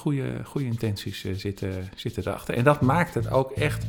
goede, 0.00 0.44
goede 0.44 0.66
intenties 0.66 1.24
eh, 1.24 1.34
zitten, 1.34 1.90
zitten 1.94 2.22
erachter. 2.26 2.54
En 2.54 2.64
dat 2.64 2.80
maakt 2.80 3.14
het 3.14 3.30
ook 3.30 3.50
echt 3.50 3.86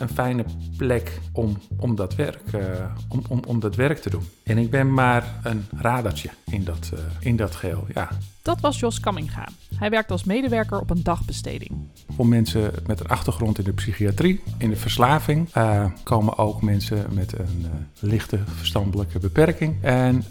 een 0.00 0.08
fijne 0.08 0.44
plek 0.76 1.20
om, 1.32 1.56
om, 1.76 1.94
dat 1.94 2.14
werk, 2.14 2.52
eh, 2.52 2.60
om, 3.08 3.22
om, 3.28 3.42
om 3.46 3.60
dat 3.60 3.74
werk 3.74 3.98
te 3.98 4.10
doen. 4.10 4.28
En 4.42 4.58
ik 4.58 4.70
ben 4.70 4.94
maar 4.94 5.34
een 5.42 5.66
radertje 5.76 6.30
in 6.50 6.64
dat, 6.64 6.90
eh, 6.94 7.00
in 7.20 7.36
dat 7.36 7.54
geheel, 7.54 7.86
ja. 7.94 8.08
Dat 8.42 8.60
was 8.60 8.78
Jos 8.78 9.00
Kamminga. 9.00 9.48
Hij 9.74 9.90
werkt 9.90 10.10
als 10.10 10.24
medewerker 10.24 10.80
op 10.80 10.90
een 10.90 11.02
dagbesteding. 11.02 11.70
Voor 12.16 12.26
mensen 12.26 12.72
met 12.86 13.00
een 13.00 13.08
achtergrond 13.08 13.58
in 13.58 13.64
de 13.64 13.72
psychiatrie, 13.72 14.42
in 14.58 14.70
de 14.70 14.76
verslaving, 14.76 15.48
eh, 15.52 15.86
komen 16.02 16.38
ook 16.38 16.62
mensen 16.62 17.06
met 17.10 17.38
een 17.38 17.66
lichte 17.98 18.38
verstandelijke 18.46 19.18
beperking. 19.18 19.82
En 19.82 20.24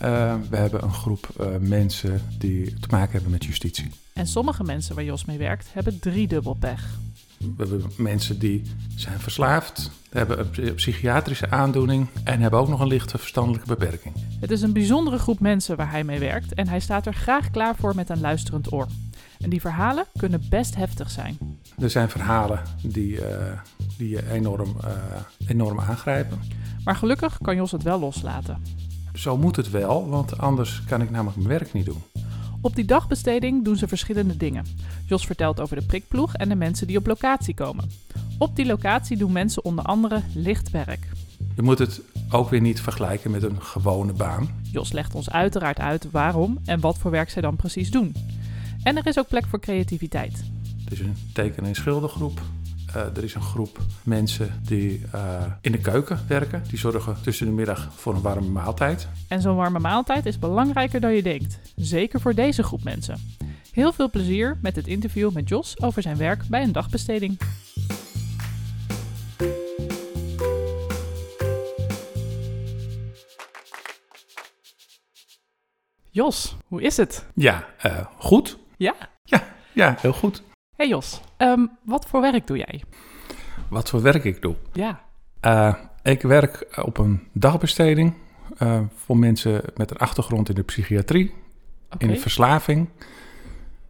we 0.49 0.58
hebben 0.58 0.84
een 0.84 0.94
groep 0.94 1.27
mensen 1.59 2.22
die 2.38 2.80
te 2.80 2.88
maken 2.90 3.12
hebben 3.12 3.31
met 3.31 3.45
justitie. 3.45 3.91
En 4.13 4.27
sommige 4.27 4.63
mensen 4.63 4.95
waar 4.95 5.04
Jos 5.04 5.26
mee 5.26 5.38
werkt 5.38 5.70
hebben 5.73 5.99
driedubbel 5.99 6.54
pech. 6.54 6.98
We 7.39 7.53
hebben 7.57 7.91
mensen 7.98 8.39
die 8.39 8.63
zijn 8.95 9.20
verslaafd, 9.20 9.91
hebben 10.09 10.39
een 10.39 10.49
psy- 10.49 10.73
psychiatrische 10.73 11.49
aandoening 11.49 12.07
en 12.23 12.41
hebben 12.41 12.59
ook 12.59 12.67
nog 12.67 12.79
een 12.79 12.88
lichte 12.88 13.17
verstandelijke 13.17 13.67
beperking. 13.67 14.15
Het 14.39 14.52
is 14.52 14.62
een 14.62 14.73
bijzondere 14.73 15.17
groep 15.17 15.39
mensen 15.39 15.77
waar 15.77 15.91
hij 15.91 16.03
mee 16.03 16.20
werkt 16.20 16.53
en 16.53 16.67
hij 16.67 16.79
staat 16.79 17.05
er 17.05 17.13
graag 17.13 17.49
klaar 17.49 17.75
voor 17.75 17.95
met 17.95 18.09
een 18.09 18.20
luisterend 18.21 18.71
oor. 18.73 18.88
En 19.39 19.49
die 19.49 19.62
verhalen 19.62 20.05
kunnen 20.17 20.41
best 20.49 20.75
heftig 20.75 21.09
zijn. 21.09 21.38
Er 21.79 21.89
zijn 21.89 22.09
verhalen 22.09 22.62
die, 22.81 23.25
eh, 23.25 23.59
die 23.98 24.09
je 24.09 24.31
enorm, 24.31 24.76
eh, 24.84 24.91
enorm 25.48 25.79
aangrijpen. 25.79 26.40
Maar 26.84 26.95
gelukkig 26.95 27.37
kan 27.41 27.55
Jos 27.55 27.71
het 27.71 27.84
wel 27.84 27.99
loslaten. 27.99 28.62
Zo 29.13 29.37
moet 29.37 29.55
het 29.55 29.70
wel, 29.70 30.09
want 30.09 30.37
anders 30.37 30.84
kan 30.87 31.01
ik 31.01 31.09
namelijk 31.09 31.37
mijn 31.37 31.49
werk 31.49 31.73
niet 31.73 31.85
doen. 31.85 32.03
Op 32.62 32.76
die 32.76 32.86
dagbesteding 32.86 33.63
doen 33.63 33.76
ze 33.76 33.88
verschillende 33.88 34.38
dingen. 34.38 34.66
Jos 35.05 35.26
vertelt 35.26 35.59
over 35.59 35.76
de 35.76 35.86
prikploeg 35.86 36.34
en 36.34 36.49
de 36.49 36.55
mensen 36.55 36.88
die 36.88 36.98
op 36.98 37.08
locatie 37.08 37.54
komen. 37.54 37.90
Op 38.38 38.55
die 38.55 38.66
locatie 38.66 39.18
doen 39.18 39.32
mensen 39.32 39.65
onder 39.65 39.85
andere 39.85 40.21
licht 40.34 40.71
werk. 40.71 41.07
Je 41.55 41.62
moet 41.62 41.80
het 41.80 42.02
ook 42.30 42.49
weer 42.49 42.62
niet 42.62 42.82
vergelijken 42.82 43.32
met 43.32 43.43
een 43.43 43.62
gewone 43.62 44.13
baan. 44.13 44.62
Jos 44.71 44.91
legt 44.91 45.15
ons 45.15 45.30
uiteraard 45.30 45.80
uit 45.80 46.12
waarom 46.12 46.60
en 46.65 46.80
wat 46.80 46.98
voor 46.98 47.12
werk 47.12 47.30
zij 47.30 47.41
dan 47.41 47.55
precies 47.55 47.91
doen. 47.91 48.15
En 48.84 48.98
er 48.98 49.07
is 49.07 49.20
ook 49.20 49.27
plek 49.27 49.46
voor 49.46 49.60
creativiteit. 49.60 50.43
Er 50.85 50.91
is 50.91 50.99
een 50.99 51.15
teken- 51.34 51.65
en 51.65 51.76
schildergroep. 51.76 52.41
Eh, 52.93 53.18
er 53.18 53.23
is 53.23 53.34
een 53.34 53.41
groep 53.41 53.79
mensen 54.04 54.62
die 54.63 55.01
eh, 55.12 55.43
in 55.62 55.71
de 55.71 55.77
keuken 55.77 56.20
werken. 56.27 56.63
Die 56.70 56.77
zorgen 56.77 57.18
tussen 57.21 57.46
de 57.46 57.51
middag 57.51 57.90
voor 57.96 58.15
een 58.15 58.21
warme 58.21 58.49
maaltijd. 58.49 59.07
En 59.27 59.41
zo'n 59.41 59.55
warme 59.55 59.79
maaltijd 59.79 60.26
is 60.26 60.40
belangrijker 60.40 60.99
dan 60.99 61.13
je 61.13 61.23
denkt. 61.23 61.59
Zeker 61.76 62.21
voor 62.21 62.34
deze 62.34 62.63
groep 62.63 62.84
mensen. 62.84 63.35
Heel 63.71 63.93
veel 63.93 64.09
plezier 64.09 64.57
met 64.62 64.75
het 64.75 64.88
interview 64.88 65.31
met 65.31 65.50
Jos 65.50 65.81
over 65.81 66.01
zijn 66.01 66.18
werk 66.18 66.44
bij 66.47 66.63
een 66.63 66.72
dagbesteding. 66.72 67.38
Jos, 76.12 76.56
hoe 76.68 76.81
is 76.81 76.97
het? 76.97 77.25
Ja, 77.35 77.68
eh, 77.78 78.06
goed. 78.18 78.57
Ja? 78.78 78.96
Ja, 79.74 79.96
heel 80.00 80.13
goed. 80.13 80.44
Hey 80.75 80.88
Jos, 80.88 81.19
ehm, 81.40 81.66
wat 81.85 82.06
voor 82.06 82.22
werk 82.22 82.47
doe 82.47 82.57
jij? 82.57 82.84
Wat 83.69 83.90
voor 83.90 84.01
werk 84.01 84.23
ik 84.23 84.41
doe? 84.41 84.56
Ja, 84.73 85.01
Eh, 85.40 85.73
ik 86.03 86.22
werk 86.22 86.81
op 86.85 86.97
een 86.97 87.28
dagbesteding 87.34 88.13
eh, 88.57 88.79
voor 88.96 89.18
mensen 89.18 89.62
met 89.75 89.91
een 89.91 89.97
achtergrond 89.97 90.50
in 90.50 90.56
de 90.56 90.63
psychiatrie, 90.63 91.34
in 91.97 92.07
de 92.07 92.16
verslaving. 92.19 92.90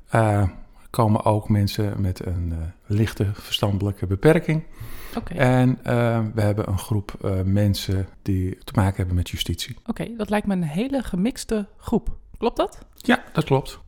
Eh, 0.09 0.44
komen 0.89 1.25
ook 1.25 1.50
mensen 1.50 2.02
met 2.02 2.25
een 2.25 2.52
eh, 2.52 2.58
lichte 2.86 3.30
verstandelijke 3.33 4.08
beperking. 4.08 4.63
Oké, 5.17 5.34
En 5.34 5.80
eh, 5.84 6.22
we 6.34 6.41
hebben 6.41 6.69
een 6.69 6.78
groep 6.80 7.13
eh, 7.22 7.41
mensen 7.44 8.08
die 8.22 8.58
te 8.63 8.73
maken 8.75 8.95
hebben 8.95 9.16
met 9.16 9.29
justitie. 9.29 9.75
Oké, 9.85 10.07
dat 10.18 10.29
lijkt 10.29 10.47
me 10.47 10.53
een 10.53 10.63
hele 10.63 11.03
gemixte 11.03 11.68
groep. 11.78 12.16
Klopt 12.38 12.57
dat? 12.57 12.85
Ja, 12.95 13.24
dat 13.34 13.44
klopt. 13.44 13.79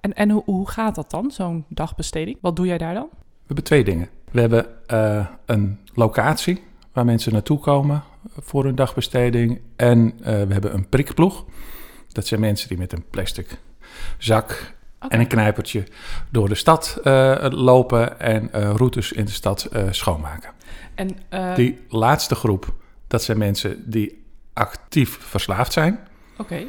En, 0.00 0.14
en 0.14 0.30
hoe, 0.30 0.42
hoe 0.44 0.70
gaat 0.70 0.94
dat 0.94 1.10
dan, 1.10 1.30
zo'n 1.30 1.64
dagbesteding? 1.68 2.38
Wat 2.40 2.56
doe 2.56 2.66
jij 2.66 2.78
daar 2.78 2.94
dan? 2.94 3.08
We 3.12 3.44
hebben 3.46 3.64
twee 3.64 3.84
dingen. 3.84 4.08
We 4.30 4.40
hebben 4.40 4.66
eh, 4.86 5.26
een 5.46 5.78
locatie 5.94 6.62
waar 6.92 7.04
mensen 7.04 7.32
naartoe 7.32 7.58
komen 7.58 8.02
voor 8.40 8.64
hun 8.64 8.74
dagbesteding. 8.74 9.60
En 9.76 10.12
eh, 10.18 10.24
we 10.42 10.52
hebben 10.52 10.74
een 10.74 10.88
prikploeg. 10.88 11.44
Dat 12.12 12.26
zijn 12.26 12.40
mensen 12.40 12.68
die 12.68 12.78
met 12.78 12.92
een 12.92 13.04
plastic 13.10 13.58
zak 14.18 14.74
en 15.08 15.20
een 15.20 15.26
knijpertje 15.26 15.84
door 16.30 16.48
de 16.48 16.54
stad 16.54 17.00
eh, 17.02 17.46
lopen 17.50 18.20
en 18.20 18.50
routes 18.52 19.12
in 19.12 19.24
de 19.24 19.30
stad 19.30 19.68
schoonmaken. 19.90 20.50
En, 20.94 21.16
Die 21.54 21.78
laatste 21.88 22.34
groep, 22.34 22.74
dat 23.06 23.22
zijn 23.22 23.38
mensen 23.38 23.90
die 23.90 24.24
actief 24.52 25.18
verslaafd 25.20 25.72
zijn. 25.72 25.98
Oké, 26.38 26.64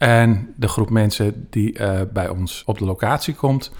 En 0.00 0.54
de 0.56 0.68
groep 0.68 0.90
mensen 0.90 1.46
die 1.50 1.78
eh, 1.78 2.00
bij 2.12 2.28
ons 2.28 2.62
op 2.66 2.78
de 2.78 2.84
locatie 2.84 3.34
komt, 3.34 3.72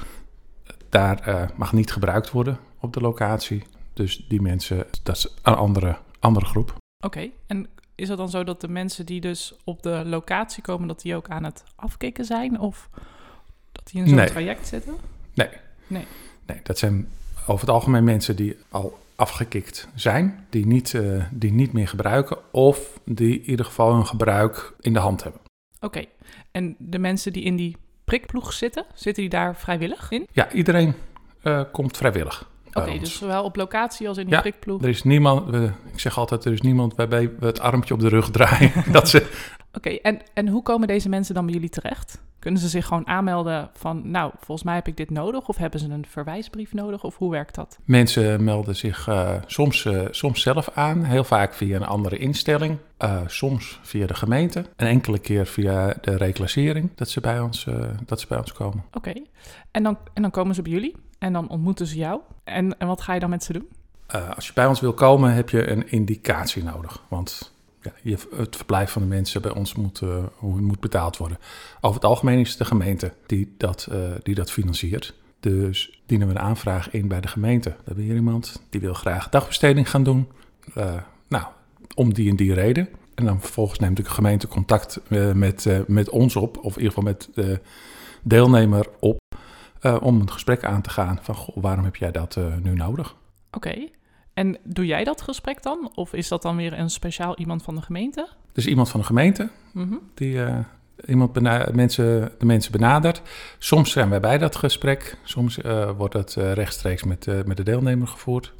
daar 0.88 1.20
eh, 1.20 1.48
mag 1.56 1.72
niet 1.72 1.92
gebruikt 1.92 2.30
worden 2.30 2.58
op 2.80 2.92
de 2.92 3.00
locatie. 3.00 3.62
Dus 3.92 4.24
die 4.28 4.40
mensen, 4.42 4.86
dat 5.02 5.16
is 5.16 5.34
een 5.42 5.54
andere, 5.54 5.96
andere 6.18 6.46
groep. 6.46 6.74
oké. 7.04 7.28
En 7.46 7.68
is 7.94 8.08
het 8.08 8.18
dan 8.18 8.30
zo 8.30 8.44
dat 8.44 8.60
de 8.60 8.68
mensen 8.68 9.06
die 9.06 9.20
dus 9.20 9.54
op 9.64 9.82
de 9.82 10.02
locatie 10.06 10.62
komen, 10.62 10.88
dat 10.88 11.00
die 11.00 11.16
ook 11.16 11.28
aan 11.28 11.44
het 11.44 11.64
afkicken 11.76 12.24
zijn? 12.24 12.60
Of 12.60 12.88
dat 13.72 13.86
die 13.92 14.00
in 14.00 14.06
zo'n 14.08 14.16
Nee. 14.16 14.26
traject 14.28 14.66
zitten? 14.66 14.94
Nee. 15.34 15.48
Nee. 15.86 16.06
Nee, 16.46 16.60
dat 16.62 16.78
zijn 16.78 17.08
over 17.46 17.60
het 17.66 17.74
algemeen 17.74 18.04
mensen 18.04 18.36
die 18.36 18.56
al 18.68 18.98
afgekikt 19.16 19.88
zijn, 19.94 20.46
die 20.50 20.66
niet, 20.66 20.94
eh, 20.94 21.24
die 21.30 21.52
niet 21.52 21.72
meer 21.72 21.88
gebruiken 21.88 22.38
of 22.50 23.00
die 23.04 23.40
in 23.40 23.50
ieder 23.50 23.64
geval 23.66 23.94
hun 23.94 24.06
gebruik 24.06 24.72
in 24.80 24.92
de 24.92 24.98
hand 24.98 25.22
hebben. 25.22 25.40
Oké. 25.80 26.04
En 26.50 26.76
de 26.78 26.98
mensen 26.98 27.32
die 27.32 27.42
in 27.42 27.56
die 27.56 27.76
prikploeg 28.04 28.52
zitten, 28.52 28.84
zitten 28.94 29.22
die 29.22 29.30
daar 29.32 29.56
vrijwillig 29.56 30.10
in? 30.10 30.26
Ja, 30.32 30.52
iedereen 30.52 30.94
eh, 31.42 31.62
komt 31.72 31.96
vrijwillig. 31.96 32.48
Oké, 32.72 32.98
dus 32.98 33.16
zowel 33.18 33.44
op 33.44 33.56
locatie 33.56 34.08
als 34.08 34.16
in 34.18 34.24
die 34.24 34.34
Ja, 34.34 34.40
prikploeg. 34.40 34.82
Er 34.82 34.88
is 34.88 35.02
niemand, 35.02 35.50
we- 35.50 35.70
ik 35.92 36.00
zeg 36.00 36.18
altijd, 36.18 36.44
er 36.44 36.52
is 36.52 36.60
niemand 36.60 36.94
waarbij 36.94 37.30
we 37.38 37.46
het 37.46 37.60
armpje 37.60 37.94
op 37.94 38.00
de 38.00 38.08
rug 38.08 38.30
draaien. 38.30 38.72
Oké, 39.72 39.88
en, 39.90 40.20
en 40.34 40.48
hoe 40.48 40.62
komen 40.62 40.88
deze 40.88 41.08
mensen 41.08 41.34
dan 41.34 41.44
bij 41.44 41.54
jullie 41.54 41.68
terecht? 41.68 42.20
Kunnen 42.40 42.60
ze 42.60 42.68
zich 42.68 42.86
gewoon 42.86 43.06
aanmelden 43.06 43.70
van, 43.72 44.10
nou, 44.10 44.32
volgens 44.38 44.62
mij 44.62 44.74
heb 44.74 44.86
ik 44.86 44.96
dit 44.96 45.10
nodig? 45.10 45.48
Of 45.48 45.56
hebben 45.56 45.80
ze 45.80 45.88
een 45.88 46.06
verwijsbrief 46.08 46.72
nodig? 46.72 47.04
Of 47.04 47.16
hoe 47.16 47.30
werkt 47.30 47.54
dat? 47.54 47.78
Mensen 47.84 48.44
melden 48.44 48.76
zich 48.76 49.08
eh, 49.08 49.34
soms, 49.46 49.84
eh, 49.84 50.06
soms 50.10 50.42
zelf 50.42 50.70
aan, 50.74 51.04
heel 51.04 51.24
vaak 51.24 51.54
via 51.54 51.76
een 51.76 51.86
andere 51.86 52.18
instelling, 52.18 52.76
eh, 52.96 53.20
soms 53.26 53.78
via 53.82 54.06
de 54.06 54.14
gemeente, 54.14 54.64
een 54.76 54.86
enkele 54.86 55.18
keer 55.18 55.46
via 55.46 55.94
de 56.00 56.16
reclassering 56.16 56.90
dat 56.94 57.10
ze 57.10 57.20
bij 57.20 57.40
ons, 57.40 57.66
dat 58.06 58.20
ze 58.20 58.26
bij 58.26 58.38
ons 58.38 58.52
komen. 58.52 58.84
Oké, 58.92 59.12
en, 59.70 59.82
dan, 59.82 59.98
en 60.14 60.22
dan 60.22 60.30
komen 60.30 60.54
ze 60.54 60.62
bij 60.62 60.72
jullie 60.72 60.96
en 61.18 61.32
dan 61.32 61.48
ontmoeten 61.48 61.86
ze 61.86 61.96
jou. 61.96 62.20
En, 62.44 62.78
en 62.78 62.86
wat 62.86 63.00
ga 63.00 63.14
je 63.14 63.20
dan 63.20 63.30
met 63.30 63.44
ze 63.44 63.52
doen? 63.52 63.68
Als 64.34 64.46
je 64.46 64.52
bij 64.52 64.66
ons 64.66 64.80
wil 64.80 64.94
komen, 64.94 65.34
heb 65.34 65.50
je 65.50 65.70
een 65.70 65.90
indicatie 65.90 66.64
nodig, 66.64 67.02
want 67.08 67.52
het 68.36 68.56
verblijf 68.56 68.90
van 68.90 69.02
de 69.02 69.08
mensen 69.08 69.42
bij 69.42 69.50
ons 69.50 69.74
moet, 69.74 70.00
eh, 70.00 70.24
hoe- 70.36 70.60
moet 70.60 70.80
betaald 70.80 71.16
worden. 71.16 71.38
Over 71.80 71.96
het 72.00 72.10
algemeen 72.10 72.38
is 72.38 72.48
het 72.48 72.58
de 72.58 72.64
gemeente 72.64 73.12
die 73.26 73.54
dat, 73.56 73.88
eh, 73.90 73.98
die 74.22 74.34
dat 74.34 74.50
financiert. 74.50 75.14
Dus 75.40 76.02
dienen 76.06 76.26
we 76.28 76.34
een 76.34 76.40
aanvraag 76.40 76.90
in 76.90 77.08
bij 77.08 77.20
de 77.20 77.28
gemeente. 77.28 77.68
We 77.68 77.82
hebben 77.84 78.04
hier 78.04 78.14
iemand 78.14 78.62
die 78.70 78.80
wil 78.80 78.94
graag 78.94 79.28
dagbesteding 79.28 79.90
gaan 79.90 80.02
doen. 80.02 80.28
Eh, 80.74 80.94
nou, 81.28 81.44
om 81.94 82.14
die 82.14 82.30
en 82.30 82.36
die 82.36 82.54
reden. 82.54 82.88
En 83.14 83.24
dan 83.24 83.40
vervolgens 83.40 83.78
neemt 83.78 83.96
de 83.96 84.04
gemeente 84.04 84.48
contact 84.48 85.00
met, 85.34 85.84
met 85.86 86.10
ons 86.10 86.36
op, 86.36 86.56
of 86.56 86.76
in 86.76 86.82
ieder 86.82 86.88
geval 86.88 87.02
met 87.02 87.28
de 87.34 87.60
deelnemer 88.22 88.86
op, 89.00 89.18
om 90.00 90.20
een 90.20 90.30
gesprek 90.30 90.64
aan 90.64 90.82
te 90.82 90.90
gaan 90.90 91.18
van 91.22 91.34
goh, 91.34 91.56
waarom 91.62 91.84
heb 91.84 91.96
jij 91.96 92.10
dat 92.10 92.38
nu 92.62 92.74
nodig? 92.74 93.16
Oké, 93.50 93.88
en 94.40 94.56
doe 94.62 94.86
jij 94.86 95.04
dat 95.04 95.22
gesprek 95.22 95.62
dan? 95.62 95.90
Of 95.94 96.12
is 96.12 96.28
dat 96.28 96.42
dan 96.42 96.56
weer 96.56 96.78
een 96.78 96.90
speciaal 96.90 97.36
iemand 97.36 97.62
van 97.62 97.74
de 97.74 97.82
gemeente? 97.82 98.28
Dus 98.52 98.66
iemand 98.66 98.88
van 98.88 99.00
de 99.00 99.06
gemeente 99.06 99.48
Mhm. 99.72 99.94
die 100.14 100.44
eh, 100.44 100.58
iemand 101.06 101.40
mensen, 101.74 102.32
de 102.38 102.46
mensen 102.46 102.72
benadert. 102.72 103.22
Soms 103.58 103.90
zijn 103.90 104.10
wij 104.10 104.20
bij 104.20 104.38
dat 104.38 104.56
gesprek, 104.56 105.16
soms 105.22 105.60
eh, 105.60 105.90
wordt 105.96 106.14
het 106.14 106.36
eh, 106.36 106.52
rechtstreeks 106.52 107.04
met, 107.04 107.46
met 107.46 107.56
de 107.56 107.62
deelnemer 107.62 108.06
gevoerd. 108.08 108.52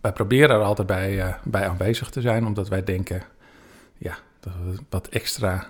Wij 0.00 0.12
proberen 0.12 0.56
er 0.56 0.62
altijd 0.62 0.86
bij, 0.86 1.36
bij 1.44 1.68
aanwezig 1.68 2.10
te 2.10 2.20
zijn, 2.20 2.46
omdat 2.46 2.68
wij 2.68 2.84
denken, 2.84 3.22
ja, 3.98 4.18
dat 4.40 4.52
wat 4.90 5.08
extra 5.08 5.66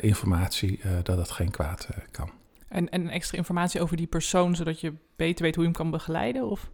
informatie, 0.00 0.80
dat 1.02 1.16
dat 1.16 1.30
geen 1.30 1.50
kwaad 1.50 1.88
kan. 2.10 2.30
En, 2.68 2.88
en 2.88 3.08
extra 3.08 3.38
informatie 3.38 3.80
over 3.80 3.96
die 3.96 4.06
persoon, 4.06 4.54
zodat 4.54 4.80
je 4.80 4.92
beter 5.16 5.44
weet 5.44 5.54
hoe 5.54 5.64
je 5.64 5.70
hem 5.70 5.78
kan 5.78 5.90
begeleiden? 5.90 6.50
Of? 6.50 6.70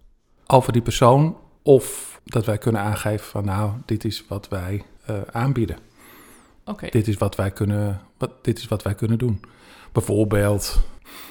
Over 0.47 0.73
die 0.73 0.83
persoon, 0.83 1.37
of 1.63 2.21
dat 2.25 2.47
wij 2.47 2.59
kunnen 2.59 2.81
aangeven 2.81 3.27
van, 3.27 3.45
nou, 3.45 3.73
dit 3.85 4.05
is 4.05 4.25
wat 4.29 4.49
wij 4.49 4.85
eh, 5.05 5.17
aanbieden. 5.33 5.77
Oké, 6.65 6.89
Dit 6.91 7.09
is 7.09 7.17
wat 7.17 7.37
wij 7.37 7.51
kunnen, 7.51 8.01
wat, 8.19 8.45
dit 8.45 8.59
is 8.59 8.69
wat 8.69 8.83
wij 8.83 8.95
kunnen 8.95 9.19
doen. 9.19 9.41
Bijvoorbeeld, 9.93 10.81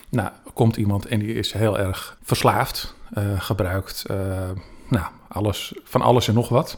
nou, 0.09 0.31
komt 0.53 0.77
iemand 0.77 1.05
en 1.05 1.19
die 1.19 1.33
is 1.33 1.53
heel 1.53 1.79
erg 1.79 2.17
verslaafd, 2.21 2.95
eh, 3.13 3.41
gebruikt 3.41 4.05
eh, 4.05 4.49
nou, 4.89 5.05
alles, 5.27 5.73
van 5.83 6.01
alles 6.01 6.27
en 6.27 6.33
nog 6.33 6.49
wat 6.49 6.77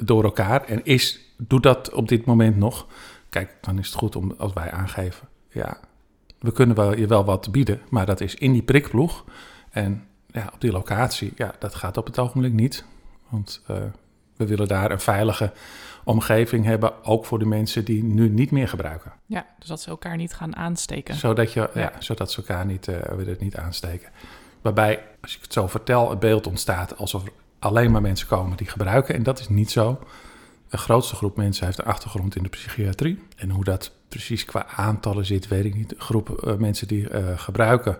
door 0.00 0.24
elkaar 0.24 0.64
en 0.64 0.84
is, 0.84 1.20
doet 1.36 1.62
dat 1.62 1.92
op 1.92 2.08
dit 2.08 2.24
moment 2.24 2.56
nog. 2.56 2.86
Kijk, 3.28 3.56
dan 3.60 3.78
is 3.78 3.86
het 3.86 3.96
goed 3.96 4.16
om 4.16 4.34
als 4.38 4.52
wij 4.52 4.70
aangeven, 4.70 5.28
ja, 5.48 5.80
we 6.38 6.52
kunnen 6.52 6.76
wel, 6.76 6.96
je 6.96 7.06
wel 7.06 7.24
wat 7.24 7.52
bieden, 7.52 7.80
maar 7.88 8.06
dat 8.06 8.20
is 8.20 8.34
in 8.34 8.52
die 8.52 8.62
prikploeg. 8.62 9.24
En 9.70 10.06
ja, 10.32 10.50
op 10.52 10.60
die 10.60 10.72
locatie, 10.72 11.32
ja, 11.36 11.54
dat 11.58 11.74
gaat 11.74 11.96
op 11.96 12.06
het 12.06 12.18
ogenblik 12.18 12.52
niet. 12.52 12.84
Want 13.28 13.62
uh, 13.70 13.76
we 14.36 14.46
willen 14.46 14.68
daar 14.68 14.90
een 14.90 15.00
veilige 15.00 15.52
omgeving 16.04 16.64
hebben, 16.64 17.04
ook 17.04 17.24
voor 17.24 17.38
de 17.38 17.46
mensen 17.46 17.84
die 17.84 18.04
nu 18.04 18.28
niet 18.28 18.50
meer 18.50 18.68
gebruiken. 18.68 19.12
Ja, 19.26 19.46
dus 19.58 19.68
dat 19.68 19.80
ze 19.80 19.88
elkaar 19.88 20.16
niet 20.16 20.34
gaan 20.34 20.56
aansteken. 20.56 21.14
Zodat, 21.14 21.52
je, 21.52 21.70
ja. 21.74 21.92
zodat 21.98 22.30
ze 22.32 22.36
elkaar 22.36 22.66
niet, 22.66 22.88
uh, 22.88 23.26
het 23.26 23.40
niet 23.40 23.56
aansteken. 23.56 24.08
Waarbij, 24.60 25.04
als 25.20 25.36
ik 25.36 25.42
het 25.42 25.52
zo 25.52 25.66
vertel, 25.66 26.10
het 26.10 26.18
beeld 26.18 26.46
ontstaat 26.46 26.96
alsof 26.96 27.24
er 27.24 27.32
alleen 27.58 27.90
maar 27.90 28.00
mensen 28.00 28.26
komen 28.26 28.56
die 28.56 28.68
gebruiken. 28.68 29.14
En 29.14 29.22
dat 29.22 29.38
is 29.38 29.48
niet 29.48 29.70
zo. 29.70 29.98
De 30.68 30.78
grootste 30.78 31.14
groep 31.14 31.36
mensen 31.36 31.66
heeft 31.66 31.78
een 31.78 31.84
achtergrond 31.84 32.36
in 32.36 32.42
de 32.42 32.48
psychiatrie. 32.48 33.22
En 33.36 33.50
hoe 33.50 33.64
dat 33.64 33.92
precies 34.08 34.44
qua 34.44 34.66
aantallen 34.66 35.24
zit, 35.24 35.48
weet 35.48 35.64
ik 35.64 35.74
niet. 35.74 35.88
De 35.88 35.94
groep 35.98 36.42
uh, 36.44 36.54
mensen 36.54 36.88
die 36.88 37.10
uh, 37.10 37.38
gebruiken, 37.38 37.98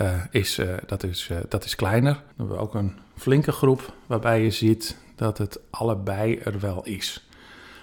uh, 0.00 0.24
is, 0.30 0.60
dat, 0.86 1.02
is, 1.02 1.30
dat 1.48 1.64
is 1.64 1.74
kleiner. 1.74 2.12
Dan 2.12 2.22
hebben 2.36 2.56
we 2.56 2.62
ook 2.62 2.74
een 2.74 2.98
flinke 3.16 3.52
groep 3.52 3.94
waarbij 4.06 4.42
je 4.42 4.50
ziet 4.50 4.98
dat 5.14 5.38
het 5.38 5.60
allebei 5.70 6.38
er 6.38 6.60
wel 6.60 6.84
is. 6.84 7.28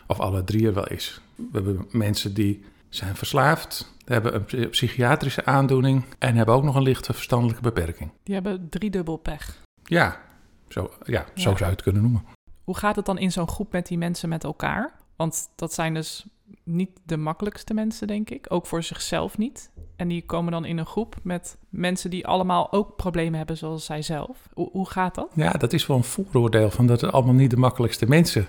Of 0.08 0.20
alle 0.20 0.44
drie 0.44 0.68
er 0.68 0.74
wel 0.74 0.88
is. 0.88 1.22
We 1.36 1.50
hebben 1.52 1.86
mensen 1.92 2.34
die 2.34 2.64
zijn 2.90 3.16
verslaafd, 3.16 3.94
hebben 4.06 4.36
een 4.36 4.70
psychiatrische 4.70 5.46
aandoening 5.46 6.04
en 6.20 6.36
hebben 6.36 6.56
ook 6.56 6.64
nog 6.64 6.76
een 6.76 6.82
lichte 6.82 7.14
verstandelijke 7.14 7.62
beperking. 7.62 8.12
Die 8.24 8.34
hebben 8.34 8.70
driedubbel 8.70 9.18
pech. 9.18 9.62
Ja, 9.84 10.22
zo, 10.68 10.92
ja, 11.04 11.26
zo 11.36 11.42
zou 11.42 11.58
je 11.58 11.66
het 11.66 11.82
kunnen 11.82 12.02
noemen. 12.02 12.26
Hoe 12.64 12.78
gaat 12.78 12.96
het 12.96 13.06
dan 13.06 13.18
in 13.18 13.32
zo'n 13.32 13.48
groep 13.48 13.72
met 13.72 13.88
die 13.88 13.98
mensen 13.98 14.30
met 14.30 14.44
elkaar? 14.44 14.94
Want 15.24 15.50
dat 15.56 15.74
zijn 15.74 15.94
dus 15.94 16.26
niet 16.64 16.90
de 17.06 17.18
makkelijkste 17.18 17.74
mensen, 17.74 18.08
denk 18.08 18.30
ik. 18.30 18.46
Ook 18.50 18.66
voor 18.66 18.84
zichzelf 18.84 19.38
niet. 19.38 19.70
En 19.96 20.08
die 20.08 20.26
komen 20.26 20.52
dan 20.52 20.66
in 20.66 20.78
een 20.78 20.86
groep 20.86 21.16
met 21.22 21.58
mensen 21.70 22.10
die 22.10 22.28
allemaal 22.28 22.72
ook 22.72 22.96
problemen 22.96 23.38
hebben, 23.38 23.58
zoals 23.58 23.86
zij 23.86 24.02
zelf. 24.02 24.50
Hoe, 24.54 24.70
hoe 24.72 24.90
gaat 24.90 25.16
dat? 25.16 25.28
Ja, 25.34 25.52
dat 25.52 25.74
is 25.74 25.88
wel 25.88 25.98
een 25.98 26.04
vooroordeel 26.04 26.70
van 26.72 26.88
dat 26.88 27.02
het 27.02 27.12
allemaal 27.12 27.34
niet 27.34 27.50
de 27.50 27.58
makkelijkste 27.58 28.06
mensen 28.08 28.48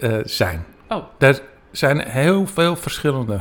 uh, 0.00 0.18
zijn. 0.24 0.64
Oh. 0.88 1.04
Er 1.18 1.42
zijn 1.70 2.00
heel 2.00 2.46
veel 2.46 2.76
verschillende 2.76 3.40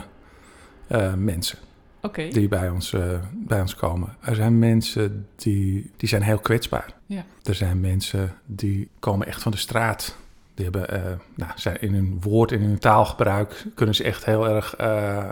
uh, 0.88 1.14
mensen 1.14 1.58
okay. 2.02 2.30
die 2.30 2.48
bij 2.48 2.70
ons, 2.70 2.92
uh, 2.92 3.20
bij 3.34 3.62
ons 3.62 3.76
komen. 3.76 4.18
Er 4.22 4.36
zijn 4.36 4.60
mensen 4.60 5.28
die, 5.36 5.92
die 5.98 6.10
zijn 6.10 6.22
heel 6.22 6.40
kwetsbaar. 6.40 6.94
Ja. 7.06 7.26
Er 7.44 7.56
zijn 7.56 7.80
mensen 7.80 8.36
die 8.46 8.90
komen 9.00 9.28
echt 9.28 9.42
van 9.42 9.52
de 9.52 9.58
straat. 9.58 10.22
Die 10.54 10.64
hebben, 10.64 10.94
uh, 10.94 11.12
nou, 11.36 11.52
zijn 11.56 11.82
in 11.82 11.94
hun 11.94 12.18
woord, 12.22 12.52
in 12.52 12.62
hun 12.62 12.80
taalgebruik, 12.80 13.66
kunnen 13.76 13.96
ze 13.96 14.04
echt 14.04 14.26
heel 14.26 14.48
erg 14.50 14.80
uh, 14.82 15.30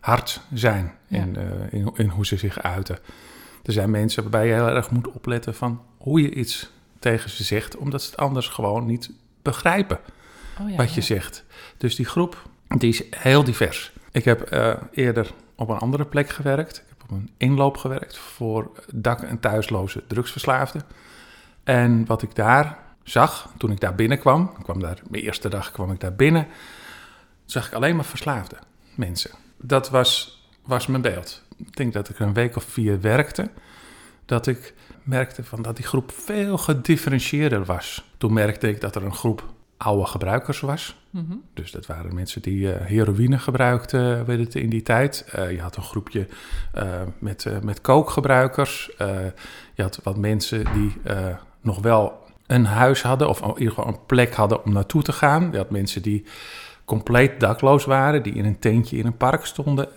hard 0.00 0.40
zijn 0.54 0.92
in, 1.08 1.36
in, 1.70 1.90
in, 1.94 2.08
hoe 2.08 2.26
ze 2.26 2.36
zich 2.36 2.62
uiten. 2.62 2.98
Er 3.62 3.72
zijn 3.72 3.90
mensen 3.90 4.22
waarbij 4.22 4.46
je 4.46 4.52
heel 4.52 4.68
erg 4.68 4.90
moet 4.90 5.10
opletten 5.10 5.54
van 5.54 5.82
hoe 5.98 6.22
je 6.22 6.34
iets 6.34 6.70
tegen 6.98 7.30
ze 7.30 7.44
zegt, 7.44 7.76
omdat 7.76 8.02
ze 8.02 8.10
het 8.10 8.18
anders 8.18 8.48
gewoon 8.48 8.86
niet 8.86 9.10
begrijpen 9.42 9.98
oh 10.60 10.70
ja, 10.70 10.76
wat 10.76 10.94
je 10.94 11.00
zegt. 11.00 11.44
Dus 11.76 11.96
die 11.96 12.06
groep 12.06 12.42
die 12.68 12.88
is 12.88 13.02
heel 13.10 13.44
divers. 13.44 13.92
Ik 14.12 14.24
heb 14.24 14.56
eerder 14.92 15.32
op 15.54 15.68
een 15.68 15.78
andere 15.78 16.04
plek 16.04 16.28
gewerkt. 16.28 16.76
Ik 16.76 16.84
heb 16.88 17.02
op 17.02 17.10
een 17.10 17.30
inloop 17.36 17.76
gewerkt 17.76 18.18
voor 18.18 18.70
dak- 18.94 19.22
en 19.22 19.40
thuisloze 19.40 20.02
drugsverslaafden. 20.06 20.82
En 21.64 22.06
wat 22.06 22.22
ik 22.22 22.34
daar 22.34 22.78
zag 23.02 23.52
toen 23.58 23.70
ik 23.70 23.80
daar 23.80 23.94
binnenkwam, 23.94 24.50
ik 24.58 24.64
kwam 24.64 24.80
daar, 24.80 25.02
mijn 25.10 25.22
eerste 25.22 25.48
dag 25.48 25.70
kwam 25.70 25.92
ik 25.92 26.00
daar 26.00 26.14
binnen, 26.14 26.46
zag 27.44 27.66
ik 27.66 27.72
alleen 27.72 27.96
maar 27.96 28.04
verslaafde 28.04 28.56
mensen. 28.94 29.30
Dat 29.56 29.90
was, 29.90 30.42
was 30.64 30.86
mijn 30.86 31.02
beeld. 31.02 31.42
Ik 31.56 31.76
denk 31.76 31.92
dat 31.92 32.08
ik 32.08 32.18
een 32.18 32.34
week 32.34 32.56
of 32.56 32.64
vier 32.64 33.00
werkte, 33.00 33.50
dat 34.24 34.46
ik 34.46 34.74
merkte 35.02 35.44
van 35.44 35.62
dat 35.62 35.76
die 35.76 35.86
groep 35.86 36.12
veel 36.12 36.58
gedifferentieerder 36.58 37.64
was. 37.64 38.04
Toen 38.16 38.32
merkte 38.32 38.68
ik 38.68 38.80
dat 38.80 38.96
er 38.96 39.04
een 39.04 39.14
groep 39.14 39.52
oude 39.76 40.06
gebruikers 40.06 40.60
was. 40.60 40.96
Mm 41.10 41.26
-hmm. 41.28 41.42
Dus 41.54 41.70
dat 41.70 41.86
waren 41.86 42.14
mensen 42.14 42.42
die 42.42 42.58
uh, 42.58 42.74
heroïne 42.80 43.38
gebruikten 43.38 44.24
weet 44.24 44.38
het, 44.38 44.54
in 44.54 44.70
die 44.70 44.82
tijd. 44.82 45.32
Uh, 45.36 45.50
je 45.50 45.60
had 45.60 45.76
een 45.76 45.82
groepje 45.82 46.28
uh, 46.74 47.00
met, 47.18 47.46
met 47.62 47.80
kookgebruikers. 47.80 48.90
je 49.74 49.82
had 49.82 50.00
wat 50.02 50.16
mensen 50.16 50.72
die 50.72 50.92
nog 51.60 51.80
wel 51.80 52.21
een 52.46 52.64
huis 52.64 53.02
hadden... 53.02 53.28
of 53.28 53.40
in 53.40 53.48
ieder 53.48 53.74
geval 53.74 53.86
een 53.86 54.06
plek 54.06 54.34
hadden 54.34 54.64
om 54.64 54.72
naartoe 54.72 55.02
te 55.02 55.12
gaan. 55.12 55.48
Je 55.50 55.56
had 55.56 55.70
mensen 55.70 56.02
die 56.02 56.24
compleet 56.84 57.40
dakloos 57.40 57.84
waren... 57.84 58.22
die 58.22 58.34
in 58.34 58.44
een 58.44 58.58
tentje 58.58 58.96
in 58.96 59.06
een 59.06 59.16
park 59.16 59.44
stonden. 59.44 59.88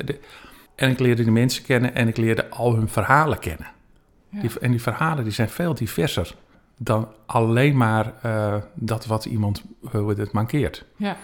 En 0.76 0.90
ik 0.90 1.00
leerde 1.00 1.24
die 1.24 1.32
mensen 1.32 1.64
kennen 1.64 1.96
en 1.96 2.08
ik 2.08 2.18
leerde 2.18 2.50
al 2.50 2.76
hun 2.76 2.90
verhalen 2.90 3.40
kennen. 3.40 3.68
Ja. 4.30 4.42
Die, 4.42 4.60
en 4.60 4.72
die 4.72 4.82
verhalen 4.82 5.24
die 5.24 5.34
zijn 5.34 5.50
veel 5.50 5.74
diverser 5.74 6.36
dan 6.78 7.08
alleen 7.26 7.78
maar 7.78 8.14
uh, 8.26 8.56
dat 8.74 9.06
wat 9.06 9.26
iemand 9.26 9.64
uh, 9.96 10.08
het 10.08 10.32
mankeert. 10.32 10.86
Ja. 10.96 11.18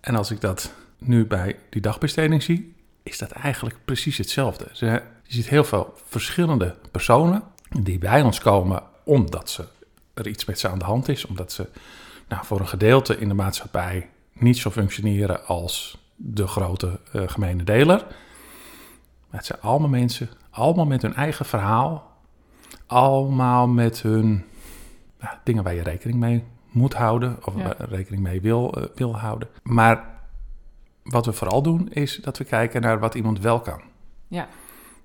En 0.00 0.14
als 0.14 0.30
ik 0.30 0.40
dat 0.40 0.72
nu 0.98 1.26
bij 1.26 1.56
die 1.70 1.80
dagbesteding 1.80 2.42
zie, 2.42 2.74
is 3.02 3.18
dat 3.18 3.30
eigenlijk 3.30 3.76
precies 3.84 4.18
hetzelfde. 4.18 4.66
Je 4.72 5.02
ziet 5.22 5.48
heel 5.48 5.64
veel 5.64 5.94
verschillende 6.08 6.74
personen 6.90 7.42
die 7.80 7.98
bij 7.98 8.22
ons 8.22 8.38
komen 8.38 8.82
omdat 9.04 9.50
ze, 9.50 9.64
er 10.14 10.26
iets 10.28 10.44
met 10.44 10.58
ze 10.58 10.68
aan 10.68 10.78
de 10.78 10.84
hand 10.84 11.08
is, 11.08 11.26
omdat 11.26 11.52
ze 11.52 11.68
nou, 12.28 12.44
voor 12.44 12.60
een 12.60 12.68
gedeelte 12.68 13.18
in 13.18 13.28
de 13.28 13.34
maatschappij 13.34 14.08
niet 14.32 14.56
zo 14.58 14.70
functioneren 14.70 15.46
als 15.46 15.98
de 16.16 16.46
grote 16.46 17.00
uh, 17.12 17.22
gemene 17.26 17.64
deler. 17.64 17.96
Maar 19.28 19.38
het 19.40 19.46
zijn 19.46 19.60
allemaal 19.60 19.88
mensen, 19.88 20.28
allemaal 20.50 20.86
met 20.86 21.02
hun 21.02 21.14
eigen 21.14 21.44
verhaal, 21.44 22.16
allemaal 22.86 23.68
met 23.68 24.02
hun 24.02 24.44
nou, 25.20 25.34
dingen 25.44 25.64
waar 25.64 25.74
je 25.74 25.82
rekening 25.82 26.18
mee 26.18 26.44
moet 26.70 26.94
houden 26.94 27.38
of 27.44 27.56
Ja. 27.56 27.74
rekening 27.78 28.22
mee 28.22 28.40
wil, 28.40 28.78
uh, 28.78 28.84
wil 28.94 29.18
houden. 29.18 29.48
Maar 29.62 30.18
wat 31.02 31.26
we 31.26 31.32
vooral 31.32 31.62
doen 31.62 31.88
is 31.92 32.16
dat 32.22 32.38
we 32.38 32.44
kijken 32.44 32.80
naar 32.80 32.98
wat 32.98 33.14
iemand 33.14 33.40
wel 33.40 33.60
kan. 33.60 33.80
Ja. 34.28 34.48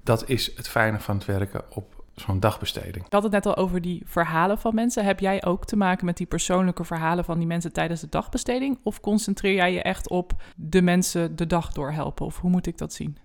Dat 0.03 0.29
is 0.29 0.55
het 0.55 0.67
fijne 0.67 0.99
van 0.99 1.15
het 1.15 1.25
werken 1.25 1.61
op 1.69 1.94
zo'n 2.15 2.39
dagbesteding. 2.39 3.05
Ik 3.05 3.11
had 3.11 3.23
het 3.23 3.31
net 3.31 3.45
al 3.45 3.55
over 3.55 3.81
die 3.81 4.03
verhalen 4.05 4.57
van 4.57 4.75
mensen. 4.75 5.05
Heb 5.05 5.19
jij 5.19 5.43
ook 5.45 5.65
te 5.65 5.75
maken 5.75 6.05
met 6.05 6.17
die 6.17 6.27
persoonlijke 6.27 6.83
verhalen 6.83 7.25
van 7.25 7.37
die 7.37 7.47
mensen 7.47 7.73
tijdens 7.73 8.01
de 8.01 8.07
dagbesteding? 8.09 8.77
Of 8.83 8.99
concentreer 8.99 9.55
jij 9.55 9.73
je 9.73 9.81
echt 9.81 10.09
op 10.09 10.33
de 10.55 10.81
mensen 10.81 11.35
de 11.35 11.47
dag 11.47 11.71
doorhelpen? 11.71 12.25
Of 12.25 12.39
hoe 12.39 12.49
moet 12.49 12.67
ik 12.67 12.77
dat 12.77 12.93
zien? 12.93 13.17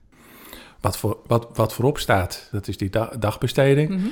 Wat, 0.80 0.98
voor, 0.98 1.18
wat, 1.26 1.48
wat 1.56 1.74
voorop 1.74 1.98
staat, 1.98 2.48
dat 2.52 2.68
is 2.68 2.76
die 2.76 2.90
da 2.90 3.06
dagbesteding. 3.18 3.88
Mm 3.90 3.98
-hmm. 3.98 4.10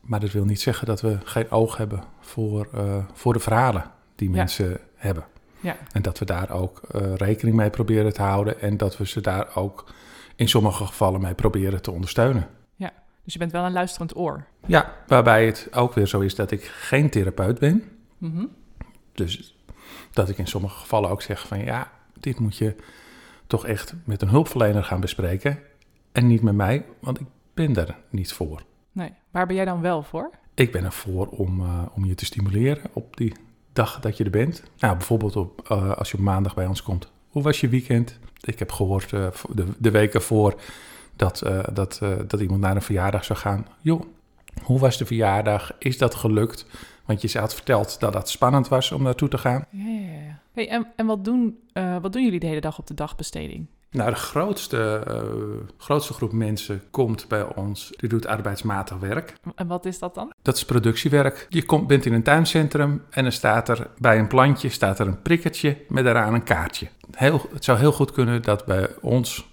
Maar 0.00 0.20
dat 0.20 0.30
wil 0.30 0.44
niet 0.44 0.60
zeggen 0.60 0.86
dat 0.86 1.00
we 1.00 1.18
geen 1.24 1.50
oog 1.50 1.76
hebben 1.76 2.04
voor, 2.20 2.68
uh, 2.74 3.04
voor 3.12 3.32
de 3.32 3.38
verhalen 3.38 3.84
die 4.14 4.30
Ja. 4.30 4.34
mensen 4.36 4.78
hebben. 4.94 5.24
Ja. 5.60 5.76
En 5.92 6.02
dat 6.02 6.18
we 6.18 6.24
daar 6.24 6.50
ook 6.50 6.80
uh, 6.94 7.14
rekening 7.14 7.56
mee 7.56 7.70
proberen 7.70 8.12
te 8.12 8.22
houden. 8.22 8.60
En 8.60 8.76
dat 8.76 8.96
we 8.96 9.06
ze 9.06 9.20
daar 9.20 9.56
ook 9.56 9.84
in 10.36 10.48
sommige 10.48 10.86
gevallen 10.86 11.20
mee 11.20 11.34
proberen 11.34 11.82
te 11.82 11.90
ondersteunen. 11.90 12.48
Dus 13.24 13.32
je 13.32 13.38
bent 13.38 13.52
wel 13.52 13.64
een 13.64 13.72
luisterend 13.72 14.16
oor. 14.16 14.44
Ja, 14.66 14.94
waarbij 15.06 15.46
het 15.46 15.68
ook 15.72 15.92
weer 15.92 16.06
zo 16.06 16.20
is 16.20 16.34
dat 16.34 16.50
ik 16.50 16.64
geen 16.64 17.10
therapeut 17.10 17.58
ben. 17.58 17.82
Mm 18.18 18.32
-hmm. 18.32 18.50
Dus 19.12 19.56
dat 20.10 20.28
ik 20.28 20.38
in 20.38 20.46
sommige 20.46 20.78
gevallen 20.78 21.10
ook 21.10 21.22
zeg 21.22 21.46
van 21.46 21.64
ja, 21.64 21.90
dit 22.20 22.38
moet 22.38 22.56
je 22.56 22.76
toch 23.46 23.66
echt 23.66 23.94
met 24.04 24.22
een 24.22 24.28
hulpverlener 24.28 24.84
gaan 24.84 25.00
bespreken. 25.00 25.58
En 26.12 26.26
niet 26.26 26.42
met 26.42 26.54
mij, 26.54 26.84
want 27.00 27.20
ik 27.20 27.26
ben 27.54 27.72
daar 27.72 27.96
niet 28.10 28.32
voor. 28.32 28.62
Nee. 28.92 29.12
Waar 29.30 29.46
ben 29.46 29.56
jij 29.56 29.64
dan 29.64 29.80
wel 29.80 30.02
voor? 30.02 30.30
Ik 30.54 30.72
ben 30.72 30.84
ervoor 30.84 31.26
om, 31.26 31.60
uh, 31.60 31.82
om 31.94 32.04
je 32.04 32.14
te 32.14 32.24
stimuleren 32.24 32.90
op 32.92 33.16
die 33.16 33.34
dag 33.72 34.00
dat 34.00 34.16
je 34.16 34.24
er 34.24 34.30
bent. 34.30 34.62
Nou, 34.78 34.96
bijvoorbeeld 34.96 35.36
op, 35.36 35.68
uh, 35.72 35.92
als 35.96 36.10
je 36.10 36.16
op 36.16 36.22
maandag 36.22 36.54
bij 36.54 36.66
ons 36.66 36.82
komt. 36.82 37.10
Hoe 37.28 37.42
was 37.42 37.60
je 37.60 37.68
weekend? 37.68 38.18
Ik 38.40 38.58
heb 38.58 38.72
gehoord 38.72 39.12
uh, 39.12 39.26
de, 39.54 39.66
de 39.78 39.90
weken 39.90 40.22
voor 40.22 40.60
dat, 41.16 41.42
dat, 41.72 42.00
dat 42.26 42.40
iemand 42.40 42.60
naar 42.60 42.76
een 42.76 42.82
verjaardag 42.82 43.24
zou 43.24 43.38
gaan. 43.38 43.66
Joh, 43.80 44.02
hoe 44.62 44.78
was 44.78 44.98
de 44.98 45.06
verjaardag? 45.06 45.72
Is 45.78 45.98
dat 45.98 46.14
gelukt? 46.14 46.66
Want 47.04 47.22
je 47.22 47.38
had 47.38 47.54
verteld 47.54 48.00
dat 48.00 48.14
het 48.14 48.28
spannend 48.28 48.68
was 48.68 48.92
om 48.92 49.02
naartoe 49.02 49.28
te 49.28 49.38
gaan. 49.38 49.64
Ja, 49.70 49.88
ja, 49.88 50.12
ja. 50.26 50.38
Hey, 50.52 50.68
en 50.68 50.92
en 50.96 51.06
wat, 51.06 51.24
doen, 51.24 51.58
wat 52.00 52.12
doen 52.12 52.24
jullie 52.24 52.40
de 52.40 52.46
hele 52.46 52.60
dag 52.60 52.78
op 52.78 52.86
de 52.86 52.94
dagbesteding? 52.94 53.66
Nou, 53.92 54.10
de 54.10 54.16
grootste, 54.16 55.04
uh, 55.08 55.14
grootste 55.76 56.12
groep 56.12 56.32
mensen 56.32 56.82
komt 56.90 57.28
bij 57.28 57.54
ons, 57.54 57.92
die 57.96 58.08
doet 58.08 58.26
arbeidsmatig 58.26 58.98
werk. 58.98 59.34
En 59.54 59.66
wat 59.66 59.84
is 59.84 59.98
dat 59.98 60.14
dan? 60.14 60.32
Dat 60.42 60.56
is 60.56 60.64
productiewerk. 60.64 61.46
Je 61.48 61.64
komt, 61.64 61.86
bent 61.86 62.06
in 62.06 62.12
een 62.12 62.22
tuincentrum 62.22 63.02
en 63.10 63.22
dan 63.22 63.32
staat 63.32 63.68
er 63.68 63.90
bij 63.98 64.18
een 64.18 64.28
plantje 64.28 64.68
staat 64.68 64.98
er 64.98 65.06
een 65.06 65.22
prikkertje 65.22 65.76
met 65.88 66.04
daaraan 66.04 66.34
een 66.34 66.42
kaartje. 66.42 66.88
Heel, 67.10 67.40
het 67.52 67.64
zou 67.64 67.78
heel 67.78 67.92
goed 67.92 68.12
kunnen 68.12 68.42
dat 68.42 68.64
bij 68.64 68.88
ons 69.00 69.50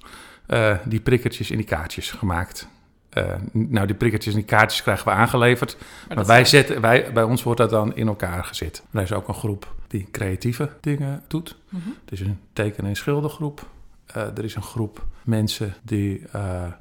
eh, 0.49 0.75
die 0.85 0.99
prikkertjes 0.99 1.51
in 1.51 1.57
die 1.57 1.65
kaartjes 1.65 2.11
gemaakt. 2.11 2.67
Eh, 3.09 3.33
nou, 3.51 3.87
die 3.87 3.95
prikkertjes 3.95 4.33
en 4.33 4.39
die 4.39 4.49
kaartjes 4.49 4.81
krijgen 4.81 5.05
we 5.05 5.11
aangeleverd. 5.11 5.77
Maar, 6.15 6.25
wij 6.25 6.45
zetten, 6.45 6.81
wij, 6.81 7.13
bij 7.13 7.23
ons 7.23 7.43
wordt 7.43 7.59
dat 7.59 7.69
dan 7.69 7.95
in 7.95 8.07
elkaar 8.07 8.43
gezet. 8.43 8.83
Er 8.91 9.01
is 9.01 9.13
ook 9.13 9.27
een 9.27 9.33
groep 9.33 9.75
die 9.87 10.07
creatieve 10.11 10.69
dingen 10.81 11.23
doet. 11.27 11.55
Mhm. 11.69 11.89
Het 12.01 12.11
is 12.11 12.19
een 12.19 12.39
teken- 12.53 12.85
en 12.85 12.95
schildergroep. 12.95 13.67
Eh, 14.05 14.37
er 14.37 14.43
is 14.43 14.55
een 14.55 14.61
groep 14.61 15.05
mensen 15.23 15.73
die 15.81 16.21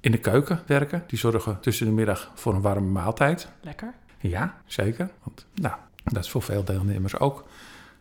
in 0.00 0.10
de 0.10 0.18
keuken 0.18 0.62
werken. 0.66 1.04
Die 1.06 1.18
zorgen 1.18 1.60
tussen 1.60 1.86
de 1.86 1.92
middag 1.92 2.30
voor 2.34 2.54
een 2.54 2.60
warme 2.60 2.88
maaltijd. 2.88 3.48
Lekker. 3.60 3.94
Ja, 4.18 4.60
zeker. 4.66 5.10
Want 5.22 5.46
nou, 5.54 5.74
dat 6.04 6.24
is 6.24 6.30
voor 6.30 6.42
veel 6.42 6.64
deelnemers 6.64 7.18
ook 7.18 7.44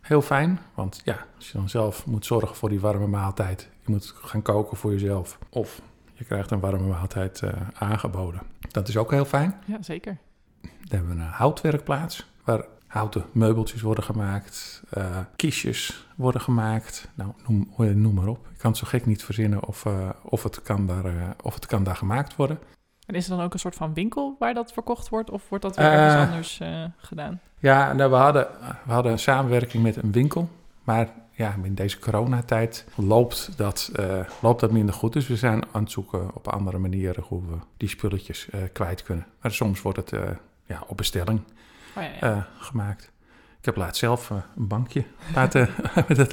heel 0.00 0.22
fijn. 0.22 0.58
Want 0.74 1.00
ja, 1.04 1.26
als 1.36 1.46
je 1.46 1.58
dan 1.58 1.68
zelf 1.68 2.06
moet 2.06 2.26
zorgen 2.26 2.56
voor 2.56 2.68
die 2.68 2.80
warme 2.80 3.06
maaltijd. 3.06 3.68
Je 3.88 3.94
moet 3.94 4.14
gaan 4.22 4.42
koken 4.42 4.76
voor 4.76 4.92
jezelf. 4.92 5.38
Of 5.50 5.80
je 6.14 6.24
krijgt 6.24 6.50
een 6.50 6.60
warme 6.60 6.86
maaltijd 6.86 7.42
eh, 7.42 7.50
aangeboden. 7.74 8.40
Dat 8.70 8.88
is 8.88 8.96
ook 8.96 9.10
heel 9.10 9.24
fijn. 9.24 9.54
Ja, 9.64 9.76
zeker. 9.80 10.16
Dan 10.62 10.70
hebben 10.98 11.16
we 11.16 11.22
een 11.22 11.28
houtwerkplaats 11.28 12.26
waar 12.44 12.64
houten 12.86 13.24
meubeltjes 13.32 13.80
worden 13.80 14.04
gemaakt, 14.04 14.82
eh, 14.90 15.18
kistjes 15.36 16.06
worden 16.16 16.40
gemaakt. 16.40 17.08
Nou, 17.14 17.32
noem, 17.46 17.68
noem 18.00 18.14
maar 18.14 18.26
op. 18.26 18.46
Ik 18.52 18.58
kan 18.58 18.70
het 18.70 18.80
zo 18.80 18.86
gek 18.86 19.06
niet 19.06 19.24
verzinnen 19.24 19.66
of, 19.66 19.84
eh, 19.86 20.08
of, 20.22 20.42
het 20.42 20.62
kan 20.62 20.86
daar, 20.86 21.04
eh, 21.04 21.12
of 21.42 21.54
het 21.54 21.66
kan 21.66 21.82
daar 21.84 21.96
gemaakt 21.96 22.36
worden. 22.36 22.58
En 23.06 23.14
is 23.14 23.28
er 23.28 23.36
dan 23.36 23.44
ook 23.44 23.52
een 23.52 23.58
soort 23.58 23.74
van 23.74 23.94
winkel 23.94 24.36
waar 24.38 24.54
dat 24.54 24.72
verkocht 24.72 25.08
wordt? 25.08 25.30
Of 25.30 25.48
wordt 25.48 25.64
dat 25.64 25.76
weer 25.76 25.86
Eh, 25.86 25.92
ergens 25.92 26.26
anders 26.26 26.60
eh, 26.60 26.84
gedaan? 26.96 27.40
Ja, 27.58 27.92
nou, 27.92 28.10
we, 28.10 28.16
hadden, 28.16 28.46
we 28.84 28.92
hadden 28.92 29.12
een 29.12 29.18
samenwerking 29.18 29.82
met 29.82 29.96
een 29.96 30.12
winkel. 30.12 30.48
Maar 30.84 31.08
ja, 31.38 31.56
in 31.62 31.74
deze 31.74 31.98
coronatijd 31.98 32.84
loopt 32.94 33.56
dat, 33.56 33.90
eh, 33.94 34.20
loopt 34.40 34.60
dat 34.60 34.70
minder 34.70 34.94
goed. 34.94 35.12
Dus 35.12 35.26
we 35.26 35.36
zijn 35.36 35.64
aan 35.72 35.82
het 35.82 35.90
zoeken 35.90 36.34
op 36.34 36.48
andere 36.48 36.78
manieren 36.78 37.22
hoe 37.22 37.42
we 37.46 37.56
die 37.76 37.88
spulletjes 37.88 38.50
eh, 38.50 38.60
kwijt 38.72 39.02
kunnen. 39.02 39.26
Maar 39.40 39.52
soms 39.52 39.82
wordt 39.82 39.98
het 39.98 40.12
eh, 40.12 40.30
ja, 40.66 40.82
op 40.86 40.96
bestelling 40.96 41.40
Oh, 41.96 42.02
ja, 42.02 42.28
ja. 42.28 42.48
gemaakt. 42.58 43.12
Ik 43.58 43.64
heb 43.64 43.76
laatst 43.76 44.00
zelf 44.00 44.30
een 44.30 44.68
bankje 44.68 45.04
laten, 45.34 45.68
met 46.08 46.16
het 46.16 46.32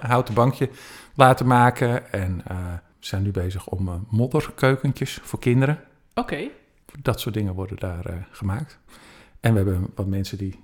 houten 0.00 0.34
bankje 0.34 0.70
laten 1.14 1.46
maken. 1.46 2.12
En 2.12 2.42
we 2.46 3.06
zijn 3.06 3.22
nu 3.22 3.30
bezig 3.30 3.66
om 3.66 4.06
modderkeukentjes 4.08 5.20
voor 5.22 5.38
kinderen. 5.38 5.78
Oké. 6.14 6.48
Dat 6.98 7.20
soort 7.20 7.34
dingen 7.34 7.54
worden 7.54 7.76
daar 7.76 8.28
gemaakt. 8.30 8.78
En 9.40 9.52
we 9.52 9.58
hebben 9.58 9.90
wat 9.94 10.06
mensen 10.06 10.38
die 10.38 10.60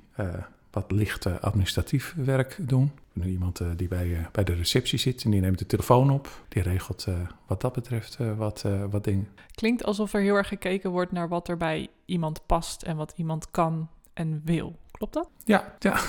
wat 0.77 0.91
licht 0.91 1.27
eh, 1.27 1.39
administratief 1.41 2.15
werk 2.17 2.57
doen. 2.61 2.93
Iemand 3.25 3.61
eh, 3.61 3.69
die 3.77 3.89
bij, 3.89 4.17
eh, 4.17 4.27
bij 4.33 4.45
de 4.45 4.55
receptie 4.55 4.99
zit 4.99 5.25
en 5.25 5.31
die 5.31 5.41
neemt 5.41 5.59
de 5.59 5.67
telefoon 5.67 6.11
op. 6.11 6.45
Die 6.49 6.63
regelt 6.63 7.05
eh, 7.07 7.15
wat 7.47 7.61
dat 7.61 7.73
betreft 7.73 8.17
wat, 8.37 8.65
wat 8.91 9.05
dingen. 9.05 9.29
Klinkt 9.51 9.85
alsof 9.85 10.13
er 10.13 10.21
heel 10.21 10.35
erg 10.35 10.49
gekeken 10.49 10.91
wordt 10.91 11.13
naar 11.13 11.29
wat 11.29 11.49
er 11.49 11.57
bij 11.57 11.89
iemand 12.05 12.47
past 12.47 12.83
en 12.83 12.97
wat 12.97 13.13
iemand 13.17 13.51
kan 13.51 13.89
en 14.13 14.43
wil. 14.45 14.77
Klopt 14.91 15.15
dat? 15.15 15.31
Ja, 15.45 15.77
ja. 15.79 16.01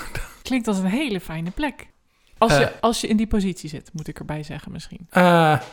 Klinkt 0.42 0.68
als 0.68 0.78
een 0.78 0.86
hele 0.86 1.20
fijne 1.20 1.52
plek. 1.52 1.88
Als, 2.38 2.58
je, 2.58 2.64
Eh. 2.64 2.72
als 2.82 3.02
je 3.02 3.08
in 3.08 3.18
die 3.18 3.28
positie 3.28 3.70
zit, 3.70 3.90
moet 3.94 4.08
ik 4.08 4.20
erbij 4.20 4.44
zeggen 4.44 4.72
misschien. 4.72 5.08
Eh, 5.10 5.24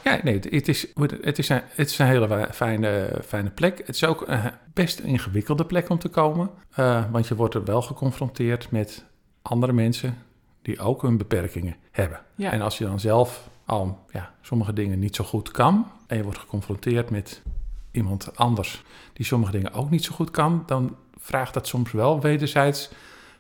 ja, 0.04 0.21
nee, 0.23 0.35
het- 0.35 0.68
is, 0.68 0.87
het 1.23 1.38
is, 1.38 1.49
een, 1.49 1.62
het 1.68 1.90
is 1.90 1.99
een 1.99 2.06
hele 2.06 2.49
fijne, 2.52 3.21
fijne 3.25 3.50
plek. 3.50 3.78
Het 3.87 3.94
is 3.94 4.04
ook 4.04 4.25
een 4.28 4.40
best 4.75 4.99
een 4.99 5.04
ingewikkelde 5.06 5.64
plek 5.64 5.88
om 5.88 5.99
te 5.99 6.09
komen. 6.09 6.50
eh, 6.75 7.04
want 7.11 7.28
je 7.28 7.35
wordt 7.35 7.54
er 7.54 7.64
wel 7.64 7.83
geconfronteerd 7.83 8.71
met 8.71 9.04
andere 9.42 9.73
mensen 9.73 10.18
die 10.62 10.80
ook 10.80 11.02
hun 11.02 11.16
beperkingen 11.16 11.76
hebben. 11.90 12.21
Ja, 12.35 12.50
En 12.52 12.61
als 12.61 12.78
je 12.78 12.85
dan 12.85 13.00
zelf 13.00 13.49
al 13.64 14.04
ja, 14.11 14.35
sommige 14.42 14.73
dingen 14.73 14.99
niet 14.99 15.16
zo 15.16 15.25
goed 15.25 15.50
kan... 15.50 15.87
en 16.06 16.16
je 16.16 16.23
wordt 16.23 16.38
geconfronteerd 16.38 17.11
met 17.11 17.42
iemand 17.90 18.37
anders 18.37 18.83
die 19.12 19.26
sommige 19.26 19.52
dingen 19.52 19.73
ook 19.73 19.90
niet 19.90 20.04
zo 20.04 20.14
goed 20.14 20.30
kan... 20.30 20.62
dan 20.66 20.97
vraagt 21.18 21.54
dat 21.54 21.66
soms 21.66 21.92
wel 21.92 22.21
wederzijds 22.21 22.90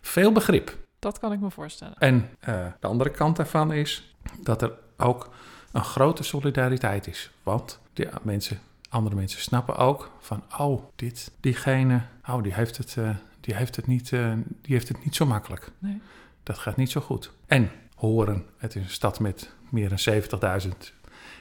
veel 0.00 0.32
begrip. 0.32 0.76
Dat 1.04 1.18
kan 1.18 1.32
ik 1.32 1.40
me 1.40 1.50
voorstellen. 1.50 1.94
En 1.98 2.28
eh, 2.40 2.66
de 2.80 2.86
andere 2.86 3.10
kant 3.10 3.36
daarvan 3.36 3.72
is 3.72 4.14
dat 4.40 4.62
er 4.62 4.72
ook 4.96 5.34
een 5.72 5.84
grote 5.84 6.22
solidariteit 6.22 7.06
is. 7.06 7.30
Want 7.42 7.80
die 7.92 8.08
mensen, 8.22 8.58
andere 8.88 9.16
mensen 9.16 9.40
snappen 9.40 9.76
ook 9.76 10.10
van, 10.20 10.42
oh, 10.58 10.82
dit, 10.96 11.30
diegene, 11.40 12.02
oh, 12.28 12.42
die 12.42 12.54
heeft 12.54 12.76
het, 12.76 12.96
eh, 12.96 13.10
die 13.40 13.54
heeft 13.54 13.76
het, 13.76 13.86
niet, 13.86 14.12
eh, 14.12 14.32
die 14.62 14.74
heeft 14.74 14.88
het 14.88 15.04
niet 15.04 15.14
zo 15.14 15.26
makkelijk. 15.26 15.70
Nee. 15.78 16.00
Dat 16.42 16.58
gaat 16.58 16.76
niet 16.76 16.90
zo 16.90 17.00
goed. 17.00 17.32
En 17.46 17.70
Horen, 17.94 18.46
het 18.58 18.74
is 18.74 18.82
een 18.82 18.90
stad 18.90 19.20
met 19.20 19.54
meer 19.70 19.88
dan 19.88 19.98
70.000 19.98 20.92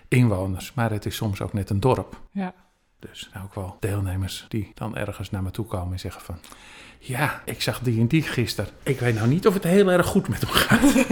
inwoners, 0.08 0.74
maar 0.74 0.92
het 0.92 1.06
is 1.06 1.16
soms 1.16 1.42
ook 1.42 1.54
net 1.54 1.70
een 1.70 1.80
dorp. 1.80 2.22
Ja. 2.32 2.54
Dus 3.00 3.30
ook 3.44 3.56
wel 3.56 3.78
deelnemers 3.80 4.46
die 4.50 4.72
dan 4.74 4.96
ergens 4.96 5.30
naar 5.30 5.44
me 5.44 5.52
toe 5.52 5.66
komen 5.66 5.94
en 5.94 6.00
zeggen 6.00 6.22
van... 6.22 6.38
Ja, 7.06 7.42
ik 7.46 7.62
zag 7.62 7.80
die 7.80 8.00
en 8.00 8.08
die 8.08 8.22
gisteren. 8.22 8.72
Ik 8.84 9.00
weet 9.00 9.16
nou 9.16 9.28
niet 9.28 9.48
of 9.48 9.54
het 9.54 9.64
heel 9.64 9.92
erg 9.92 10.06
goed 10.06 10.28
met 10.28 10.42
hem 10.42 10.50
gaat. 10.50 11.06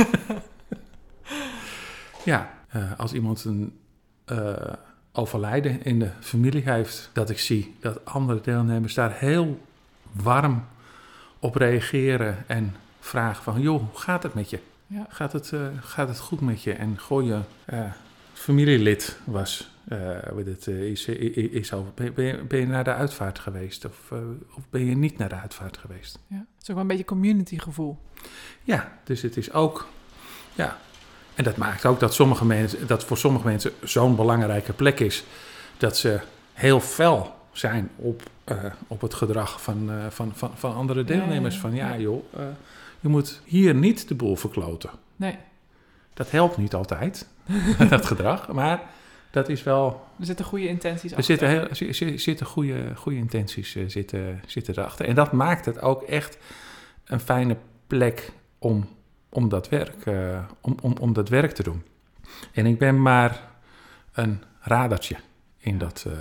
ja, 2.31 2.53
eh, 2.67 2.99
als 2.99 3.13
iemand 3.13 3.43
een 3.43 3.79
eh, 4.25 4.73
overlijden 5.11 5.83
in 5.83 5.99
de 5.99 6.09
familie 6.19 6.61
heeft... 6.65 7.09
dat 7.13 7.29
ik 7.29 7.39
zie 7.39 7.75
dat 7.79 8.05
andere 8.05 8.41
deelnemers 8.41 8.93
daar 8.93 9.13
heel 9.13 9.61
warm 10.11 10.65
op 11.39 11.55
reageren... 11.55 12.43
en 12.47 12.75
vragen 12.99 13.43
van, 13.43 13.61
joh, 13.61 13.79
hoe 13.79 13.99
gaat 13.99 14.23
het 14.23 14.33
met 14.33 14.49
je? 14.49 14.59
Ja. 14.87 15.05
Gaat 15.09 15.33
het, 15.33 15.51
eh, 15.51 15.59
gaat 15.81 16.07
het 16.07 16.19
goed 16.19 16.41
met 16.41 16.63
je? 16.63 16.73
En 16.73 16.99
gooi 16.99 17.25
je 17.25 17.39
familielid 18.33 19.19
was, 19.23 19.70
hoe 20.31 20.43
dit, 20.43 20.67
eh, 20.67 20.89
is, 20.89 21.05
is, 21.05 21.35
is 21.35 21.73
over. 21.73 21.91
Ben, 21.95 22.13
ben, 22.13 22.25
je, 22.25 22.43
ben 22.43 22.59
je 22.59 22.67
naar 22.67 22.83
de 22.83 22.93
uitvaart 22.93 23.39
geweest? 23.39 23.85
Of, 23.85 24.11
of 24.55 24.63
ben 24.69 24.85
je 24.85 24.95
niet 24.95 25.17
naar 25.17 25.29
de 25.29 25.35
uitvaart 25.35 25.77
geweest? 25.77 26.19
ja. 26.27 26.35
Het 26.37 26.61
is 26.61 26.69
ook 26.69 26.75
wel 26.75 26.81
een 26.81 26.87
beetje 26.87 27.05
community 27.05 27.57
gevoel. 27.57 27.97
Ja, 28.63 28.97
dus 29.03 29.21
het 29.21 29.37
is 29.37 29.53
ook. 29.53 29.87
Ja. 30.53 30.77
En 31.35 31.43
dat 31.43 31.57
maakt 31.57 31.85
ook 31.85 31.99
dat, 31.99 32.13
sommige 32.13 32.45
mensen, 32.45 32.87
dat 32.87 33.03
voor 33.03 33.17
sommige 33.17 33.45
mensen 33.45 33.71
zo'n 33.83 34.15
belangrijke 34.15 34.73
plek 34.73 34.99
is. 34.99 35.23
dat 35.77 35.97
ze 35.97 36.19
heel 36.53 36.79
fel 36.79 37.35
zijn 37.51 37.89
op, 37.95 38.21
op 38.87 39.01
het 39.01 39.13
gedrag 39.13 39.61
van, 39.61 39.89
van, 40.09 40.31
van, 40.35 40.51
van 40.55 40.75
andere 40.75 41.03
deelnemers. 41.03 41.57
Van 41.57 41.73
ja, 41.73 41.97
joh, 41.97 42.23
je 42.99 43.07
moet 43.07 43.41
hier 43.43 43.75
niet 43.75 44.07
de 44.07 44.15
boel 44.15 44.35
verkloten. 44.35 44.89
Nee, 45.15 45.37
Dat 46.13 46.31
helpt 46.31 46.57
niet 46.57 46.73
altijd, 46.73 47.27
dat 47.89 48.05
gedrag. 48.05 48.47
Maar 48.51 48.81
dat 49.31 49.49
is 49.49 49.63
wel. 49.63 50.05
er 50.19 50.25
zitten 50.25 50.45
goede 50.45 50.67
intenties 50.67 51.11
Er 51.11 51.17
achter. 51.17 51.37
zitten, 51.37 51.49
heel, 51.49 51.93
zi- 51.93 52.17
zitten 52.17 52.45
goede, 52.45 52.95
goede 52.95 53.17
intenties 53.17 53.75
eh, 53.75 53.83
zitten, 53.87 54.41
zitten 54.47 54.77
erachter. 54.77 55.05
En 55.07 55.15
dat 55.15 55.31
maakt 55.31 55.65
het 55.65 55.81
ook 55.81 56.01
echt 56.01 56.37
een 57.05 57.19
fijne 57.19 57.57
plek 57.87 58.31
om, 58.59 58.87
om, 59.29 59.49
dat, 59.49 59.69
werk, 59.69 60.05
eh, 60.05 60.43
om, 60.61 60.75
om, 60.81 60.95
om 60.99 61.13
dat 61.13 61.29
werk 61.29 61.51
te 61.51 61.63
doen. 61.63 61.83
En 62.53 62.65
ik 62.65 62.77
ben 62.77 63.01
maar 63.01 63.49
een 64.13 64.43
radertje 64.59 65.15
in, 65.57 65.77
dat, 65.77 66.05
eh, 66.07 66.13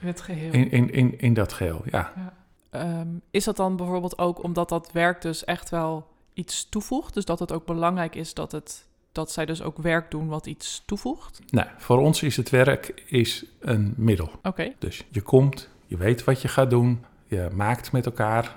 In 0.00 0.06
het 0.06 0.20
geheel. 0.20 0.52
in, 0.52 0.70
in, 0.70 0.90
in, 0.92 1.18
in 1.20 1.34
dat 1.34 1.52
geheel. 1.52 1.82
Ja. 1.90 2.32
Ehm, 2.70 3.08
is 3.30 3.44
dat 3.44 3.56
dan 3.56 3.76
bijvoorbeeld 3.76 4.18
ook 4.18 4.42
omdat 4.42 4.68
dat 4.68 4.92
werk 4.92 5.20
dus 5.22 5.44
echt 5.44 5.70
wel 5.70 6.06
iets 6.34 6.68
toevoegt? 6.68 7.14
Dus 7.14 7.24
dat 7.24 7.38
het 7.38 7.52
ook 7.52 7.66
belangrijk 7.66 8.14
is 8.14 8.34
dat, 8.34 8.52
het, 8.52 8.86
dat 9.14 9.30
zij 9.30 9.46
dus 9.46 9.62
ook 9.62 9.78
werk 9.78 10.10
doen 10.10 10.28
wat 10.28 10.46
iets 10.46 10.82
toevoegt? 10.86 11.40
Nou, 11.50 11.68
voor 11.78 11.98
ons 11.98 12.22
is 12.22 12.36
het 12.36 12.50
werk 12.50 13.02
is 13.06 13.44
een 13.60 13.94
middel. 13.96 14.30
Oké, 14.42 14.72
Dus 14.78 15.04
je 15.10 15.20
komt, 15.20 15.68
je 15.86 15.96
weet 15.96 16.24
wat 16.24 16.42
je 16.42 16.48
gaat 16.48 16.70
doen, 16.70 17.04
je 17.26 17.48
maakt 17.54 17.92
met 17.92 18.06
elkaar, 18.06 18.56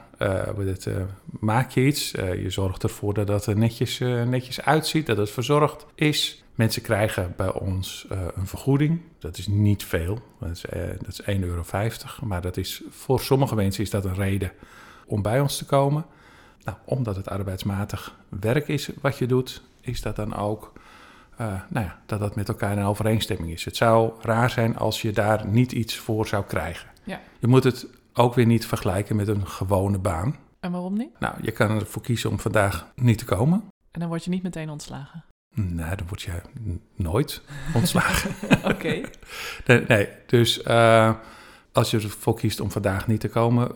hoe 0.55 0.63
het, 0.65 0.85
eh, 0.85 0.95
maak 1.39 1.71
je 1.71 1.85
iets, 1.85 2.13
eh, 2.13 2.41
je 2.41 2.49
zorgt 2.49 2.83
ervoor 2.83 3.13
dat 3.13 3.27
het 3.27 3.45
er 3.45 3.57
netjes, 3.57 3.99
netjes 4.25 4.61
uitziet, 4.61 5.05
dat 5.05 5.17
het 5.17 5.29
verzorgd 5.29 5.85
is. 5.95 6.43
Mensen 6.55 6.81
krijgen 6.81 7.33
bij 7.35 7.51
ons 7.53 8.07
een 8.09 8.47
vergoeding, 8.47 9.01
dat 9.19 9.37
is 9.37 9.47
niet 9.47 9.83
veel, 9.83 10.19
dat 10.39 10.49
is, 10.49 10.61
dat 10.99 11.07
is 11.07 11.21
1,50 11.21 11.41
euro, 11.47 12.27
maar 12.27 12.41
dat 12.41 12.57
is, 12.57 12.81
voor 12.89 13.19
sommige 13.19 13.55
mensen 13.55 13.83
is 13.83 13.89
dat 13.89 14.05
een 14.05 14.15
reden 14.15 14.51
om 15.05 15.21
bij 15.21 15.39
ons 15.39 15.57
te 15.57 15.65
komen. 15.65 16.05
Nou, 16.63 16.77
omdat 16.85 17.15
het 17.15 17.29
arbeidsmatig 17.29 18.15
werk 18.29 18.67
is 18.67 18.89
wat 19.01 19.17
je 19.17 19.25
doet, 19.25 19.61
is 19.87 20.01
dat 20.01 20.15
dan 20.15 20.35
ook 20.35 20.73
eh, 21.37 21.47
nou 21.69 21.85
ja, 21.85 21.99
dat 22.05 22.19
dat 22.19 22.35
met 22.35 22.47
elkaar 22.47 22.77
in 22.77 22.83
overeenstemming 22.83 23.51
is. 23.51 23.65
Het 23.65 23.75
zou 23.75 24.13
raar 24.21 24.49
zijn 24.49 24.77
als 24.77 25.01
je 25.01 25.11
daar 25.11 25.47
niet 25.47 25.71
iets 25.71 25.97
voor 25.97 26.27
zou 26.27 26.45
krijgen. 26.45 26.89
Ja. 27.03 27.21
Je 27.39 27.47
moet 27.47 27.63
het 27.63 27.87
ook 28.13 28.33
weer 28.33 28.45
niet 28.45 28.65
vergelijken 28.65 29.15
met 29.15 29.27
een 29.27 29.47
gewone 29.47 29.97
baan. 29.97 30.35
en 30.59 30.71
waarom 30.71 30.97
niet? 30.97 31.19
Nou, 31.19 31.35
je 31.41 31.51
kan 31.51 31.69
ervoor 31.69 32.01
kiezen 32.01 32.29
om 32.29 32.39
vandaag 32.39 32.87
niet 32.95 33.17
te 33.17 33.25
komen. 33.25 33.63
En 33.91 33.99
dan 33.99 34.09
word 34.09 34.23
je 34.23 34.29
niet 34.29 34.43
meteen 34.43 34.69
ontslagen. 34.69 35.23
Nou, 35.55 35.95
dan 35.95 36.07
word 36.07 36.21
je 36.21 36.41
nooit 36.95 37.41
ontslagen. 37.79 38.31
Oké, 38.71 39.01
nee, 39.65 39.85
nee, 39.87 40.09
dus 40.25 40.61
eh, 40.61 41.15
als 41.71 41.91
je 41.91 41.99
ervoor 41.99 42.35
kiest 42.35 42.59
om 42.59 42.71
vandaag 42.71 43.07
niet 43.07 43.19
te 43.19 43.29
komen, 43.29 43.71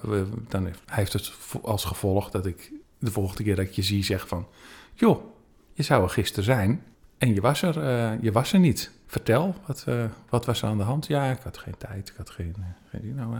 dan 0.47 0.69
heeft 0.85 1.13
het 1.13 1.33
als 1.61 1.85
gevolg 1.85 2.29
dat 2.29 2.45
ik 2.45 2.71
de 2.99 3.11
volgende 3.11 3.43
keer 3.43 3.55
dat 3.55 3.65
ik 3.65 3.71
je 3.71 3.81
zie 3.81 4.03
zeg 4.03 4.27
van... 4.27 4.47
joh, 4.93 5.23
je 5.73 5.83
zou 5.83 6.03
er 6.03 6.09
gisteren 6.09 6.43
zijn 6.43 6.83
En 7.17 7.33
je 7.33 7.41
was 7.41 7.61
er, 7.61 7.83
eh, 7.83 8.21
je 8.21 8.31
was 8.31 8.53
er 8.53 8.59
niet. 8.59 8.91
Vertel, 9.05 9.55
wat, 9.67 9.83
eh, 9.87 10.05
wat 10.29 10.45
was 10.45 10.61
er 10.61 10.67
aan 10.67 10.77
de 10.77 10.83
hand? 10.83 11.07
Ja, 11.07 11.31
ik 11.31 11.39
had 11.43 11.57
geen 11.57 11.77
tijd, 11.77 12.09
ik 12.09 12.15
had 12.17 12.29
geen... 12.29 12.55
eh, 12.57 12.65
geen 12.89 13.15
nou, 13.15 13.35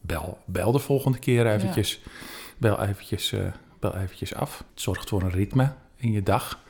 bel, 0.00 0.38
bel 0.44 0.72
de 0.72 0.78
volgende 0.78 1.18
keer 1.18 1.46
eventjes. 1.46 2.02
Bel, 2.58 2.82
eventjes 2.82 3.34
bel 3.78 3.96
eventjes 3.96 4.34
af. 4.34 4.58
Het 4.58 4.80
zorgt 4.80 5.08
voor 5.08 5.22
een 5.22 5.30
ritme 5.30 5.72
in 5.96 6.12
je 6.12 6.22
dag. 6.22 6.60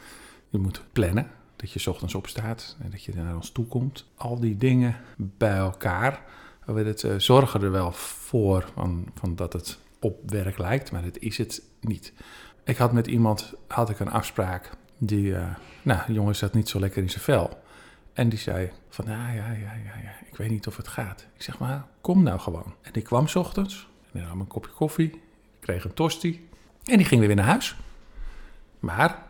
Je 0.48 0.58
moet 0.58 0.82
plannen, 0.92 1.30
dat 1.56 1.72
je 1.72 1.78
's 1.78 1.86
ochtends 1.86 2.14
opstaat 2.14 2.76
en 2.82 2.90
dat 2.90 3.02
je 3.04 3.14
naar 3.14 3.34
ons 3.34 3.50
toe 3.50 3.66
komt. 3.66 4.04
Al 4.14 4.40
die 4.40 4.56
dingen 4.56 4.96
bij 5.16 5.56
elkaar 5.56 6.20
we 6.64 6.82
het, 6.82 7.06
zorgen 7.16 7.62
er 7.62 7.70
wel 7.70 7.92
voor 7.92 8.70
van, 8.74 9.08
van 9.14 9.36
dat 9.36 9.52
het 9.52 9.78
op 10.00 10.30
werk 10.30 10.58
lijkt, 10.58 10.92
maar 10.92 11.02
dat 11.02 11.18
is 11.18 11.38
het 11.38 11.62
niet. 11.80 12.12
Ik 12.64 12.76
had 12.76 12.92
met 12.92 13.06
iemand 13.06 13.54
had 13.68 13.90
ik 13.90 14.00
een 14.00 14.10
afspraak 14.10 14.70
die, 14.98 15.34
eh, 15.36 15.54
nou, 15.82 16.12
jongen 16.12 16.36
zat 16.36 16.54
niet 16.54 16.68
zo 16.68 16.80
lekker 16.80 17.02
in 17.02 17.10
zijn 17.10 17.22
vel. 17.24 17.62
En 18.12 18.28
die 18.28 18.38
zei 18.38 18.70
van, 18.88 19.04
ja, 19.08 19.30
ja, 19.30 19.50
ja, 19.50 19.72
ja, 19.72 19.96
ja, 20.02 20.12
ik 20.30 20.36
weet 20.36 20.50
niet 20.50 20.66
of 20.66 20.76
het 20.76 20.88
gaat. 20.88 21.26
Ik 21.34 21.42
zeg, 21.42 21.58
maar 21.58 21.84
kom 22.00 22.22
nou 22.22 22.38
gewoon. 22.38 22.74
En 22.82 22.92
die 22.92 23.02
kwam 23.02 23.26
's 23.26 23.34
ochtends, 23.34 23.88
en 24.12 24.22
nam 24.22 24.40
een 24.40 24.46
kopje 24.46 24.72
koffie, 24.72 25.22
kreeg 25.60 25.84
een 25.84 25.94
tosti 25.94 26.48
en 26.84 26.96
die 26.96 27.06
ging 27.06 27.26
weer 27.26 27.34
naar 27.34 27.44
huis. 27.44 27.76
Maar, 28.78 29.22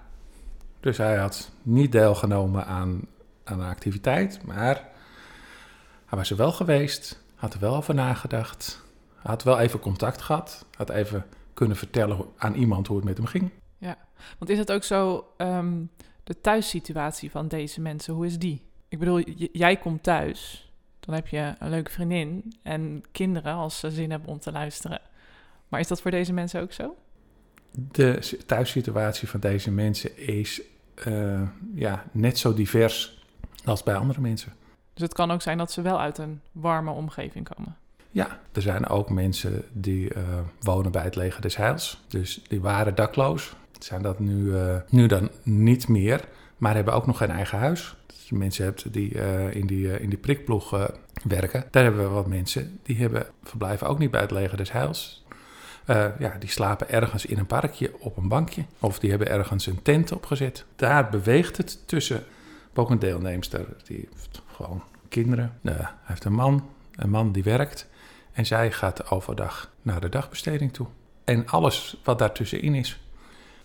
dus 0.81 0.97
hij 0.97 1.17
had 1.17 1.51
niet 1.63 1.93
deelgenomen 1.93 2.67
aan, 2.67 3.01
aan 3.45 3.61
een 3.61 3.69
activiteit, 3.69 4.41
maar 4.45 4.89
hij 6.07 6.19
was 6.19 6.31
er 6.31 6.37
wel 6.37 6.53
geweest, 6.53 7.23
had 7.35 7.55
er 7.55 7.61
wel 7.61 7.77
over 7.77 7.95
nagedacht, 7.95 8.83
had 9.15 9.43
wel 9.43 9.59
even 9.59 9.81
contact 9.81 10.23
gehad, 10.23 10.67
had 10.77 10.91
even 10.91 11.27
kunnen 11.55 11.77
vertellen 11.77 12.25
aan 12.37 12.55
iemand 12.55 12.87
hoe 12.87 12.97
het 12.97 13.05
met 13.05 13.17
hem 13.17 13.27
ging. 13.27 13.51
Want 14.39 14.51
is 14.51 14.59
het 14.59 14.73
ook 14.73 14.85
zo, 14.85 15.27
ehm, 15.37 15.83
de 16.25 16.41
thuissituatie 16.41 17.31
van 17.31 17.49
deze 17.49 17.81
mensen, 17.81 18.15
hoe 18.15 18.27
is 18.27 18.39
die? 18.39 18.63
Ik 18.89 18.99
bedoel, 18.99 19.21
jij 19.53 19.77
komt 19.77 20.03
thuis, 20.03 20.71
dan 21.01 21.15
heb 21.15 21.29
je 21.29 21.55
een 21.59 21.71
leuke 21.71 21.91
vriendin 21.91 22.53
en 22.63 23.03
kinderen 23.13 23.55
als 23.55 23.79
ze 23.79 23.91
zin 23.91 24.11
hebben 24.11 24.29
om 24.29 24.39
te 24.39 24.53
luisteren. 24.53 25.01
Maar 25.69 25.81
is 25.81 25.89
dat 25.89 26.01
voor 26.01 26.11
deze 26.11 26.33
mensen 26.33 26.61
ook 26.61 26.73
zo? 26.73 26.97
De 27.71 28.37
thuissituatie 28.47 29.29
van 29.29 29.41
deze 29.41 29.71
mensen 29.71 30.19
is 30.19 30.63
eh, 30.95 31.43
ja, 31.75 32.05
net 32.13 32.39
zo 32.39 32.55
divers 32.55 33.25
als 33.65 33.83
bij 33.83 33.95
andere 33.95 34.21
mensen. 34.21 34.53
Dus 34.95 35.03
het 35.03 35.15
kan 35.15 35.31
ook 35.31 35.43
zijn 35.43 35.59
dat 35.59 35.73
ze 35.73 35.83
wel 35.83 36.01
uit 36.01 36.19
een 36.19 36.41
warme 36.53 36.91
omgeving 36.91 37.49
komen. 37.55 37.77
Ja, 38.11 38.41
er 38.53 38.63
zijn 38.63 38.87
ook 38.87 39.11
mensen 39.11 39.65
die 39.73 40.15
eh, 40.15 40.23
wonen 40.61 40.93
bij 40.93 41.03
het 41.03 41.17
leger 41.17 41.43
des 41.43 41.57
Heils. 41.57 42.01
Dus 42.09 42.43
die 42.49 42.61
waren 42.61 42.95
dakloos. 42.95 43.57
Zijn 43.79 44.03
dat 44.03 44.19
nu, 44.19 44.57
eh, 44.57 44.77
nu 44.89 45.07
dan 45.07 45.31
niet 45.43 45.89
meer, 45.89 46.29
maar 46.57 46.75
hebben 46.75 46.95
ook 46.95 47.07
nog 47.07 47.17
geen 47.17 47.31
eigen 47.31 47.59
huis. 47.59 47.97
Dus 48.07 48.29
je 48.29 48.35
mensen 48.35 48.65
hebt 48.65 48.93
die 48.93 49.21
eh, 49.21 49.55
in, 49.55 49.67
die, 49.67 49.93
eh, 49.93 50.03
in 50.03 50.09
die 50.09 50.19
prikploeg 50.19 50.91
werken. 51.25 51.65
Daar 51.71 51.83
hebben 51.83 52.03
we 52.03 52.09
wat 52.09 52.27
mensen 52.27 52.79
die 52.83 52.97
hebben, 52.97 53.27
verblijven 53.43 53.87
ook 53.87 53.99
niet 53.99 54.11
bij 54.11 54.21
het 54.21 54.31
leger 54.31 54.57
des 54.57 54.73
Heils. 54.73 55.25
Ja, 56.19 56.37
die 56.39 56.49
slapen 56.49 56.91
ergens 56.91 57.27
in 57.27 57.39
een 57.39 57.47
parkje 57.47 57.93
op 57.99 58.17
een 58.17 58.29
bankje. 58.29 58.65
Of 58.81 58.99
die 58.99 59.11
hebben 59.11 59.29
ergens 59.29 59.67
een 59.67 59.83
tent 59.83 60.13
opgezet. 60.13 60.65
Daar 60.77 61.09
beweegt 61.09 61.57
het 61.57 61.89
tussen. 61.89 62.25
Ook 62.75 62.91
een 62.91 62.99
deelnemster, 62.99 63.67
die 63.85 64.09
heeft 64.13 64.43
gewoon 64.47 64.83
kinderen. 65.09 65.59
Hij 65.63 65.87
heeft 66.03 66.25
een 66.25 66.33
man, 66.33 66.69
een 66.97 67.11
man 67.11 67.33
die 67.33 67.43
werkt. 67.43 67.89
En 68.33 68.47
zij 68.47 68.73
gaat 68.73 69.11
overdag 69.11 69.71
naar 69.83 70.01
de 70.01 70.09
dagbesteding 70.09 70.73
toe. 70.73 70.87
En 71.25 71.47
alles 71.47 72.01
wat 72.05 72.19
daartussenin 72.19 72.75
is. 72.75 73.01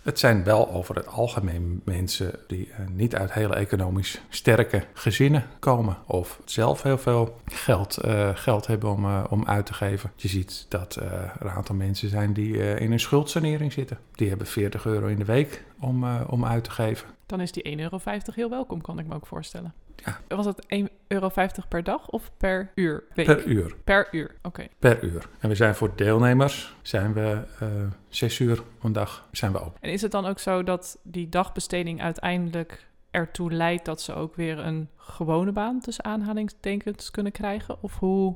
Het 0.01 0.19
zijn 0.19 0.43
wel 0.43 0.71
over 0.71 0.95
het 0.95 1.07
algemeen 1.07 1.81
mensen 1.85 2.39
die 2.47 2.71
eh, 2.71 2.87
niet 2.87 3.15
uit 3.15 3.33
hele 3.33 3.55
economisch 3.55 4.21
sterke 4.29 4.83
gezinnen 4.93 5.45
komen. 5.59 5.97
Of 6.05 6.41
zelf 6.45 6.81
heel 6.81 6.97
veel 6.97 7.37
geld, 7.45 7.97
eh, 7.97 8.29
geld 8.33 8.67
hebben 8.67 8.89
om, 8.89 9.05
eh, 9.05 9.23
om 9.29 9.45
uit 9.45 9.65
te 9.65 9.73
geven. 9.73 10.11
Je 10.15 10.27
ziet 10.27 10.65
dat 10.69 10.95
er 10.95 11.33
een 11.39 11.49
aantal 11.49 11.75
mensen 11.75 12.09
zijn 12.09 12.33
die 12.33 12.79
in 12.79 12.91
een 12.91 12.99
schuldsanering 12.99 13.73
zitten. 13.73 13.97
Die 14.11 14.29
hebben 14.29 14.47
40 14.47 14.85
euro 14.85 15.07
in 15.07 15.19
de 15.19 15.25
week 15.25 15.63
om, 15.79 16.05
om 16.27 16.45
uit 16.45 16.63
te 16.63 16.71
geven. 16.71 17.07
Dan 17.25 17.41
is 17.41 17.51
die 17.51 17.63
1,50 17.63 17.77
euro 17.77 17.99
heel 18.33 18.49
welkom, 18.49 18.81
kan 18.81 18.99
ik 18.99 19.07
me 19.07 19.15
ook 19.15 19.27
voorstellen. 19.27 19.73
Ja. 20.05 20.35
Was 20.35 20.45
het 20.45 20.65
1,50 20.75 20.85
euro 21.07 21.31
per 21.69 21.83
dag 21.83 22.09
of 22.09 22.31
per 22.37 22.71
uur? 22.75 23.03
Week? 23.13 23.25
Per 23.25 23.45
uur. 23.45 23.75
Per 23.83 24.07
uur, 24.11 24.35
oké. 24.41 24.67
Per 24.79 25.03
uur. 25.03 25.27
En 25.39 25.49
we 25.49 25.55
zijn 25.55 25.75
voor 25.75 25.91
deelnemers, 25.95 26.75
zijn 26.81 27.13
we 27.13 27.43
eh, 27.59 27.67
zes 28.09 28.39
uur 28.39 28.63
een 28.81 28.93
dag 28.93 29.27
zijn 29.31 29.51
we 29.51 29.59
open. 29.59 29.81
En 29.81 29.91
is 29.91 30.01
het 30.01 30.11
dan 30.11 30.25
ook 30.25 30.39
zo 30.39 30.63
dat 30.63 30.97
die 31.03 31.29
dagbesteding 31.29 32.01
uiteindelijk 32.01 32.87
ertoe 33.11 33.51
leidt 33.51 33.85
dat 33.85 34.01
ze 34.01 34.13
ook 34.13 34.35
weer 34.35 34.59
een 34.59 34.89
gewone 34.97 35.51
baan 35.51 35.79
tussen 35.79 36.03
aanhalingstekens 36.03 37.11
kunnen 37.11 37.31
krijgen? 37.31 37.77
Of 37.81 37.99
hoe? 37.99 38.35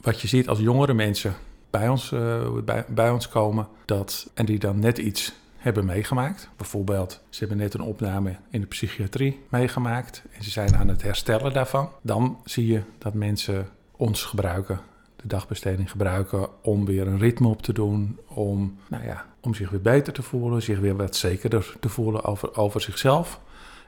wat 0.00 0.20
je 0.20 0.28
ziet 0.28 0.48
als 0.48 0.58
jongere 0.58 0.94
mensen 0.94 1.34
bij 1.70 1.88
ons, 1.88 2.12
eh, 2.12 2.52
bij, 2.64 2.84
bij 2.88 3.10
ons 3.10 3.28
komen, 3.28 3.68
dat, 3.84 4.30
en 4.34 4.46
die 4.46 4.58
dan 4.58 4.78
net 4.78 4.98
iets 4.98 5.32
hebben 5.60 5.84
meegemaakt. 5.84 6.48
Bijvoorbeeld, 6.56 7.20
ze 7.28 7.38
hebben 7.38 7.56
net 7.56 7.74
een 7.74 7.80
opname 7.80 8.36
in 8.50 8.60
de 8.60 8.66
psychiatrie 8.66 9.40
meegemaakt 9.48 10.22
en 10.32 10.44
ze 10.44 10.50
zijn 10.50 10.76
aan 10.76 10.88
het 10.88 11.02
herstellen 11.02 11.52
daarvan. 11.52 11.90
Dan 12.02 12.40
zie 12.44 12.66
je 12.66 12.82
dat 12.98 13.14
mensen 13.14 13.68
ons 13.96 14.22
gebruiken, 14.22 14.80
de 15.16 15.26
dagbesteding 15.26 15.90
gebruiken, 15.90 16.48
om 16.62 16.84
weer 16.84 17.06
een 17.06 17.18
ritme 17.18 17.48
op 17.48 17.62
te 17.62 17.72
doen, 17.72 18.18
om, 18.26 18.78
nou 18.88 19.04
ja, 19.04 19.26
om 19.40 19.54
zich 19.54 19.70
weer 19.70 19.82
beter 19.82 20.12
te 20.12 20.22
voelen, 20.22 20.62
zich 20.62 20.78
weer 20.78 20.96
wat 20.96 21.16
zekerder 21.16 21.74
te 21.80 21.88
voelen 21.88 22.24
over, 22.24 22.56
over 22.56 22.80
zichzelf. 22.80 23.40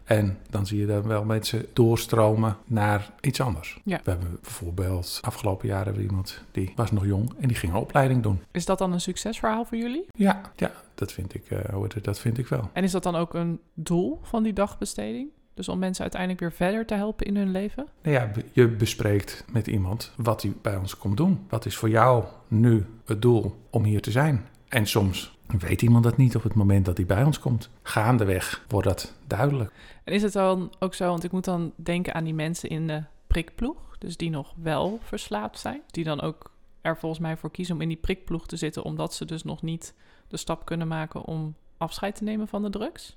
En 0.05 0.39
dan 0.51 0.67
zie 0.67 0.81
je 0.81 0.87
dan 0.87 1.03
wel 1.03 1.25
mensen 1.25 1.67
doorstromen 1.73 2.57
naar 2.65 3.11
iets 3.21 3.41
anders. 3.41 3.81
Ja. 3.85 4.01
We 4.05 4.11
hebben 4.11 4.39
bijvoorbeeld 4.43 5.19
afgelopen 5.23 5.69
jaar 5.69 5.85
hebben 5.85 6.03
we 6.03 6.09
iemand 6.09 6.43
die 6.51 6.73
was 6.77 6.93
nog 6.93 7.07
jong 7.07 7.33
en 7.39 7.49
die 7.49 7.57
ging 7.57 7.73
een 7.73 7.79
opleiding 7.79 8.23
doen. 8.23 8.43
Is 8.51 8.65
dat 8.65 8.79
dan 8.79 8.93
een 8.93 9.01
succesverhaal 9.01 9.65
voor 9.65 9.79
jullie? 9.79 10.07
Ja, 10.13 10.41
ja 10.57 10.71
dat, 10.95 11.13
vind 11.13 11.35
ik, 11.35 11.43
het, 11.49 12.05
dat 12.05 12.19
vind 12.19 12.39
ik 12.39 12.47
wel. 12.47 12.71
En 12.73 12.85
is 12.85 12.91
dat 12.91 13.03
dan 13.03 13.17
ook 13.17 13.35
een 13.35 13.61
doel 13.75 14.21
van 14.23 14.43
die 14.43 14.53
dagbesteding? 14.53 15.29
Dus 15.55 15.69
om 15.69 15.79
mensen 15.79 16.03
uiteindelijk 16.03 16.41
weer 16.41 16.53
verder 16.53 16.87
te 16.87 16.95
helpen 16.95 17.27
in 17.27 17.37
hun 17.37 17.51
leven? 17.51 17.87
Nou 18.03 18.17
ja, 18.17 18.31
je 18.53 18.69
bespreekt 18.69 19.45
met 19.51 19.67
iemand 19.67 20.13
wat 20.17 20.43
hij 20.43 20.53
bij 20.63 20.77
ons 20.77 20.97
komt 20.97 21.17
doen. 21.17 21.47
Wat 21.49 21.67
is 21.67 21.77
voor 21.77 21.89
jou 21.89 22.25
nu 22.49 22.87
het 23.05 23.23
doel 23.23 23.57
om 23.71 23.85
hier 23.85 24.01
te 24.01 24.11
zijn? 24.11 24.47
En 24.69 24.87
soms 24.87 25.39
weet 25.59 25.83
iemand 25.83 26.05
dat 26.05 26.17
niet 26.17 26.37
op 26.37 26.43
het 26.43 26.55
moment 26.55 26.85
dat 26.85 26.97
hij 26.97 27.07
bij 27.07 27.25
ons 27.25 27.39
komt. 27.39 27.71
Gaandeweg 27.83 28.65
wordt 28.69 28.89
dat 28.89 29.15
duidelijk. 29.27 29.73
En 30.05 30.13
is 30.13 30.23
het 30.23 30.33
dan 30.33 30.73
ook 30.79 30.95
zo, 30.95 31.07
want 31.07 31.25
ik 31.25 31.33
moet 31.33 31.45
dan 31.45 31.73
denken 31.77 32.15
aan 32.15 32.25
die 32.25 32.35
mensen 32.35 32.69
in 32.69 32.87
de 32.87 33.03
prikploeg, 33.27 33.99
dus 33.99 34.17
die 34.17 34.31
nog 34.31 34.55
wel 34.63 34.99
verslaafd 35.03 35.59
zijn, 35.59 35.81
die 35.91 36.05
dan 36.05 36.21
ook 36.21 36.51
er 36.81 36.97
volgens 36.97 37.21
mij 37.21 37.37
voor 37.37 37.51
kiezen 37.51 37.75
om 37.75 37.81
in 37.81 37.89
die 37.89 37.97
prikploeg 37.97 38.47
te 38.47 38.57
zitten, 38.57 38.83
omdat 38.83 39.15
ze 39.15 39.25
dus 39.25 39.45
nog 39.45 39.63
niet 39.63 39.95
de 40.29 40.37
stap 40.37 40.65
kunnen 40.65 40.89
maken 40.89 41.25
om 41.25 41.55
afscheid 41.77 42.15
te 42.15 42.25
nemen 42.25 42.49
van 42.49 42.63
de 42.63 42.71
drugs. 42.71 43.17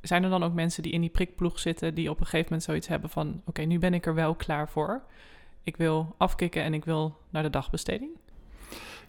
Zijn 0.00 0.24
er 0.24 0.30
dan 0.30 0.42
ook 0.42 0.52
mensen 0.52 0.82
die 0.82 0.92
in 0.92 1.00
die 1.00 1.10
prikploeg 1.10 1.58
zitten, 1.58 1.94
die 1.94 2.10
op 2.10 2.20
een 2.20 2.24
gegeven 2.24 2.44
moment 2.44 2.62
zoiets 2.62 2.88
hebben 2.88 3.10
van, 3.10 3.42
oké, 3.44 3.62
nu 3.62 3.78
ben 3.78 3.94
ik 3.94 4.06
er 4.06 4.14
wel 4.14 4.34
klaar 4.34 4.68
voor. 4.68 5.02
Ik 5.62 5.76
wil 5.76 6.14
afkicken 6.16 6.62
en 6.62 6.74
ik 6.74 6.84
wil 6.84 7.16
naar 7.30 7.42
de 7.42 7.50
dagbesteding. 7.50 8.10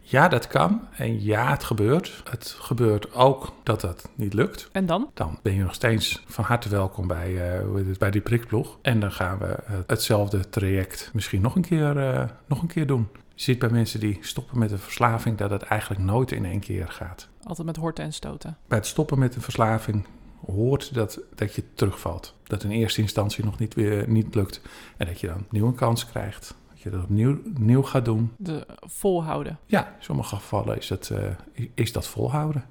Ja, 0.00 0.28
dat 0.28 0.46
kan. 0.46 0.80
En 0.96 1.22
ja, 1.22 1.50
het 1.50 1.64
gebeurt. 1.64 2.22
Het 2.30 2.56
gebeurt 2.58 3.14
ook 3.14 3.52
dat 3.62 3.80
dat 3.80 4.08
niet 4.14 4.34
lukt. 4.34 4.68
En 4.72 4.86
dan? 4.86 5.10
Dan 5.14 5.38
ben 5.42 5.54
je 5.54 5.62
nog 5.62 5.74
steeds 5.74 6.24
van 6.26 6.44
harte 6.44 6.68
welkom 6.68 7.06
bij, 7.06 7.58
eh, 7.60 7.96
bij 7.98 8.10
die 8.10 8.20
prikploeg. 8.20 8.78
En 8.82 9.00
dan 9.00 9.12
gaan 9.12 9.38
we 9.38 9.46
eh, 9.46 9.74
hetzelfde 9.86 10.48
traject 10.48 11.10
misschien 11.12 11.40
nog 11.40 11.54
een, 11.54 11.62
keer, 11.62 11.98
eh, 11.98 12.28
nog 12.46 12.62
een 12.62 12.68
keer 12.68 12.86
doen. 12.86 13.08
Je 13.34 13.42
ziet 13.42 13.58
bij 13.58 13.68
mensen 13.68 14.00
die 14.00 14.18
stoppen 14.20 14.58
met 14.58 14.70
een 14.70 14.78
verslaving 14.78 15.36
dat 15.36 15.50
het 15.50 15.62
eigenlijk 15.62 16.02
nooit 16.02 16.32
in 16.32 16.44
één 16.44 16.60
keer 16.60 16.88
gaat. 16.88 17.28
Altijd 17.42 17.66
met 17.66 17.76
horten 17.76 18.04
en 18.04 18.12
stoten. 18.12 18.56
Bij 18.68 18.78
het 18.78 18.86
stoppen 18.86 19.18
met 19.18 19.34
een 19.34 19.42
verslaving 19.42 20.06
hoort 20.46 20.94
dat, 20.94 21.20
dat 21.34 21.54
je 21.54 21.64
terugvalt. 21.74 22.34
Dat 22.42 22.64
in 22.64 22.70
eerste 22.70 23.00
instantie 23.00 23.44
nog 23.44 23.58
niet, 23.58 23.74
weer, 23.74 24.08
niet 24.08 24.34
lukt. 24.34 24.60
En 24.96 25.06
dat 25.06 25.20
je 25.20 25.26
dan 25.26 25.40
opnieuw 25.40 25.66
een 25.66 25.74
kans 25.74 26.06
krijgt. 26.06 26.54
Dat 26.82 26.92
je 26.92 26.98
dat 26.98 27.08
opnieuw, 27.08 27.38
opnieuw 27.46 27.82
gaat 27.82 28.04
doen. 28.04 28.32
De 28.36 28.66
volhouden. 28.78 29.58
Ja, 29.66 29.86
in 29.86 30.04
sommige 30.04 30.34
gevallen 30.36 30.76
is, 30.76 30.88
het, 30.88 31.10
eh, 31.10 31.66
is 31.74 31.92
dat 31.92 32.06
volhouden. 32.06 32.64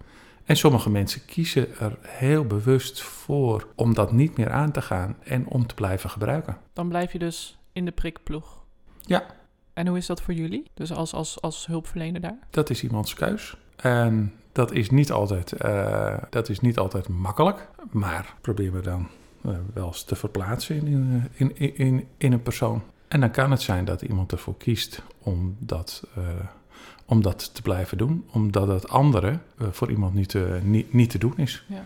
En 0.44 0.58
sommige 0.58 0.90
mensen 0.90 1.26
kiezen 1.26 1.78
er 1.80 1.98
heel 2.02 2.46
bewust 2.46 3.02
voor 3.02 3.68
om 3.76 3.94
dat 3.94 4.12
niet 4.12 4.38
meer 4.38 4.52
aan 4.52 4.72
te 4.72 4.82
gaan 4.82 5.16
en 5.24 5.48
om 5.48 5.68
te 5.68 5.74
blijven 5.74 6.10
gebruiken. 6.10 6.58
Dan 6.74 6.88
blijf 6.90 7.12
je 7.12 7.20
dus 7.20 7.58
in 7.72 7.86
de 7.86 7.92
prikploeg. 7.92 8.64
Ja. 9.02 9.26
En 9.74 9.88
hoe 9.88 9.98
is 9.98 10.06
dat 10.06 10.22
voor 10.22 10.34
jullie? 10.34 10.64
Dus 10.74 10.92
als, 10.92 11.14
als, 11.14 11.42
als 11.42 11.66
hulpverlener 11.66 12.22
daar? 12.22 12.38
Dat 12.50 12.70
is 12.70 12.84
iemands 12.84 13.14
keus. 13.14 13.58
En 13.76 14.34
dat 14.52 14.72
is 14.72 14.90
niet 14.90 15.12
altijd, 15.12 15.52
eh, 15.52 16.18
dat 16.30 16.50
is 16.50 16.60
niet 16.60 16.78
altijd 16.78 17.08
makkelijk. 17.08 17.70
Maar 17.92 18.36
probeer 18.42 18.72
me 18.72 18.82
dan 18.82 19.08
eh, 19.44 19.52
wel 19.74 19.88
eens 19.88 20.04
te 20.04 20.16
verplaatsen 20.16 20.76
in, 20.76 21.30
in, 21.36 21.58
in, 21.58 21.78
in, 21.78 22.08
in 22.18 22.34
een 22.34 22.42
persoon. 22.42 22.82
En 23.10 23.20
dan 23.20 23.32
kan 23.32 23.52
het 23.52 23.62
zijn 23.62 23.86
dat 23.86 24.02
iemand 24.02 24.32
ervoor 24.32 24.58
kiest 24.58 25.02
om 25.20 25.56
dat, 25.60 26.04
eh, 26.16 26.24
om 27.06 27.22
dat 27.22 27.54
te 27.54 27.62
blijven 27.62 27.98
doen. 27.98 28.26
Omdat 28.32 28.68
het 28.68 28.90
andere 28.90 29.40
eh, 29.58 29.68
voor 29.72 29.90
iemand 29.90 30.14
niet, 30.14 30.30
te 30.30 30.60
niet, 30.64 30.94
niet 30.94 31.10
te 31.10 31.18
doen 31.18 31.38
is. 31.38 31.66
Ja. 31.68 31.84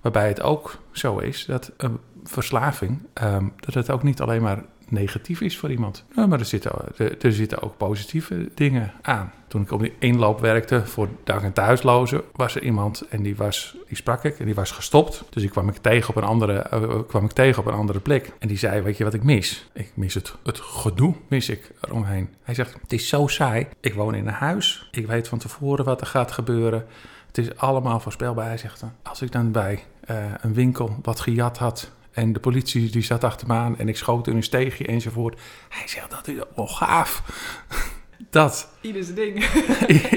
Waarbij 0.00 0.28
het 0.28 0.42
ook 0.42 0.78
zo 0.92 1.18
is 1.18 1.44
dat 1.44 1.72
een 1.76 1.98
verslaving, 2.24 3.02
ehm, 3.12 3.48
dat 3.56 3.74
het 3.74 3.90
ook 3.90 4.02
niet 4.02 4.20
alleen 4.20 4.42
maar 4.42 4.64
negatief 4.88 5.40
is 5.40 5.58
voor 5.58 5.70
iemand. 5.70 6.04
Ja, 6.16 6.26
maar 6.26 6.38
er 6.38 6.44
zitten, 6.44 6.72
er, 6.96 7.24
er 7.24 7.32
zitten 7.32 7.62
ook 7.62 7.76
positieve 7.76 8.50
dingen 8.54 8.92
aan. 9.02 9.32
Toen 9.54 9.62
ik 9.62 9.70
op 9.70 9.80
die 9.80 9.92
inloop 9.98 10.40
werkte 10.40 10.86
voor 10.86 11.08
dak- 11.24 11.42
en 11.42 11.52
thuislozen, 11.52 12.22
was 12.32 12.54
er 12.54 12.62
iemand 12.62 13.04
en 13.08 13.22
die, 13.22 13.36
was, 13.36 13.76
die 13.86 13.96
sprak 13.96 14.24
ik 14.24 14.38
en 14.38 14.44
die 14.44 14.54
was 14.54 14.70
gestopt. 14.70 15.24
Dus 15.30 15.42
ik 15.42 15.50
kwam 15.50 15.68
ik 15.68 15.76
tegen 15.76 16.08
op 16.08 16.16
een 16.16 16.24
andere, 16.24 16.58
eh, 16.58 16.98
kwam 17.06 17.24
ik 17.24 17.30
tegen 17.30 17.60
op 17.60 17.66
een 17.66 17.74
andere 17.74 18.00
plek. 18.00 18.32
En 18.38 18.48
die 18.48 18.58
zei, 18.58 18.80
weet 18.80 18.96
je 18.96 19.04
wat 19.04 19.14
ik 19.14 19.22
mis? 19.22 19.68
Ik 19.72 19.92
mis 19.94 20.14
het, 20.14 20.34
het 20.44 20.60
gedoe, 20.60 21.14
mis 21.28 21.48
ik 21.48 21.72
eromheen. 21.80 22.28
Hij 22.42 22.54
zegt, 22.54 22.76
het 22.80 22.92
is 22.92 23.08
zo 23.08 23.26
saai. 23.26 23.66
Ik 23.80 23.94
woon 23.94 24.14
in 24.14 24.26
een 24.26 24.32
huis. 24.32 24.88
Ik 24.92 25.06
weet 25.06 25.28
van 25.28 25.38
tevoren 25.38 25.84
wat 25.84 26.00
er 26.00 26.06
gaat 26.06 26.32
gebeuren. 26.32 26.86
Het 27.26 27.38
is 27.38 27.56
allemaal 27.56 28.00
voorspelbaar. 28.00 28.46
Hij 28.46 28.58
zegt, 28.58 28.82
als 29.02 29.22
ik 29.22 29.32
dan 29.32 29.52
bij 29.52 29.84
eh, 30.00 30.16
een 30.40 30.54
winkel 30.54 30.96
wat 31.02 31.20
gejat 31.20 31.58
had 31.58 31.90
en 32.12 32.32
de 32.32 32.40
politie 32.40 32.90
die 32.90 33.02
zat 33.02 33.24
achter 33.24 33.46
me 33.46 33.54
aan 33.54 33.78
en 33.78 33.88
ik 33.88 33.96
schoot 33.96 34.26
in 34.26 34.36
een 34.36 34.42
steegje 34.42 34.86
enzovoort. 34.86 35.40
Hij 35.68 35.88
zegt, 35.88 36.10
dat 36.10 36.28
is 36.28 36.36
wel 36.54 36.66
gaaf. 36.66 37.22
Dat. 38.30 38.68
Ieder 38.80 39.04
zijn 39.04 39.16
ding. 39.16 39.44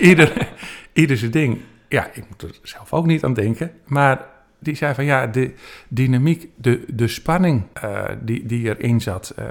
ieder, 0.10 0.50
ieder 0.94 1.18
zijn 1.18 1.32
ding. 1.32 1.62
Ja, 1.90 2.10
ik 2.14 2.24
moet 2.30 2.42
er 2.42 2.60
zelf 2.62 2.94
ook 2.94 3.06
niet 3.06 3.24
aan 3.24 3.34
denken. 3.34 3.72
Maar 3.86 4.26
die 4.60 4.76
zei 4.76 4.94
van 4.94 5.06
ja, 5.06 5.28
de 5.28 5.54
dynamiek, 5.88 6.50
de, 6.56 6.84
de 6.88 7.08
spanning 7.08 7.64
uh, 7.84 8.06
die, 8.22 8.46
die 8.46 8.68
erin 8.78 9.02
zat. 9.02 9.34
Uh, 9.40 9.46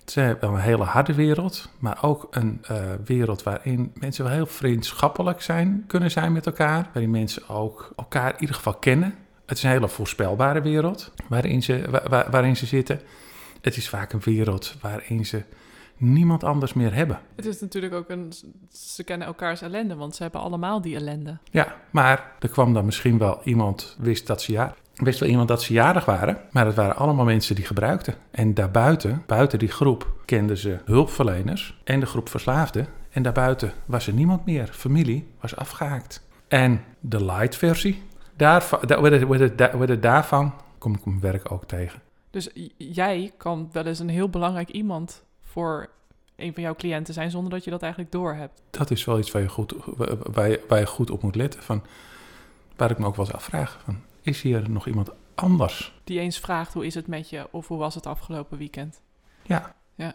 het 0.00 0.16
is 0.16 0.36
wel 0.40 0.54
een 0.54 0.60
hele 0.60 0.84
harde 0.84 1.14
wereld, 1.14 1.70
maar 1.78 1.98
ook 2.02 2.26
een 2.30 2.62
uh, 2.70 2.78
wereld 3.04 3.42
waarin 3.42 3.92
mensen 3.94 4.24
wel 4.24 4.32
heel 4.32 4.46
vriendschappelijk 4.46 5.42
zijn, 5.42 5.84
kunnen 5.86 6.10
zijn 6.10 6.32
met 6.32 6.46
elkaar. 6.46 6.88
Waarin 6.92 7.10
mensen 7.10 7.48
ook 7.48 7.92
elkaar 7.96 8.32
in 8.32 8.40
ieder 8.40 8.56
geval 8.56 8.74
kennen. 8.74 9.14
Het 9.46 9.56
is 9.56 9.62
een 9.62 9.70
hele 9.70 9.88
voorspelbare 9.88 10.60
wereld 10.60 11.12
waarin 11.28 11.62
ze, 11.62 11.84
waar, 12.08 12.30
waarin 12.30 12.56
ze 12.56 12.66
zitten. 12.66 13.00
Het 13.60 13.76
is 13.76 13.88
vaak 13.88 14.12
een 14.12 14.20
wereld 14.24 14.76
waarin 14.80 15.26
ze 15.26 15.42
niemand 15.96 16.44
anders 16.44 16.72
meer 16.72 16.94
hebben. 16.94 17.20
Het 17.36 17.46
is 17.46 17.60
natuurlijk 17.60 17.94
ook 17.94 18.08
een. 18.08 18.32
Ze 18.70 19.04
kennen 19.04 19.26
elkaars 19.26 19.62
ellende, 19.62 19.94
want 19.94 20.16
ze 20.16 20.22
hebben 20.22 20.40
allemaal 20.40 20.80
die 20.80 20.96
ellende. 20.96 21.38
Ja, 21.50 21.76
maar 21.90 22.32
er 22.40 22.48
kwam 22.48 22.74
dan 22.74 22.84
misschien 22.84 23.18
wel 23.18 23.40
iemand, 23.44 23.96
wist 23.98 24.26
dat 24.26 24.42
ze 24.42 24.52
ja. 24.52 24.74
Wist 24.94 25.20
wel 25.20 25.28
iemand 25.28 25.48
dat 25.48 25.62
ze 25.62 25.72
jarig 25.72 26.04
waren, 26.04 26.40
maar 26.50 26.66
het 26.66 26.74
waren 26.74 26.96
allemaal 26.96 27.24
mensen 27.24 27.54
die 27.54 27.64
gebruikten. 27.64 28.14
En 28.30 28.54
daarbuiten, 28.54 29.22
buiten 29.26 29.58
die 29.58 29.68
groep, 29.68 30.12
kenden 30.24 30.56
ze 30.56 30.78
hulpverleners 30.84 31.80
en 31.84 32.00
de 32.00 32.06
groep 32.06 32.28
verslaafden. 32.28 32.86
En 33.10 33.22
daarbuiten 33.22 33.72
was 33.86 34.06
er 34.06 34.12
niemand 34.12 34.46
meer. 34.46 34.66
Familie 34.66 35.28
was 35.40 35.56
afgehaakt. 35.56 36.26
En 36.48 36.80
de 37.00 37.24
light 37.24 37.56
versie, 37.56 38.02
daar, 38.36 38.68
daar, 38.86 39.56
daar, 39.56 40.00
daarvan 40.00 40.54
kom 40.78 40.94
ik 40.94 41.04
mijn 41.04 41.20
werk 41.20 41.52
ook 41.52 41.64
tegen. 41.64 42.02
Dus 42.30 42.50
jij 42.76 43.32
kan 43.36 43.68
wel 43.72 43.86
eens 43.86 43.98
een 43.98 44.08
heel 44.08 44.28
belangrijk 44.28 44.70
iemand 44.70 45.23
voor 45.54 45.88
een 46.36 46.54
van 46.54 46.62
jouw 46.62 46.74
cliënten 46.74 47.14
zijn 47.14 47.30
zonder 47.30 47.50
dat 47.50 47.64
je 47.64 47.70
dat 47.70 47.82
eigenlijk 47.82 48.12
doorhebt. 48.12 48.62
Dat 48.70 48.90
is 48.90 49.04
wel 49.04 49.18
iets 49.18 49.30
waar 49.30 49.42
je 49.42 49.48
goed, 49.48 49.74
waar 50.32 50.48
je, 50.48 50.64
waar 50.68 50.78
je 50.78 50.86
goed 50.86 51.10
op 51.10 51.22
moet 51.22 51.34
letten. 51.34 51.62
Van, 51.62 51.82
waar 52.76 52.90
ik 52.90 52.98
me 52.98 53.06
ook 53.06 53.16
wel 53.16 53.24
eens 53.24 53.34
afvraag: 53.34 53.80
van, 53.84 54.02
is 54.22 54.42
hier 54.42 54.70
nog 54.70 54.86
iemand 54.86 55.10
anders? 55.34 56.00
Die 56.04 56.20
eens 56.20 56.38
vraagt 56.38 56.72
hoe 56.72 56.86
is 56.86 56.94
het 56.94 57.06
met 57.06 57.30
je 57.30 57.48
of 57.50 57.68
hoe 57.68 57.78
was 57.78 57.94
het 57.94 58.06
afgelopen 58.06 58.58
weekend? 58.58 59.00
Ja. 59.42 59.74
Ja. 59.94 60.14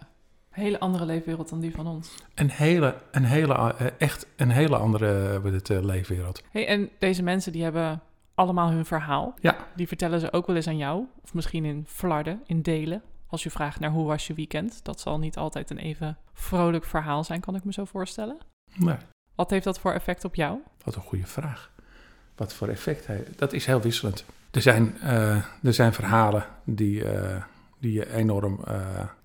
Een 0.52 0.64
hele 0.64 0.80
andere 0.80 1.06
leefwereld 1.06 1.50
dan 1.50 1.60
die 1.60 1.76
van 1.76 1.88
ons. 1.88 2.16
Een 2.36 2.50
hele, 2.50 2.96
een 3.12 3.26
hele, 3.26 3.74
echt 3.98 4.28
een 4.36 4.50
hele 4.52 4.78
andere 4.78 5.42
het, 5.44 5.70
leefwereld. 5.70 6.44
Hey, 6.52 6.68
en 6.68 6.90
deze 6.98 7.24
mensen 7.24 7.52
die 7.52 7.64
hebben 7.64 8.02
allemaal 8.34 8.70
hun 8.70 8.86
verhaal. 8.86 9.34
Ja. 9.42 9.68
Die 9.76 9.88
vertellen 9.88 10.20
ze 10.20 10.34
ook 10.34 10.48
wel 10.48 10.56
eens 10.56 10.68
aan 10.68 10.78
jou. 10.78 11.06
Of 11.24 11.34
misschien 11.34 11.66
in 11.66 11.84
flarden, 11.88 12.42
in 12.46 12.62
delen. 12.62 13.02
Als 13.30 13.44
je 13.44 13.50
vraagt 13.50 13.80
naar 13.80 13.90
hoe 13.90 14.06
was 14.06 14.28
je 14.28 14.34
weekend. 14.34 14.80
Dat 14.84 15.00
zal 15.00 15.20
niet 15.20 15.38
altijd 15.38 15.70
een 15.70 15.78
even 15.78 16.18
vrolijk 16.34 16.86
verhaal 16.86 17.24
zijn, 17.24 17.40
kan 17.40 17.56
ik 17.56 17.64
me 17.64 17.74
zo 17.74 17.86
voorstellen. 17.86 18.38
Nee. 18.76 18.98
Wat 19.36 19.50
heeft 19.50 19.64
dat 19.64 19.80
voor 19.80 19.94
effect 19.94 20.26
op 20.26 20.36
jou? 20.36 20.60
Wat 20.84 20.96
een 20.96 21.02
goede 21.02 21.26
vraag. 21.26 21.72
Wat 22.36 22.54
voor 22.54 22.68
effect 22.68 23.08
heeft 23.08 23.40
dat? 23.40 23.54
is 23.54 23.66
heel 23.66 23.82
wisselend. 23.82 24.26
Er 24.52 24.62
zijn, 24.62 24.98
uh, 25.04 25.36
er 25.64 25.74
zijn 25.74 25.94
verhalen 25.94 26.46
die, 26.64 27.04
uh, 27.04 27.44
die 27.80 27.94
je 27.94 28.14
enorm, 28.14 28.60
uh, 28.68 28.76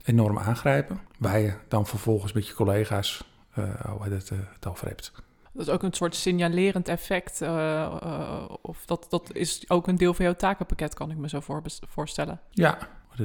enorm 0.05 0.39
aangrijpen. 0.39 1.01
Waar 1.19 1.39
je 1.39 1.55
dan 1.69 1.87
vervolgens 1.87 2.33
met 2.33 2.47
je 2.47 2.55
collega's 2.55 3.25
hoe 3.55 4.03
het, 4.03 4.29
het 4.29 4.67
over 4.67 4.87
hebt. 4.87 5.13
Dat 5.55 5.67
is 5.67 5.73
ook 5.73 5.83
een 5.83 5.93
soort 5.93 6.15
signalerend 6.15 6.89
effect. 6.89 7.43
Uh, 7.43 7.49
uh, 7.49 8.45
of 8.61 8.85
dat, 8.87 9.07
dat 9.09 9.33
is 9.33 9.71
ook 9.71 9.87
een 9.87 9.97
deel 9.97 10.15
van 10.15 10.25
jouw 10.25 10.35
takenpakket, 10.35 10.95
kan 10.95 11.11
ik 11.11 11.17
me 11.17 11.29
zo 11.29 11.41
voor, 11.41 11.63
voorstellen. 11.89 12.41
Ja, 12.51 12.79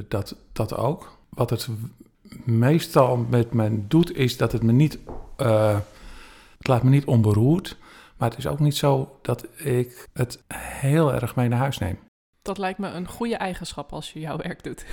dat, 0.08 0.36
dat 0.52 0.76
ook. 0.76 1.18
Wat 1.28 1.50
het 1.50 1.68
meestal 2.44 3.16
met 3.16 3.52
me 3.52 3.86
doet, 3.86 4.16
is 4.16 4.36
dat 4.36 4.52
het 4.52 4.62
me 4.62 4.72
niet. 4.72 4.98
Uh, 5.38 5.78
het 6.58 6.68
laat 6.68 6.82
me 6.82 6.90
niet 6.90 7.04
onberoerd. 7.04 7.76
Maar 8.16 8.28
het 8.28 8.38
is 8.38 8.46
ook 8.46 8.58
niet 8.58 8.76
zo 8.76 9.18
dat 9.22 9.46
ik 9.56 10.08
het 10.12 10.42
heel 10.54 11.14
erg 11.14 11.36
mee 11.36 11.48
naar 11.48 11.58
huis 11.58 11.78
neem. 11.78 11.98
Dat 12.42 12.58
lijkt 12.58 12.78
me 12.78 12.88
een 12.88 13.08
goede 13.08 13.36
eigenschap 13.36 13.92
als 13.92 14.12
je 14.12 14.20
jouw 14.20 14.36
werk 14.36 14.62
doet. 14.62 14.84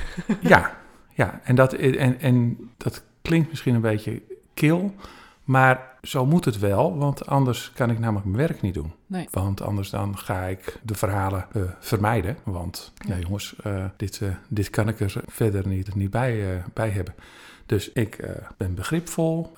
ja, 0.42 0.78
ja. 1.14 1.42
En, 1.44 1.56
dat, 1.56 1.74
en, 1.74 2.20
en 2.20 2.58
dat 2.78 3.04
klinkt 3.22 3.50
misschien 3.50 3.76
een 3.76 3.82
beetje 3.82 4.22
kil. 4.54 4.94
Maar 5.48 5.98
zo 6.02 6.26
moet 6.26 6.46
het 6.46 6.60
wel, 6.60 6.98
want 6.98 7.26
anders 7.26 7.72
kan 7.72 7.90
ik 7.90 8.00
namelijk 8.00 8.26
mijn 8.26 8.48
werk 8.48 8.62
niet 8.62 8.74
doen. 8.74 8.94
Nee. 9.06 9.28
Want 9.32 9.62
anders 9.62 9.90
dan 9.90 10.18
ga 10.18 10.44
ik 10.44 10.80
de 10.84 10.96
verhalen 10.96 11.46
uh, 11.56 11.64
vermijden. 11.80 12.38
Want 12.44 12.94
ja, 13.08 13.18
jongens, 13.18 13.56
uh, 13.66 13.86
dit, 13.98 14.20
uh, 14.20 14.36
dit 14.48 14.70
kan 14.70 14.88
ik 14.88 15.00
er 15.00 15.14
verder 15.28 15.68
niet, 15.68 15.96
niet 15.96 16.10
bij, 16.10 16.64
bij 16.74 16.90
hebben. 16.90 17.16
Dus 17.66 17.92
ik 17.92 18.28
ben 18.58 18.76
begripvol. 18.76 19.54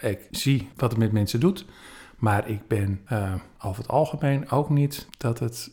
ik 0.00 0.18
zie 0.30 0.68
wat 0.76 0.90
het 0.90 0.98
met 0.98 1.12
mensen 1.12 1.40
doet. 1.40 1.64
Maar 2.16 2.48
ik 2.48 2.68
ben 2.68 3.00
over 3.62 3.82
het 3.82 3.92
algemeen 3.92 4.50
ook 4.50 4.70
niet 4.70 5.08
dat 5.18 5.38
het 5.38 5.70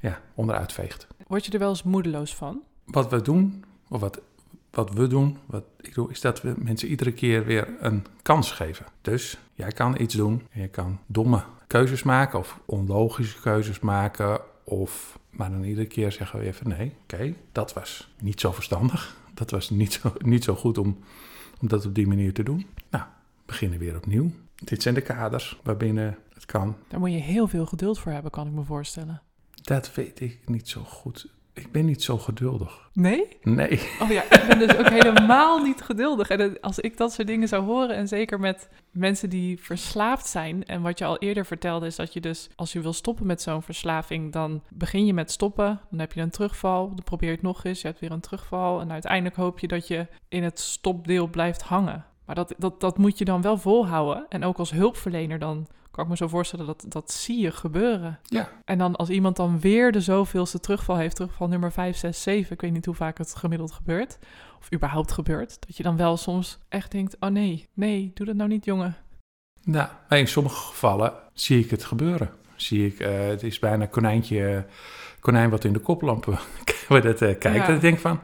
ja, 0.00 0.20
onderuit 0.34 0.72
veegt. 0.72 1.06
Word 1.26 1.46
je 1.46 1.52
er 1.52 1.58
wel 1.58 1.68
eens 1.68 1.82
moedeloos 1.82 2.34
van? 2.34 2.60
Wat 2.84 3.10
we 3.10 3.22
doen, 3.22 3.64
of 3.88 4.00
wat 4.00 4.20
wat 4.72 4.92
we 4.92 5.06
doen, 5.06 5.38
wat 5.46 5.64
ik 5.80 5.94
doe, 5.94 6.10
is 6.10 6.20
dat 6.20 6.42
we 6.42 6.54
mensen 6.56 6.88
iedere 6.88 7.12
keer 7.12 7.44
weer 7.44 7.68
een 7.80 8.04
kans 8.22 8.52
geven. 8.52 8.86
Dus 9.00 9.38
jij 9.54 9.70
kan 9.70 10.00
iets 10.00 10.14
doen 10.14 10.42
en 10.50 10.60
je 10.60 10.68
kan 10.68 10.98
domme 11.06 11.42
keuzes 11.66 12.02
maken 12.02 12.38
of 12.38 12.60
onlogische 12.64 13.40
keuzes 13.40 13.80
maken. 13.80 14.40
Of, 14.64 15.18
maar 15.30 15.50
dan 15.50 15.64
iedere 15.64 15.86
keer 15.86 16.12
zeggen 16.12 16.38
we 16.38 16.46
even 16.46 16.68
nee, 16.68 16.92
oké, 17.02 17.34
dat 17.52 17.72
was 17.72 18.14
niet 18.20 18.40
zo 18.40 18.52
verstandig. 18.52 19.16
Dat 19.34 19.50
was 19.50 19.70
niet 19.70 19.92
zo, 19.92 20.12
niet 20.34 20.44
zo 20.44 20.54
goed 20.54 20.78
om, 20.78 20.98
om 21.60 21.68
dat 21.68 21.86
op 21.86 21.94
die 21.94 22.06
manier 22.06 22.32
te 22.32 22.42
doen. 22.42 22.66
Nou, 22.90 23.04
beginnen 23.46 23.78
weer 23.78 23.96
opnieuw. 23.96 24.30
Dit 24.54 24.82
zijn 24.82 24.94
de 24.94 25.00
kaders 25.00 25.60
waarbinnen 25.62 26.18
het 26.34 26.46
kan. 26.46 26.76
Daar 26.88 27.00
moet 27.00 27.12
je 27.12 27.18
heel 27.18 27.48
veel 27.48 27.66
geduld 27.66 27.98
voor 27.98 28.12
hebben, 28.12 28.30
kan 28.30 28.46
ik 28.46 28.52
me 28.52 28.64
voorstellen. 28.64 29.22
Dat 29.62 29.94
weet 29.94 30.20
ik 30.20 30.40
niet 30.48 30.68
zo 30.68 30.82
goed. 30.84 31.28
Ik 31.54 31.72
ben 31.72 31.84
niet 31.84 32.02
zo 32.02 32.18
geduldig. 32.18 32.90
Nee? 32.92 33.28
Nee. 33.42 33.88
Oh 34.00 34.10
ja, 34.10 34.22
ik 34.22 34.44
ben 34.48 34.58
dus 34.58 34.76
ook 34.76 34.88
helemaal 34.88 35.62
niet 35.62 35.82
geduldig. 35.82 36.28
En 36.28 36.60
als 36.60 36.78
ik 36.78 36.96
dat 36.96 37.12
soort 37.12 37.26
dingen 37.26 37.48
zou 37.48 37.64
horen, 37.64 37.96
en 37.96 38.08
zeker 38.08 38.40
met 38.40 38.68
mensen 38.90 39.30
die 39.30 39.60
verslaafd 39.60 40.26
zijn. 40.26 40.64
En 40.64 40.82
wat 40.82 40.98
je 40.98 41.04
al 41.04 41.18
eerder 41.18 41.46
vertelde, 41.46 41.86
is 41.86 41.96
dat 41.96 42.12
je 42.12 42.20
dus, 42.20 42.48
als 42.54 42.72
je 42.72 42.80
wil 42.80 42.92
stoppen 42.92 43.26
met 43.26 43.42
zo'n 43.42 43.62
verslaving, 43.62 44.32
dan 44.32 44.62
begin 44.68 45.06
je 45.06 45.14
met 45.14 45.30
stoppen. 45.30 45.80
Dan 45.90 45.98
heb 45.98 46.12
je 46.12 46.20
een 46.20 46.30
terugval. 46.30 46.88
Dan 46.88 47.04
probeer 47.04 47.28
je 47.28 47.34
het 47.34 47.44
nog 47.44 47.64
eens. 47.64 47.80
Je 47.80 47.86
hebt 47.86 48.00
weer 48.00 48.12
een 48.12 48.20
terugval. 48.20 48.80
En 48.80 48.92
uiteindelijk 48.92 49.36
hoop 49.36 49.58
je 49.58 49.68
dat 49.68 49.88
je 49.88 50.06
in 50.28 50.42
het 50.42 50.58
stopdeel 50.58 51.26
blijft 51.26 51.62
hangen. 51.62 52.04
Maar 52.26 52.34
dat, 52.34 52.54
dat, 52.58 52.80
dat 52.80 52.98
moet 52.98 53.18
je 53.18 53.24
dan 53.24 53.42
wel 53.42 53.58
volhouden. 53.58 54.26
En 54.28 54.44
ook 54.44 54.58
als 54.58 54.70
hulpverlener 54.70 55.38
dan 55.38 55.66
kan 55.92 56.04
ik 56.04 56.10
me 56.10 56.16
zo 56.16 56.28
voorstellen 56.28 56.66
dat 56.66 56.84
dat 56.88 57.12
zie 57.12 57.40
je 57.40 57.50
gebeuren. 57.50 58.18
Ja. 58.22 58.48
En 58.64 58.78
dan 58.78 58.96
als 58.96 59.08
iemand 59.08 59.36
dan 59.36 59.60
weer 59.60 59.92
de 59.92 60.00
zoveelste 60.00 60.60
terugval 60.60 60.96
heeft, 60.96 61.16
terugval 61.16 61.48
nummer 61.48 61.72
5, 61.72 61.96
6, 61.96 62.22
7, 62.22 62.52
ik 62.52 62.60
weet 62.60 62.72
niet 62.72 62.86
hoe 62.86 62.94
vaak 62.94 63.18
het 63.18 63.34
gemiddeld 63.34 63.72
gebeurt, 63.72 64.18
of 64.58 64.72
überhaupt 64.72 65.12
gebeurt, 65.12 65.56
dat 65.66 65.76
je 65.76 65.82
dan 65.82 65.96
wel 65.96 66.16
soms 66.16 66.58
echt 66.68 66.90
denkt, 66.90 67.16
oh 67.20 67.30
nee, 67.30 67.68
nee, 67.74 68.10
doe 68.14 68.26
dat 68.26 68.36
nou 68.36 68.48
niet 68.48 68.64
jongen. 68.64 68.96
Nou, 69.64 69.88
in 70.08 70.28
sommige 70.28 70.66
gevallen 70.66 71.12
zie 71.32 71.64
ik 71.64 71.70
het 71.70 71.84
gebeuren. 71.84 72.30
Zie 72.56 72.86
ik, 72.86 73.00
uh, 73.00 73.26
het 73.26 73.42
is 73.42 73.58
bijna 73.58 73.86
konijntje, 73.86 74.66
konijn 75.20 75.50
wat 75.50 75.64
in 75.64 75.72
de 75.72 75.78
koplampen 75.78 76.38
dat, 76.88 77.04
uh, 77.04 77.38
kijkt. 77.38 77.42
Ja. 77.42 77.66
En 77.66 77.74
ik 77.74 77.80
denk 77.80 77.98
van, 77.98 78.20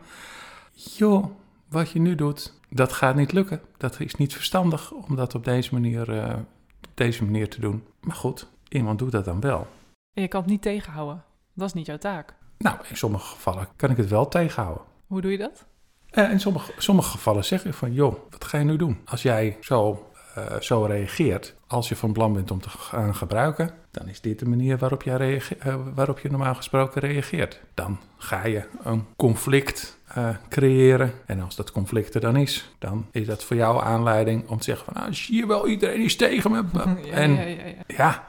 joh, 0.73 1.25
wat 1.69 1.91
je 1.91 2.01
nu 2.01 2.15
doet, 2.15 2.55
dat 2.69 2.93
gaat 2.93 3.17
niet 3.17 3.33
lukken. 3.33 3.61
Dat 3.77 4.01
is 4.01 4.15
niet 4.15 4.35
verstandig 4.35 4.91
om 4.93 5.17
dat 5.17 5.35
op 5.35 5.45
deze 5.45 5.75
manier, 5.75 6.15
uh, 6.15 6.35
op 6.83 6.91
deze 6.95 7.25
manier 7.25 7.49
te 7.49 7.61
doen. 7.61 7.85
Maar 8.01 8.17
goed, 8.17 8.49
iemand 8.69 8.99
doet 8.99 9.13
dat 9.13 9.25
dan 9.25 9.41
wel. 9.41 9.67
En 10.15 10.23
je 10.23 10.29
kan 10.29 10.41
het 10.41 10.51
niet 10.51 10.63
tegenhouden. 10.63 11.25
Dat 11.55 11.67
is 11.67 11.75
niet 11.75 11.87
jouw 11.87 11.99
taak. 11.99 12.35
Nou, 12.59 12.79
in 12.89 12.97
sommige 12.97 13.27
gevallen 13.27 13.69
kan 13.77 13.91
ik 13.91 13.97
het 13.97 14.09
wel 14.09 14.29
tegenhouden. 14.29 14.83
Hoe 15.07 15.21
doe 15.21 15.31
je 15.31 15.39
dat? 15.39 15.67
Uh, 16.13 16.31
in 16.31 16.41
sommige, 16.41 16.73
sommige 16.79 17.11
gevallen 17.11 17.45
zeg 17.45 17.65
ik 17.65 17.75
van, 17.75 17.93
joh, 17.93 18.15
wat 18.31 18.45
ga 18.45 18.59
je 18.59 18.65
nu 18.65 18.77
doen? 18.77 19.01
Als 19.05 19.23
jij 19.23 19.57
zo 19.61 20.11
eh, 20.47 20.61
zo 20.61 20.85
reageert, 20.85 21.55
als 21.67 21.89
je 21.89 21.97
van 21.97 22.13
plan 22.13 22.33
bent 22.33 22.51
om 22.51 22.61
te 22.61 22.69
gaan 22.71 23.15
gebruiken, 23.15 23.71
dan 23.91 24.09
is 24.09 24.21
dit 24.21 24.39
de 24.39 24.49
manier 24.49 24.79
waarop, 24.79 25.03
reage- 25.03 25.57
eh, 25.57 25.75
waarop 25.95 26.19
je 26.19 26.31
normaal 26.31 26.55
gesproken 26.55 27.01
reageert. 27.01 27.61
Dan 27.75 27.99
ga 28.17 28.47
je 28.47 28.65
een 28.83 29.05
conflict 29.17 29.99
eh, 30.09 30.29
creëren. 30.49 31.13
En 31.27 31.41
als 31.41 31.57
dat 31.57 31.73
conflict 31.73 32.15
er 32.15 32.21
dan 32.21 32.37
is, 32.37 32.71
dan 32.79 33.07
is 33.11 33.27
dat 33.27 33.45
voor 33.45 33.57
jou 33.57 33.83
aanleiding 33.83 34.49
om 34.49 34.59
te 34.59 34.65
zeggen 34.65 34.85
van, 34.93 35.03
nou, 35.03 35.15
zie 35.15 35.37
je 35.37 35.47
wel, 35.47 35.69
iedereen 35.69 36.01
is 36.05 36.17
tegen 36.17 36.51
me. 36.51 36.65
Ja, 36.75 37.13
en 37.13 37.33
ja, 37.33 37.43
ja, 37.43 37.65
ja. 37.67 37.75
ja, 37.87 38.27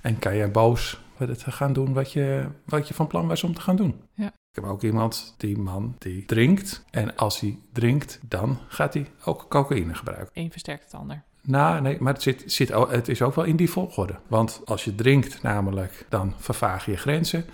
en 0.00 0.18
kan 0.18 0.36
je 0.36 0.48
boos 0.48 1.00
met 1.16 1.28
het 1.28 1.42
gaan 1.54 1.72
doen 1.72 1.92
wat 1.92 2.12
je, 2.12 2.46
wat 2.64 2.88
je 2.88 2.94
van 2.94 3.06
plan 3.06 3.26
was 3.26 3.42
om 3.44 3.54
te 3.54 3.60
gaan 3.60 3.76
doen. 3.76 4.00
Ja. 4.14 4.26
Ik 4.26 4.62
heb 4.62 4.64
ook 4.70 4.82
iemand, 4.82 5.34
die 5.36 5.58
man, 5.58 5.94
die 5.98 6.24
drinkt. 6.24 6.84
En 6.90 7.16
als 7.16 7.40
hij 7.40 7.58
drinkt, 7.72 8.20
dan 8.28 8.58
gaat 8.68 8.94
hij 8.94 9.06
ook 9.24 9.46
cocaïne 9.48 9.94
gebruiken. 9.94 10.30
Eén 10.32 10.50
versterkt 10.50 10.84
het 10.84 10.94
ander. 10.94 11.22
Nou, 11.46 11.80
nee, 11.80 11.96
maar 12.00 12.12
het, 12.12 12.22
zit, 12.22 12.42
zit, 12.46 12.72
het 12.88 13.08
is 13.08 13.22
ook 13.22 13.34
wel 13.34 13.44
in 13.44 13.56
die 13.56 13.70
volgorde. 13.70 14.16
Want 14.26 14.60
als 14.64 14.84
je 14.84 14.94
drinkt 14.94 15.42
namelijk, 15.42 16.06
dan 16.08 16.34
vervaag 16.38 16.86
je 16.86 16.96
grenzen. 16.96 17.44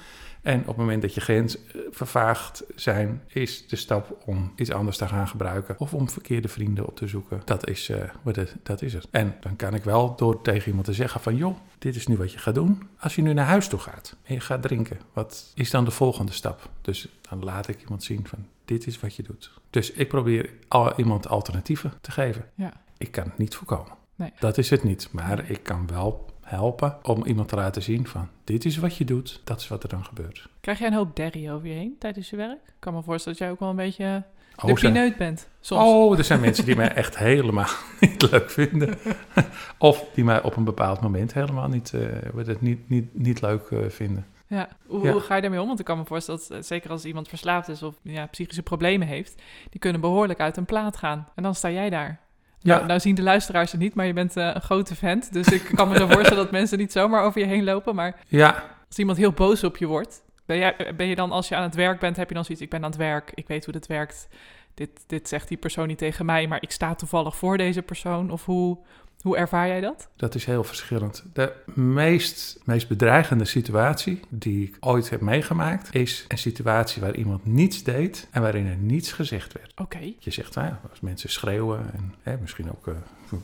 En 0.43 0.61
op 0.61 0.67
het 0.67 0.77
moment 0.77 1.03
dat 1.03 1.15
je 1.15 1.21
grens 1.21 1.57
eh, 1.57 1.81
vervaagd 1.91 2.65
zijn, 2.75 3.23
is 3.27 3.67
de 3.67 3.77
stap 3.77 4.17
om 4.25 4.53
iets 4.57 4.71
anders 4.71 4.97
te 4.97 5.09
gaan 5.09 5.29
gebruiken. 5.29 5.75
Of 5.79 5.95
om 5.95 6.11
verkeerde 6.11 6.49
vrienden 6.49 6.87
op 6.87 6.97
te 6.97 7.07
zoeken. 7.07 7.43
Dat 7.45 7.69
is, 7.69 7.89
het, 7.89 8.55
dat 8.63 8.83
is 8.83 8.93
het. 8.93 9.09
En 9.11 9.37
dan 9.41 9.57
kan 9.57 9.75
ik 9.75 9.85
wel 9.85 10.17
door 10.17 10.43
tegen 10.43 10.69
iemand 10.69 10.85
te 10.87 10.93
zeggen 10.93 11.21
van... 11.21 11.37
joh, 11.37 11.57
dit 11.79 11.97
is 11.97 12.07
nu 12.07 12.17
wat 12.17 12.33
je 12.33 12.39
gaat 12.39 12.55
doen. 12.55 12.83
Als 12.99 13.15
je 13.15 13.23
nu 13.23 13.33
naar 13.33 13.47
huis 13.47 13.69
toe 13.69 13.79
gaat 13.79 14.17
en 14.23 14.35
je 14.35 14.41
gaat 14.41 14.63
drinken, 14.63 14.99
wat 15.13 15.53
is 15.55 15.71
dan 15.71 15.85
de 15.85 15.91
volgende 15.91 16.33
stap? 16.33 16.71
Dus 16.81 17.09
dan 17.29 17.45
laat 17.45 17.69
ik 17.69 17.81
iemand 17.81 18.05
zien 18.05 18.27
van 18.27 18.47
dit 18.65 18.87
is 18.87 19.01
wat 19.01 19.17
je 19.17 19.23
doet. 19.23 19.51
Dus 19.71 19.93
ik 19.93 20.09
probeer 20.09 20.51
al, 20.69 20.99
iemand 20.99 21.29
alternatieven 21.29 21.93
te 22.01 22.11
geven. 22.11 22.45
Ja. 22.55 22.73
Ik 23.03 23.11
kan 23.13 23.25
het 23.25 23.39
niet 23.39 23.55
voorkomen. 23.55 23.93
Nee. 24.15 24.33
Dat 24.39 24.59
is 24.59 24.71
het 24.71 24.83
niet. 24.83 25.09
Maar 25.13 25.51
ik 25.51 25.63
kan 25.63 25.87
wel 25.87 26.27
helpen 26.41 26.99
om 27.03 27.25
iemand 27.25 27.49
te 27.49 27.57
laten 27.57 27.83
zien 27.83 28.07
van 28.07 28.29
dit 28.45 28.65
is 28.65 28.77
wat 28.77 28.97
je 28.97 29.05
doet, 29.05 29.41
dat 29.45 29.61
is 29.61 29.69
wat 29.69 29.83
er 29.83 29.89
dan 29.89 30.05
gebeurt. 30.05 30.49
Krijg 30.61 30.79
jij 30.79 30.87
een 30.89 30.95
hoop 30.95 31.17
derry 31.17 31.51
over 31.51 31.67
je 31.69 31.75
heen 31.75 31.97
tijdens 31.99 32.31
je 32.31 32.37
werk? 32.37 32.61
Ik 32.67 32.73
kan 32.79 32.95
me 32.95 33.03
voorstellen 33.03 33.39
dat 33.39 33.47
jij 33.47 33.51
ook 33.55 33.61
wel 33.61 33.71
een 33.71 33.77
beetje 33.77 34.23
de 34.57 34.67
Oh, 34.67 34.75
pineut 34.75 35.17
bent. 35.17 35.49
Soms. 35.61 35.83
oh, 35.83 36.19
er 36.19 36.25
zijn 36.25 36.41
mensen 36.41 36.65
die 36.65 36.77
mij 36.77 36.93
echt 37.03 37.19
helemaal 37.19 37.69
niet 38.01 38.31
leuk 38.31 38.51
vinden. 38.51 38.99
of 39.79 40.05
die 40.15 40.25
mij 40.25 40.43
op 40.43 40.57
een 40.57 40.65
bepaald 40.65 41.01
moment 41.01 41.35
helemaal 41.35 41.69
niet, 41.69 41.91
het 42.37 42.61
niet, 42.61 42.89
niet, 42.89 43.19
niet 43.19 43.41
leuk 43.41 43.63
eh, 43.71 43.79
vinden. 43.89 44.27
Ja. 44.47 44.69
Hoe, 44.87 45.05
Ja. 45.05 45.13
hoe 45.13 45.21
ga 45.21 45.35
je 45.35 45.41
daarmee 45.41 45.61
om? 45.61 45.67
Want 45.67 45.79
ik 45.79 45.85
kan 45.85 45.99
me 45.99 46.05
voorstellen 46.05 46.41
dat, 46.41 46.51
eh, 46.59 46.63
zeker 46.65 46.91
als 46.91 47.05
iemand 47.05 47.29
verslaafd 47.29 47.69
is 47.69 47.83
of 47.83 47.95
ja, 48.03 48.27
psychische 48.27 48.63
problemen 48.63 49.07
heeft, 49.07 49.43
die 49.71 49.81
kunnen 49.81 50.01
behoorlijk 50.01 50.41
uit 50.41 50.57
een 50.57 50.65
plaat 50.65 50.97
gaan. 50.97 51.29
En 51.35 51.43
dan 51.43 51.55
sta 51.55 51.71
jij 51.71 51.91
daar. 51.91 52.21
Ja, 52.63 52.75
Nou, 52.75 52.87
nou 52.87 53.01
zien 53.01 53.15
de 53.15 53.23
luisteraars 53.23 53.73
het 53.73 53.81
niet, 53.81 53.95
maar 53.95 54.07
je 54.07 54.13
bent 54.13 54.37
eh, 54.37 54.51
een 54.55 54.61
grote 54.61 54.95
vent. 54.95 55.33
Dus 55.33 55.47
ik 55.47 55.71
kan 55.75 55.89
me 55.89 55.97
zo 55.97 56.07
voorstellen 56.13 56.43
dat 56.43 56.53
mensen 56.53 56.79
niet 56.79 56.93
zomaar 56.93 57.23
over 57.23 57.41
je 57.41 57.47
heen 57.47 57.65
lopen. 57.65 57.95
Maar 57.95 58.21
ja, 58.29 58.65
als 58.89 58.99
iemand 58.99 59.19
heel 59.19 59.33
boos 59.33 59.65
op 59.65 59.77
je 59.77 59.87
wordt, 59.87 60.23
ben, 60.47 60.59
jij, 60.59 60.77
ben 60.97 61.07
je 61.07 61.15
dan 61.15 61.31
als 61.31 61.49
je 61.49 61.57
aan 61.57 61.63
het 61.63 61.75
werk 61.75 62.01
bent, 62.01 62.17
heb 62.17 62.29
je 62.29 62.35
dan 62.35 62.45
zoiets, 62.45 62.65
ik 62.65 62.71
ben 62.71 62.85
aan 62.85 62.91
het 62.91 62.99
werk, 62.99 63.33
ik 63.35 63.49
weet 63.49 63.65
hoe 63.65 63.73
dit 63.73 63.87
werkt. 63.87 64.29
Dit, 64.75 65.05
dit 65.07 65.29
zegt 65.29 65.49
die 65.49 65.57
persoon 65.57 65.87
niet 65.87 65.99
tegen 65.99 66.27
mij, 66.27 66.47
maar 66.47 66.63
ik 66.63 66.71
sta 66.71 66.95
toevallig 66.95 67.37
voor 67.37 67.57
deze 67.57 67.83
persoon. 67.83 68.31
Of 68.31 68.45
hoe, 68.45 68.79
hoe 69.23 69.37
ervaar 69.37 69.67
jij 69.67 69.81
dat? 69.81 70.09
dat 70.17 70.35
is 70.35 70.45
heel 70.45 70.65
verschillend. 70.65 71.25
De 71.33 71.53
meest, 71.75 72.61
meest 72.65 72.89
bedreigende 72.89 73.45
situatie 73.45 74.21
die 74.29 74.67
ik 74.67 74.77
ooit 74.81 75.11
heb 75.11 75.21
meegemaakt, 75.21 75.95
is 75.95 76.25
een 76.29 76.39
situatie 76.39 77.03
waar 77.03 77.15
iemand 77.15 77.47
niets 77.47 77.83
deed 77.83 78.29
en 78.31 78.43
waarin 78.43 78.67
er 78.67 78.77
niets 78.77 79.13
gezegd 79.13 79.53
werd. 79.53 79.73
Oké. 79.77 80.13
Je 80.19 80.31
zegt, 80.31 80.55
nou 80.55 80.67
ja, 80.67 80.81
als 80.91 81.01
mensen 81.01 81.31
schreeuwen 81.31 81.93
en 81.93 82.15
hè, 82.23 82.37
misschien 82.41 82.71
ook 82.71 82.87
eh, 82.87 82.95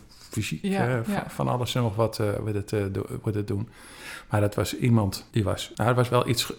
fysiek 0.08 0.62
Ja, 0.62 0.86
eh, 0.86 0.94
ja. 0.94 1.02
van, 1.04 1.30
van 1.30 1.48
alles 1.48 1.74
en 1.74 1.82
nog 1.82 1.96
wat 1.96 2.18
eh 2.18 2.36
wat 2.36 2.54
het, 2.54 2.72
wat 3.22 3.34
het 3.34 3.46
doen. 3.46 3.68
Maar 4.30 4.40
dat 4.40 4.54
was 4.54 4.76
iemand 4.76 5.28
die 5.30 5.44
was, 5.44 5.72
nou, 5.74 5.88
er 5.88 5.94
was 5.94 6.08
wel, 6.08 6.28
iets, 6.28 6.52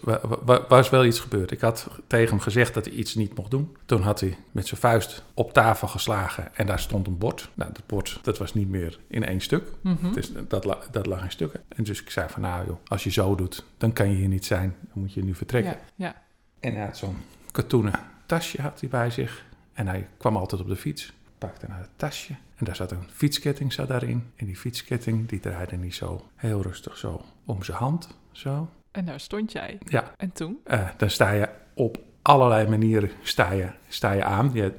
was 0.68 0.90
wel 0.90 1.04
iets 1.04 1.20
gebeurd. 1.20 1.50
Ik 1.50 1.60
had 1.60 1.88
tegen 2.06 2.28
hem 2.28 2.40
gezegd 2.40 2.74
dat 2.74 2.84
hij 2.84 2.94
iets 2.94 3.14
niet 3.14 3.36
mocht 3.36 3.50
doen. 3.50 3.76
Toen 3.86 4.02
had 4.02 4.20
hij 4.20 4.36
met 4.50 4.66
zijn 4.66 4.80
vuist 4.80 5.22
op 5.34 5.52
tafel 5.52 5.88
geslagen 5.88 6.54
en 6.54 6.66
daar 6.66 6.78
stond 6.78 7.06
een 7.06 7.18
bord. 7.18 7.50
Nou, 7.54 7.72
dat 7.72 7.86
bord 7.86 8.18
dat 8.22 8.38
was 8.38 8.54
niet 8.54 8.68
meer 8.68 8.98
in 9.06 9.24
één 9.24 9.40
stuk. 9.40 9.68
Mhm. 9.80 10.12
Dus 10.12 10.32
dat, 10.48 10.88
dat 10.90 11.06
lag 11.06 11.24
in 11.24 11.30
stukken. 11.30 11.60
En 11.68 11.84
dus 11.84 12.02
ik 12.02 12.10
zei 12.10 12.28
van, 12.28 12.42
nou 12.42 12.66
joh, 12.66 12.76
als 12.86 13.04
je 13.04 13.10
zo 13.10 13.34
doet, 13.34 13.64
dan 13.78 13.92
kan 13.92 14.10
je 14.10 14.16
hier 14.16 14.28
niet 14.28 14.44
zijn. 14.44 14.76
Dan 14.80 15.02
moet 15.02 15.12
je 15.12 15.24
nu 15.24 15.34
vertrekken. 15.34 15.72
Ja, 15.72 16.06
ja. 16.06 16.22
En 16.60 16.74
hij 16.74 16.84
had 16.84 16.96
zo'n 16.96 17.16
katoenen 17.50 17.92
tasje 18.26 18.62
had 18.62 18.80
hij 18.80 18.88
bij 18.88 19.10
zich. 19.10 19.44
En 19.72 19.86
hij 19.86 20.08
kwam 20.16 20.36
altijd 20.36 20.60
op 20.60 20.68
de 20.68 20.76
fiets, 20.76 21.12
pakte 21.38 21.66
naar 21.68 21.78
het 21.78 21.90
tasje. 21.96 22.34
En 22.60 22.66
daar 22.66 22.76
zat 22.76 22.90
een 22.90 23.04
fietsketting 23.12 23.72
zat 23.72 23.88
daarin. 23.88 24.24
En 24.36 24.46
die 24.46 24.56
fietsketting 24.56 25.28
die 25.28 25.40
draaide 25.40 25.76
niet 25.76 25.94
zo 25.94 26.26
heel 26.36 26.62
rustig 26.62 26.96
zo 26.96 27.20
om 27.46 27.62
zijn 27.62 27.76
hand. 27.76 28.08
Zo. 28.32 28.68
En 28.90 29.04
daar 29.04 29.20
stond 29.20 29.52
jij. 29.52 29.78
Ja, 29.84 30.12
En 30.16 30.32
toen? 30.32 30.58
eh, 30.64 30.88
dan 30.96 31.10
sta 31.10 31.30
je 31.30 31.48
op 31.74 31.98
allerlei 32.22 32.68
manieren 32.68 33.10
sta 33.22 33.52
je, 33.52 33.66
sta 33.88 34.12
je 34.12 34.24
aan. 34.24 34.50
Je 34.52 34.72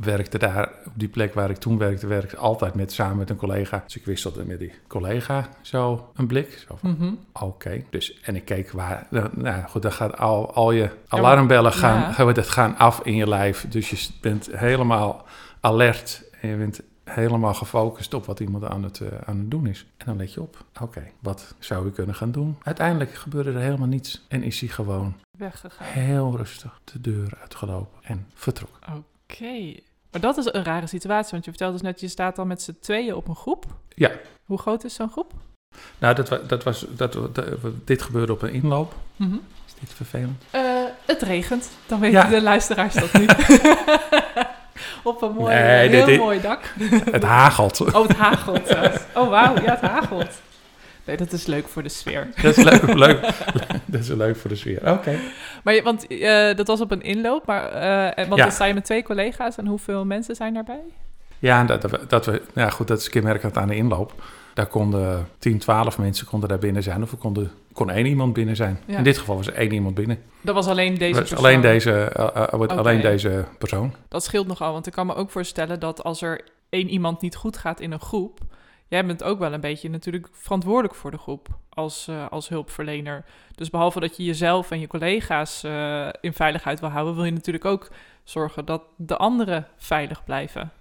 werkte 0.00 0.38
daar 0.38 0.72
op 0.86 0.92
die 0.94 1.08
plek 1.08 1.34
waar 1.34 1.50
ik 1.50 1.56
toen 1.56 1.78
werkte, 1.78 2.06
werkte 2.06 2.36
altijd 2.36 2.74
met, 2.74 2.92
samen 2.92 3.16
met 3.16 3.30
een 3.30 3.36
collega. 3.36 3.82
Dus 3.84 3.96
ik 3.96 4.04
wisselde 4.04 4.44
met 4.44 4.58
die 4.58 4.72
collega 4.88 5.48
zo 5.60 6.10
een 6.14 6.26
blik. 6.26 6.64
Zo 6.68 6.76
van, 6.76 6.90
Mhm. 6.90 7.12
Oké, 7.32 7.82
dus 7.90 8.20
en 8.20 8.36
ik 8.36 8.44
keek 8.44 8.70
waar. 8.70 9.06
Nou 9.10 9.28
nou 9.34 9.62
goed, 9.68 9.82
dan 9.82 9.92
gaat 9.92 10.18
al, 10.18 10.52
al 10.54 10.72
je 10.72 10.90
alarmbellen 11.08 11.72
gaan, 11.72 12.00
Ja. 12.00 12.12
gaan, 12.12 12.34
dat 12.34 12.48
gaan 12.48 12.76
af 12.76 13.00
in 13.02 13.14
je 13.14 13.28
lijf. 13.28 13.66
Dus 13.68 13.90
je 13.90 14.08
bent 14.20 14.48
helemaal 14.52 15.26
alert 15.60 16.22
en 16.40 16.48
je 16.48 16.56
bent 16.56 16.80
helemaal 17.04 17.54
gefocust 17.54 18.14
op 18.14 18.24
wat 18.26 18.40
iemand 18.40 18.64
aan 18.64 18.82
het, 18.82 19.00
eh, 19.00 19.08
aan 19.24 19.38
het 19.38 19.50
doen 19.50 19.66
is. 19.66 19.86
En 19.96 20.06
dan 20.06 20.16
let 20.16 20.32
je 20.32 20.40
op. 20.40 20.64
Oké, 20.80 21.02
wat 21.20 21.54
zou 21.58 21.86
ik 21.88 21.94
kunnen 21.94 22.14
gaan 22.14 22.30
doen? 22.32 22.56
Uiteindelijk 22.62 23.14
gebeurde 23.14 23.52
er 23.52 23.60
helemaal 23.60 23.86
niets 23.88 24.24
en 24.28 24.42
is 24.42 24.60
hij 24.60 24.68
gewoon 24.68 25.14
Weggegaan. 25.38 25.86
heel 25.86 26.36
rustig 26.36 26.80
de 26.84 27.00
deur 27.00 27.32
uitgelopen 27.40 27.98
en 28.02 28.26
vertrok. 28.34 28.78
Oké. 28.96 29.74
Maar 30.10 30.20
dat 30.20 30.36
is 30.36 30.44
een 30.52 30.64
rare 30.64 30.86
situatie, 30.86 31.30
want 31.30 31.44
je 31.44 31.50
vertelde 31.50 31.72
dus 31.72 31.82
net, 31.82 32.00
je 32.00 32.08
staat 32.08 32.36
dan 32.36 32.46
met 32.46 32.62
z'n 32.62 32.76
tweeën 32.80 33.14
op 33.14 33.28
een 33.28 33.36
groep. 33.36 33.64
Ja. 33.88 34.10
Hoe 34.44 34.58
groot 34.58 34.84
is 34.84 34.94
zo'n 34.94 35.10
groep? 35.10 35.32
Nou, 35.98 36.14
dat, 36.14 36.28
wa- 36.28 36.40
dat 36.46 36.62
was, 36.62 36.86
dat, 36.96 37.12
dat- 37.12 37.56
dit 37.84 38.02
gebeurde 38.02 38.32
op 38.32 38.42
een 38.42 38.52
inloop. 38.52 38.94
Mhm. 39.16 39.34
Is 39.66 39.74
dit 39.80 39.92
vervelend? 39.92 40.42
Eh, 40.50 40.62
het 41.06 41.22
regent. 41.22 41.70
Dan 41.86 42.00
weten 42.00 42.20
Ja. 42.20 42.28
de 42.28 42.42
luisteraars 42.42 42.94
dat 42.94 43.12
niet. 43.12 43.34
op 45.02 45.22
een 45.22 45.32
mooi, 45.32 45.54
Nee, 45.54 45.88
heel 45.88 46.06
dit- 46.06 46.18
mooi 46.18 46.40
dak. 46.40 46.74
Het 47.10 47.22
hagelt. 47.22 47.80
Oh, 47.94 48.08
het 48.08 48.16
hagelt. 48.16 48.66
zelfs. 48.68 48.98
Oh, 49.14 49.28
wauw. 49.28 49.54
Ja, 49.54 49.70
het 49.70 49.80
hagelt. 49.90 50.40
Nee, 51.04 51.16
dat 51.16 51.32
is 51.32 51.46
leuk 51.46 51.68
voor 51.68 51.82
de 51.82 51.88
sfeer. 51.88 52.28
Dat 52.42 52.56
is 52.56 52.64
leuk, 52.64 52.94
leuk. 52.94 53.20
Dat 53.84 54.00
is 54.00 54.08
leuk 54.08 54.36
voor 54.36 54.50
de 54.50 54.56
sfeer. 54.56 54.90
Oké. 54.92 55.18
Maar 55.64 55.82
want 55.82 56.06
eh, 56.06 56.54
dat 56.56 56.66
was 56.66 56.80
op 56.80 56.90
een 56.90 57.02
inloop, 57.02 57.46
maar 57.46 57.72
eh, 57.72 58.26
want 58.26 58.38
Ja. 58.38 58.42
dan 58.44 58.52
sta 58.52 58.64
je 58.64 58.74
met 58.74 58.84
twee 58.84 59.02
collega's 59.02 59.56
en 59.56 59.66
hoeveel 59.66 60.04
mensen 60.04 60.34
zijn 60.34 60.54
daarbij? 60.54 60.80
Ja, 61.42 61.64
dat, 61.64 61.98
dat, 62.08 62.26
we- 62.26 62.42
ja 62.54 62.70
goed, 62.70 62.88
dat 62.88 62.98
is 62.98 63.08
kenmerkend 63.08 63.56
aan 63.56 63.68
de 63.68 63.76
inloop. 63.76 64.12
Daar 64.54 64.66
konden 64.66 65.28
10, 65.38 65.58
12 65.58 65.98
mensen 65.98 66.26
konden 66.26 66.48
daar 66.48 66.58
binnen 66.58 66.82
zijn. 66.82 67.02
Of 67.02 67.12
er 67.12 67.18
konden, 67.18 67.50
kon 67.72 67.90
één 67.90 68.06
iemand 68.06 68.32
binnen 68.32 68.56
zijn. 68.56 68.80
Ja. 68.86 68.96
In 68.96 69.04
dit 69.04 69.18
geval 69.18 69.36
was 69.36 69.46
er 69.46 69.54
één 69.54 69.72
iemand 69.72 69.94
binnen. 69.94 70.22
Dat 70.40 70.54
was 70.54 70.66
alleen 70.66 70.94
deze 70.98 71.10
Was 71.20 71.28
persoon. 71.28 71.38
alleen, 71.38 71.60
deze, 71.60 71.92
eh, 71.92 72.26
eh, 72.52 72.60
Oké. 72.60 72.74
alleen 72.74 73.00
deze 73.00 73.44
persoon. 73.58 73.94
Dat 74.08 74.24
scheelt 74.24 74.46
nogal, 74.46 74.72
want 74.72 74.86
ik 74.86 74.92
kan 74.92 75.06
me 75.06 75.14
ook 75.14 75.30
voorstellen 75.30 75.80
dat 75.80 76.02
als 76.04 76.22
er 76.22 76.40
één 76.68 76.88
iemand 76.88 77.20
niet 77.20 77.36
goed 77.36 77.56
gaat 77.56 77.80
in 77.80 77.92
een 77.92 78.00
groep, 78.00 78.38
jij 78.88 79.06
bent 79.06 79.22
ook 79.22 79.38
wel 79.38 79.52
een 79.52 79.60
beetje 79.60 79.90
natuurlijk 79.90 80.28
verantwoordelijk 80.32 80.94
voor 80.94 81.10
de 81.10 81.18
groep 81.18 81.48
als, 81.68 82.08
eh, 82.08 82.26
als 82.30 82.48
hulpverlener. 82.48 83.24
Dus 83.54 83.70
behalve 83.70 84.00
dat 84.00 84.16
je 84.16 84.24
jezelf 84.24 84.70
en 84.70 84.80
je 84.80 84.86
collega's 84.86 85.62
eh, 85.64 86.08
in 86.20 86.32
veiligheid 86.32 86.80
wil 86.80 86.88
houden, 86.88 87.14
wil 87.14 87.24
je 87.24 87.32
natuurlijk 87.32 87.64
ook 87.64 87.88
zorgen 88.24 88.64
dat 88.64 88.82
de 88.96 89.16
anderen 89.16 89.66
veilig 89.76 90.24
blijven. 90.24 90.72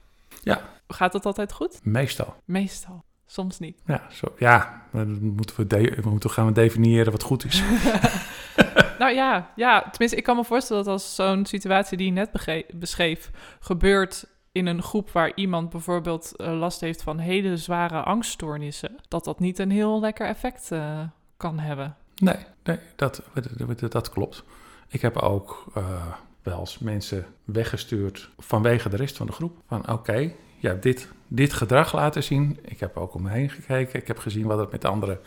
Ja. 0.43 0.61
Gaat 0.87 1.11
dat 1.11 1.25
altijd 1.25 1.51
goed? 1.51 1.79
Meestal. 1.83 2.35
Meestal. 2.45 3.03
Soms 3.25 3.59
niet. 3.59 3.81
Ja, 3.85 4.07
zo, 4.09 4.33
ja 4.37 4.81
dan 4.91 5.33
moeten 5.35 5.55
we, 5.55 5.67
de, 5.67 5.97
we 6.01 6.09
moeten 6.09 6.29
gaan 6.29 6.45
we 6.45 6.51
definiëren 6.51 7.11
wat 7.11 7.23
goed 7.23 7.45
is. 7.45 7.63
nou 8.99 9.13
ja, 9.13 9.51
ja, 9.55 9.81
tenminste, 9.89 10.17
ik 10.17 10.23
kan 10.23 10.35
me 10.35 10.43
voorstellen 10.43 10.83
dat 10.83 10.93
als 10.93 11.15
zo'n 11.15 11.45
situatie 11.45 11.97
die 11.97 12.05
je 12.05 12.11
net 12.11 12.57
beschreef 12.73 13.31
gebeurt 13.59 14.25
in 14.51 14.65
een 14.65 14.81
groep 14.81 15.11
waar 15.11 15.31
iemand 15.35 15.69
bijvoorbeeld 15.69 16.35
eh, 16.35 16.59
last 16.59 16.81
heeft 16.81 17.03
van 17.03 17.17
hele 17.17 17.57
zware 17.57 18.01
angststoornissen, 18.01 18.95
dat 19.07 19.23
dat 19.23 19.39
niet 19.39 19.59
een 19.59 19.71
heel 19.71 19.99
lekker 19.99 20.27
effect 20.27 20.71
eh, 20.71 20.99
kan 21.37 21.59
hebben. 21.59 21.95
Nee, 22.15 22.35
nee 22.63 22.79
dat, 22.95 23.21
dat, 23.57 23.91
dat 23.91 24.09
klopt. 24.09 24.43
Ik 24.87 25.01
heb 25.01 25.17
ook 25.17 25.65
eh, 25.73 26.13
wel 26.43 26.59
eens 26.59 26.79
mensen 26.79 27.25
weggestuurd 27.43 28.29
vanwege 28.37 28.89
de 28.89 28.97
rest 28.97 29.17
van 29.17 29.25
de 29.25 29.31
groep. 29.31 29.57
Van 29.67 29.89
oké, 29.91 30.31
hebt 30.59 30.83
dit, 30.83 31.07
dit 31.27 31.53
gedrag 31.53 31.93
laten 31.93 32.23
zien. 32.23 32.59
Ik 32.61 32.79
heb 32.79 32.97
ook 32.97 33.13
om 33.13 33.21
me 33.21 33.29
heen 33.29 33.49
gekeken. 33.49 33.99
Ik 33.99 34.07
heb 34.07 34.17
gezien 34.17 34.45
wat 34.47 34.59
het 34.59 34.71
met 34.71 34.81
de 34.81 34.87
andere 34.87 35.19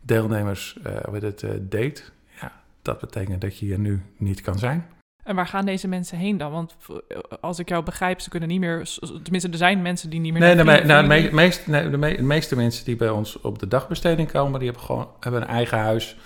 deelnemers 0.00 0.78
wat 1.10 1.22
het, 1.22 1.42
eh, 1.42 1.50
deed. 1.60 2.12
Ja, 2.40 2.52
dat 2.82 3.00
betekent 3.00 3.40
dat 3.40 3.58
je 3.58 3.66
hier 3.66 3.78
nu 3.78 4.02
niet 4.16 4.40
kan 4.40 4.58
zijn. 4.58 4.86
En 5.24 5.34
waar 5.36 5.46
gaan 5.46 5.64
deze 5.66 5.88
mensen 5.88 6.18
heen 6.18 6.36
dan? 6.36 6.52
Want 6.52 6.76
eh, 7.08 7.18
als 7.40 7.58
ik 7.58 7.68
jou 7.68 7.84
begrijp, 7.84 8.20
ze 8.20 8.28
kunnen 8.28 8.48
niet 8.48 8.60
meer... 8.60 8.88
Tenminste, 9.22 9.50
er 9.50 9.56
zijn 9.56 9.82
mensen 9.82 10.10
die 10.10 10.20
niet 10.20 10.32
meer... 10.32 10.40
Nee, 10.42 10.56
de, 10.56 10.64
me- 10.64 10.84
nou, 10.84 11.06
me- 11.06 11.28
meest, 11.32 11.66
nee, 11.66 11.90
de, 11.90 11.96
me- 11.96 12.16
de 12.16 12.22
meeste 12.22 12.56
mensen 12.56 12.84
die 12.84 12.96
bij 12.96 13.10
ons 13.10 13.40
op 13.40 13.58
de 13.58 13.68
dagbesteding 13.68 14.30
komen, 14.30 14.58
die 14.58 14.68
hebben 14.68 14.86
gewoon 14.86 15.08
hebben 15.20 15.42
een 15.42 15.48
eigen 15.48 15.78
huis. 15.78 16.16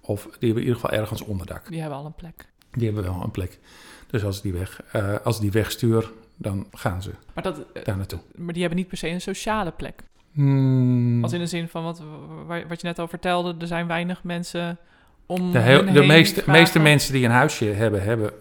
Of 0.00 0.22
die 0.22 0.30
hebben 0.30 0.48
in 0.48 0.68
ieder 0.68 0.74
geval 0.74 0.90
ergens 0.90 1.22
onderdak. 1.22 1.68
Die 1.68 1.80
hebben 1.80 1.98
al 1.98 2.06
een 2.06 2.14
plek. 2.14 2.48
Die 2.72 2.86
hebben 2.86 3.02
wel 3.04 3.22
een 3.22 3.30
plek. 3.30 3.58
Dus 4.06 4.24
als 4.24 4.42
die 4.42 4.52
weg, 4.52 4.82
eh, 4.92 5.16
als 5.24 5.40
die 5.40 5.50
wegstuur, 5.50 6.12
dan 6.36 6.66
gaan 6.72 7.02
ze 7.02 7.10
Maar, 7.34 7.44
dat, 7.44 7.58
eh, 7.72 7.84
daar 7.84 7.96
naartoe. 7.96 8.20
maar 8.36 8.52
die 8.52 8.60
hebben 8.62 8.78
niet 8.80 8.88
per 8.88 8.96
se 8.96 9.08
een 9.08 9.20
sociale 9.20 9.70
plek. 9.70 10.02
Hmm, 10.32 11.22
Als 11.22 11.32
in 11.32 11.38
de 11.40 11.46
zin 11.46 11.68
van 11.68 11.82
wat, 11.84 12.02
wa- 12.46 12.66
wat 12.66 12.80
je 12.80 12.86
net 12.86 12.98
al 12.98 13.08
vertelde, 13.08 13.54
er 13.58 13.66
zijn 13.66 13.86
weinig 13.86 14.24
mensen 14.24 14.78
om 15.26 15.52
de 15.52 15.58
heel- 15.58 15.92
de 15.92 16.02
meeste, 16.06 16.42
meeste 16.46 16.78
mensen 16.78 17.12
die 17.12 17.24
een 17.24 17.30
huisje 17.30 17.64
hebben, 17.64 18.02
hebben 18.02 18.32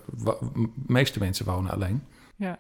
meeste 0.88 1.20
mensen 1.20 1.46
wonen 1.46 1.72
alleen. 1.72 2.04
Ja. 2.36 2.60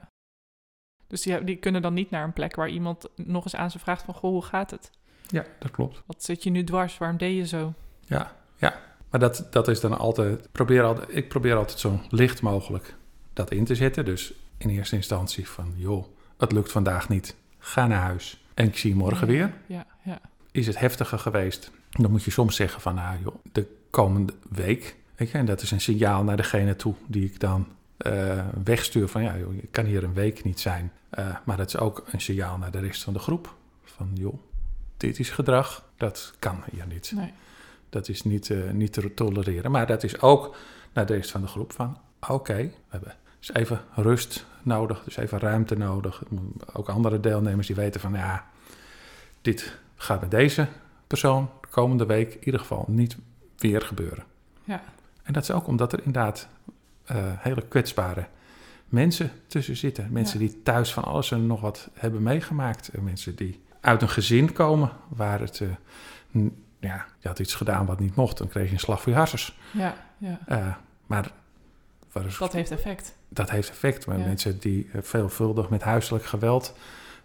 Dus 1.07 1.21
die, 1.21 1.43
die 1.43 1.55
kunnen 1.55 1.81
dan 1.81 1.93
niet 1.93 2.09
naar 2.09 2.23
een 2.23 2.33
plek 2.33 2.55
waar 2.55 2.69
iemand 2.69 3.07
nog 3.15 3.43
eens 3.43 3.55
aan 3.55 3.71
ze 3.71 3.79
vraagt 3.79 4.03
van... 4.03 4.13
Goh, 4.13 4.31
hoe 4.31 4.43
gaat 4.43 4.71
het? 4.71 4.91
Ja, 5.27 5.45
dat 5.59 5.71
klopt. 5.71 6.03
Wat 6.05 6.23
zit 6.23 6.43
je 6.43 6.49
nu 6.49 6.63
dwars? 6.63 6.97
Waarom 6.97 7.17
deed 7.17 7.35
je 7.35 7.45
zo? 7.47 7.73
Ja, 8.05 8.35
ja. 8.57 8.79
Maar 9.17 9.29
dat, 9.29 9.47
dat 9.49 9.67
is 9.67 9.79
dan 9.79 9.97
altijd, 9.97 10.51
probeer 10.51 10.83
altijd... 10.83 11.15
Ik 11.15 11.27
probeer 11.27 11.55
altijd 11.55 11.79
zo 11.79 11.99
licht 12.09 12.41
mogelijk 12.41 12.95
dat 13.33 13.51
in 13.51 13.65
te 13.65 13.75
zetten. 13.75 14.05
Dus 14.05 14.33
in 14.57 14.69
eerste 14.69 14.95
instantie 14.95 15.47
van, 15.47 15.73
joh, 15.75 16.05
het 16.37 16.51
lukt 16.51 16.71
vandaag 16.71 17.09
niet. 17.09 17.35
Ga 17.59 17.87
naar 17.87 18.01
huis. 18.01 18.45
En 18.53 18.65
ik 18.65 18.77
zie 18.77 18.89
je 18.89 18.95
morgen 18.95 19.27
Ja, 19.27 19.33
weer. 19.33 19.53
Ja, 19.65 19.85
ja. 20.03 20.21
Is 20.51 20.67
het 20.67 20.79
heftiger 20.79 21.19
geweest? 21.19 21.71
Dan 21.89 22.11
moet 22.11 22.23
je 22.23 22.31
soms 22.31 22.55
zeggen 22.55 22.81
van, 22.81 22.95
nou 22.95 23.17
joh, 23.23 23.35
de 23.51 23.67
komende 23.89 24.33
week... 24.49 24.95
Weet 25.15 25.31
je, 25.31 25.37
en 25.37 25.45
dat 25.45 25.61
is 25.61 25.71
een 25.71 25.81
signaal 25.81 26.23
naar 26.23 26.37
degene 26.37 26.75
toe 26.75 26.93
die 27.07 27.25
ik 27.25 27.39
dan 27.39 27.67
eh, 27.97 28.45
wegstuur. 28.63 29.07
Van, 29.07 29.23
ja 29.23 29.37
joh, 29.37 29.55
je 29.55 29.67
kan 29.71 29.85
hier 29.85 30.03
een 30.03 30.13
week 30.13 30.43
niet 30.43 30.59
zijn. 30.59 30.91
Eh, 31.09 31.35
maar 31.45 31.57
dat 31.57 31.67
is 31.67 31.77
ook 31.77 32.03
een 32.11 32.21
signaal 32.21 32.57
naar 32.57 32.71
de 32.71 32.79
rest 32.79 33.03
van 33.03 33.13
de 33.13 33.19
groep. 33.19 33.55
Van, 33.83 34.09
joh, 34.13 34.39
dit 34.97 35.19
is 35.19 35.29
gedrag. 35.29 35.89
Dat 35.95 36.33
kan 36.39 36.63
hier 36.71 36.87
niet. 36.87 37.11
Nee. 37.15 37.33
Dat 37.97 38.07
is 38.09 38.23
niet, 38.23 38.49
eh, 38.49 38.69
niet 38.71 38.93
te 38.93 39.13
tolereren. 39.13 39.71
Maar 39.71 39.87
dat 39.87 40.03
is 40.03 40.21
ook 40.21 40.55
naar 40.93 41.05
de 41.05 41.13
rest 41.13 41.31
van 41.31 41.41
de 41.41 41.47
groep 41.47 41.71
van... 41.71 41.97
oké, 42.27 42.55
we 42.55 42.71
hebben 42.87 43.15
dus 43.39 43.53
even 43.53 43.81
rust 43.95 44.45
nodig, 44.61 45.03
dus 45.03 45.17
even 45.17 45.39
ruimte 45.39 45.75
nodig. 45.77 46.23
Ook 46.73 46.89
andere 46.89 47.19
deelnemers 47.19 47.67
die 47.67 47.75
weten 47.75 48.01
van... 48.01 48.13
ja, 48.13 48.45
dit 49.41 49.77
gaat 49.95 50.21
met 50.21 50.31
deze 50.31 50.67
persoon 51.07 51.49
de 51.61 51.67
komende 51.67 52.05
week 52.05 52.33
in 52.33 52.43
ieder 52.43 52.59
geval 52.59 52.85
niet 52.87 53.17
weer 53.57 53.81
gebeuren. 53.81 54.23
Ja. 54.63 54.81
En 55.23 55.33
dat 55.33 55.43
is 55.43 55.51
ook 55.51 55.67
omdat 55.67 55.93
er 55.93 55.99
inderdaad 56.03 56.47
eh, 57.05 57.15
hele 57.37 57.61
kwetsbare 57.67 58.27
mensen 58.85 59.31
tussen 59.47 59.77
zitten. 59.77 60.07
Mensen 60.11 60.39
die 60.39 60.61
thuis 60.63 60.93
van 60.93 61.03
alles 61.03 61.31
en 61.31 61.47
nog 61.47 61.61
wat 61.61 61.89
hebben 61.93 62.23
meegemaakt. 62.23 62.87
En 62.87 63.03
mensen 63.03 63.35
die 63.35 63.61
uit 63.81 64.01
een 64.01 64.09
gezin 64.09 64.53
komen 64.53 64.91
waar 65.07 65.39
het... 65.39 65.61
n- 66.37 66.65
ja, 66.87 67.05
je 67.19 67.27
had 67.27 67.39
iets 67.39 67.55
gedaan 67.55 67.85
wat 67.85 67.99
niet 67.99 68.15
mocht, 68.15 68.37
dan 68.37 68.47
kreeg 68.47 68.67
je 68.67 68.73
een 68.73 68.79
slag 68.79 69.01
voor 69.01 69.11
je 69.11 69.17
harsers. 69.17 69.57
Ja, 69.71 69.95
ja. 70.17 70.39
Eh, 70.45 70.67
maar 71.05 71.31
is- 72.25 72.37
Dat 72.37 72.53
heeft 72.53 72.71
effect. 72.71 73.15
dat 73.29 73.49
heeft 73.49 73.69
effect. 73.69 74.07
Maar 74.07 74.17
Ja. 74.19 74.25
mensen 74.25 74.59
die 74.59 74.89
eh, 74.93 75.01
veelvuldig 75.01 75.69
met 75.69 75.81
huiselijk 75.83 76.25
geweld 76.25 76.75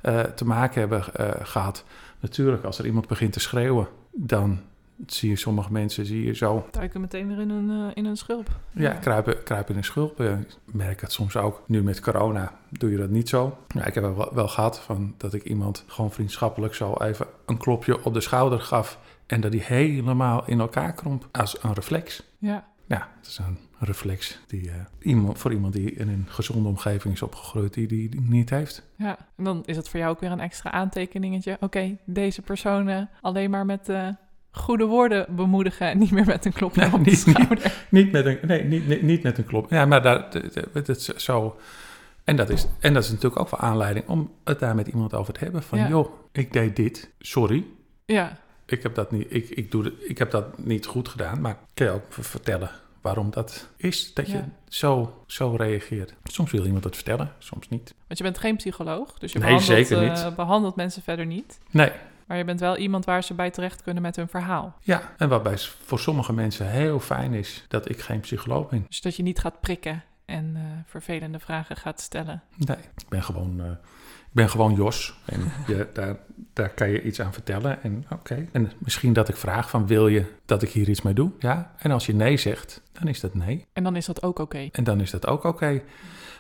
eh, 0.01 0.21
te 0.21 0.45
maken 0.45 0.81
hebben 0.81 1.15
eh, 1.15 1.31
gehad. 1.47 1.85
Natuurlijk, 2.21 2.65
als 2.65 2.79
er 2.79 2.87
iemand 2.87 3.07
begint 3.09 3.33
te 3.33 3.41
schreeuwen, 3.41 3.89
dan 4.11 4.61
zie 5.07 5.29
je 5.31 5.37
sommige 5.37 5.73
mensen 5.73 6.07
zie 6.07 6.25
je 6.25 6.33
zo 6.35 6.67
Duiken 6.71 7.01
meteen 7.01 7.29
weer 7.29 7.41
in 7.41 7.51
een, 7.51 7.95
in 7.95 8.05
een 8.05 8.17
schulp. 8.17 8.49
ja, 8.71 8.93
kruipen, 8.93 9.43
kruipen 9.43 9.73
in 9.73 9.79
een 9.79 9.85
schulp. 9.85 10.21
Ik 10.21 10.47
merk 10.65 11.01
het 11.01 11.13
soms 11.13 11.37
ook. 11.37 11.63
Nu 11.67 11.83
met 11.83 12.01
corona 12.01 12.53
doe 12.69 12.91
je 12.91 12.97
dat 12.97 13.11
niet 13.11 13.29
zo. 13.29 13.59
Ja, 13.69 13.85
ik 13.85 13.95
heb 13.95 14.03
wel, 14.05 14.35
wel 14.35 14.49
gehad 14.49 14.79
van 14.81 15.15
dat 15.17 15.35
ik 15.35 15.43
iemand 15.45 15.85
gewoon 15.87 16.13
vriendschappelijk 16.13 16.75
zo 16.75 16.95
even 16.95 17.27
een 17.47 17.59
klopje 17.59 18.05
op 18.05 18.15
de 18.15 18.21
schouder 18.21 18.61
gaf. 18.61 18.99
En 19.27 19.41
dat 19.41 19.53
die 19.53 19.63
helemaal 19.65 20.43
in 20.47 20.61
elkaar 20.61 20.93
kromp. 20.93 21.29
Als 21.33 21.63
een 21.63 21.73
reflex. 21.73 22.23
Ja, 22.39 22.65
Ja, 22.87 23.09
het 23.19 23.27
is 23.27 23.39
een 23.39 23.59
reflex 23.79 24.39
die 24.47 24.69
eh, 24.71 24.75
iemand, 25.01 25.39
voor 25.39 25.53
iemand 25.53 25.73
die 25.73 25.93
in 25.95 26.09
een 26.09 26.27
gezonde 26.29 26.69
omgeving 26.69 27.15
is 27.15 27.23
opgegroeid, 27.23 27.75
die 27.75 27.87
die, 27.87 28.09
die 28.09 28.21
niet 28.21 28.51
heeft. 28.51 28.83
ja. 28.97 29.17
En 29.37 29.45
dan 29.45 29.63
is 29.65 29.77
het 29.77 29.89
voor 29.89 29.99
jou 30.01 30.13
ook 30.13 30.21
weer 30.21 30.31
een 30.31 30.41
extra 30.41 30.71
aantekeningetje. 30.71 31.57
Oké, 31.61 31.97
deze 32.05 32.43
personen 32.43 33.11
alleen 33.21 33.51
maar 33.51 33.67
met 33.67 33.89
eh, 33.89 34.09
goede 34.51 34.85
woorden 34.85 35.37
bemoedigen 35.37 35.87
en 35.91 35.99
niet 35.99 36.11
meer 36.11 36.27
met 36.27 36.45
een 36.45 36.53
klopje 36.53 36.81
Ja, 36.81 36.93
op 36.93 37.05
niet- 37.05 37.27
niet-. 37.27 37.87
Niet 37.89 38.13
met 38.13 38.27
een, 38.27 38.39
nee, 38.43 38.65
niet, 38.65 38.87
niet, 38.87 39.03
niet 39.03 39.23
met 39.23 39.39
een 39.39 39.45
klop. 39.47 39.71
Ja, 39.71 39.87
maar 39.87 40.03
dat- 40.03 40.41
dat- 40.87 41.03
zo. 41.17 41.57
En 42.25 42.37
dat, 42.37 42.51
is, 42.51 42.67
en 42.81 42.95
dat 42.95 43.03
is 43.05 43.09
natuurlijk 43.11 43.41
ook 43.41 43.51
wel 43.51 43.61
aanleiding 43.61 44.09
om 44.09 44.31
het 44.45 44.59
daar 44.59 44.75
met 44.75 44.87
iemand 44.87 45.15
over 45.15 45.33
te 45.33 45.41
hebben. 45.45 45.63
Van, 45.63 45.79
Ja. 45.79 45.89
joh, 45.89 46.09
ik 46.33 46.53
deed 46.53 46.77
dit. 46.77 47.11
Sorry. 47.19 47.65
Ja, 48.05 48.39
Ik 48.73 48.83
heb 48.83 48.95
dat 48.95 49.11
niet, 49.11 49.27
ik, 49.35 49.49
ik 49.49 49.71
doe 49.71 49.93
ik 50.09 50.19
heb 50.19 50.31
dat 50.31 50.59
niet 50.59 50.87
goed 50.87 51.09
gedaan. 51.09 51.41
Maar 51.41 51.57
kan 51.75 51.87
je 51.87 51.93
ook 51.93 52.05
vertellen 52.09 52.71
waarom 53.01 53.31
dat 53.31 53.69
is 53.77 54.15
dat 54.15 54.27
je 54.27 54.37
Ja. 54.37 54.49
zo, 54.69 55.23
zo 55.27 55.55
reageert? 55.57 56.15
Soms 56.25 56.51
wil 56.51 56.65
iemand 56.67 56.85
het 56.85 56.95
vertellen, 56.95 57.33
soms 57.39 57.69
niet. 57.69 57.95
want 58.07 58.19
je 58.19 58.25
bent 58.25 58.39
geen 58.39 58.57
psycholoog, 58.57 59.19
dus 59.19 59.33
je 59.33 59.39
Nee, 59.39 59.59
behandelt, 59.67 60.19
eh, 60.23 60.35
behandelt 60.35 60.77
mensen 60.77 61.03
verder 61.03 61.27
niet. 61.27 61.59
Nee. 61.71 61.91
Maar 62.27 62.39
je 62.39 62.45
bent 62.45 62.61
wel 62.61 62.77
iemand 62.77 63.05
waar 63.05 63.25
ze 63.25 63.35
bij 63.35 63.51
terecht 63.51 63.83
kunnen 63.83 64.03
met 64.03 64.17
hun 64.17 64.29
verhaal. 64.29 64.75
Ja, 64.81 65.13
en 65.19 65.29
waarbij 65.29 65.59
voor 65.85 65.99
sommige 65.99 66.33
mensen 66.33 66.71
heel 66.71 67.01
fijn 67.01 67.35
is 67.35 67.65
dat 67.69 67.89
ik 67.89 68.01
geen 68.01 68.21
psycholoog 68.21 68.69
ben. 68.69 68.85
Dus 68.89 69.01
dat 69.01 69.17
je 69.17 69.23
niet 69.23 69.39
gaat 69.39 69.61
prikken 69.61 70.03
en 70.25 70.53
eh, 70.57 70.63
vervelende 70.87 71.39
vragen 71.39 71.77
gaat 71.77 72.01
stellen. 72.01 72.43
Nee, 72.57 72.77
ik 72.77 73.09
ben 73.09 73.23
gewoon, 73.23 73.61
eh, 73.61 73.67
ik 74.33 74.39
ben 74.39 74.51
gewoon 74.51 74.75
Jos. 74.75 75.15
En 75.25 75.53
je, 75.67 75.89
daar, 75.93 76.17
daar 76.53 76.69
kan 76.69 76.91
je 76.91 77.03
iets 77.03 77.21
aan 77.21 77.33
vertellen. 77.33 77.83
En 77.83 78.05
oké. 78.11 78.49
En 78.53 78.73
misschien 78.79 79.13
dat 79.13 79.29
ik 79.29 79.37
vraag 79.37 79.71
van, 79.71 79.87
wil 79.87 80.09
je 80.09 80.25
dat 80.45 80.63
ik 80.63 80.71
hier 80.71 80.89
iets 80.89 81.03
mee 81.03 81.15
doe? 81.15 81.31
Ja. 81.39 81.75
En 81.77 81.91
als 81.91 82.07
je 82.07 82.15
nee 82.15 82.37
zegt, 82.37 82.83
dan 82.93 83.09
is 83.09 83.21
dat 83.21 83.35
nee. 83.35 83.67
En 83.73 83.83
dan 83.83 83.97
is 83.97 84.07
dat 84.07 84.23
ook 84.23 84.39
oké. 84.39 84.69
En 84.73 84.85
dan 84.85 85.01
is 85.01 85.11
dat 85.11 85.27
ook 85.27 85.45
oké. 85.45 85.83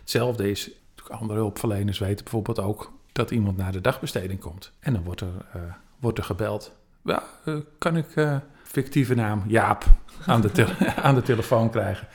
Hetzelfde 0.01 0.51
is, 0.51 0.71
andere 1.09 1.39
hulpverleners 1.39 1.99
weten 1.99 2.25
bijvoorbeeld 2.25 2.61
ook 2.61 2.93
dat 3.13 3.31
iemand 3.31 3.57
naar 3.57 3.73
de 3.73 3.81
dagbesteding 3.81 4.41
komt. 4.41 4.73
En 4.81 4.93
dan 4.93 5.03
wordt 5.03 5.21
er, 5.21 5.47
eh, 5.53 5.61
wordt 6.01 6.19
er 6.19 6.25
gebeld. 6.25 6.73
Ja, 7.05 7.23
eh, 7.45 7.55
kan 7.79 7.97
ik 7.97 8.17
eh, 8.17 8.37
fictieve 8.63 9.15
naam 9.15 9.43
Jaap 9.47 9.85
aan 10.27 10.41
de, 10.41 10.51
tele- 10.51 10.95
aan 11.03 11.15
de 11.15 11.23
telefoon 11.23 11.71
krijgen? 11.71 12.09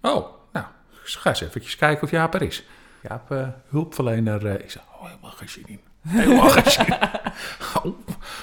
Oh, 0.00 0.26
nou, 0.52 0.66
ga 1.02 1.28
eens 1.30 1.40
eventjes 1.40 1.76
kijken 1.76 2.02
of 2.04 2.10
Jaap 2.10 2.34
er 2.34 2.42
is. 2.42 2.64
Jaap, 3.08 3.30
eh, 3.30 3.48
hulpverlener, 3.68 4.46
eh, 4.46 4.64
is 4.64 4.76
oh, 4.76 5.06
helemaal 5.06 5.30
geen 5.30 5.48
zin 5.48 5.64
in. 5.66 5.80
Helemaal 6.08 6.50
geen 6.50 6.70
zin 6.70 6.86
in. 6.86 6.98
Oh, 7.82 7.98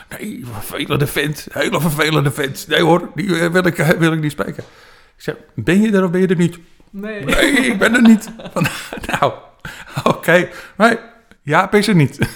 nee, 0.09 0.45
vervelende 0.45 1.07
vent. 1.07 1.47
Hele 1.51 1.81
vervelende 1.81 2.31
vent. 2.31 2.67
Nee 2.67 2.81
hoor, 2.81 3.11
die 3.15 3.39
eh, 3.39 3.51
wil, 3.51 3.65
ik, 3.65 3.75
wil 3.75 4.13
ik 4.13 4.21
niet 4.21 4.31
spreken. 4.31 4.63
Ik 5.15 5.21
zeg, 5.21 5.35
ben 5.55 5.81
je 5.81 5.91
er 5.91 6.03
of 6.03 6.11
ben 6.11 6.21
je 6.21 6.27
er 6.27 6.35
niet? 6.35 6.59
Nee. 6.89 7.23
Nee, 7.23 7.51
ik 7.51 7.79
ben 7.79 7.93
er 7.93 8.01
niet. 8.01 8.29
Van, 8.51 8.65
nou, 9.11 9.33
oké. 10.03 10.49
Maar 10.77 10.99
Jaap 11.41 11.73
is 11.73 11.87
er 11.87 11.95
niet. 11.95 12.17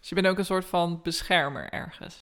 Dus 0.00 0.12
je 0.12 0.20
bent 0.22 0.34
ook 0.34 0.38
een 0.38 0.44
soort 0.44 0.64
van 0.64 1.00
beschermer 1.02 1.68
ergens. 1.70 2.18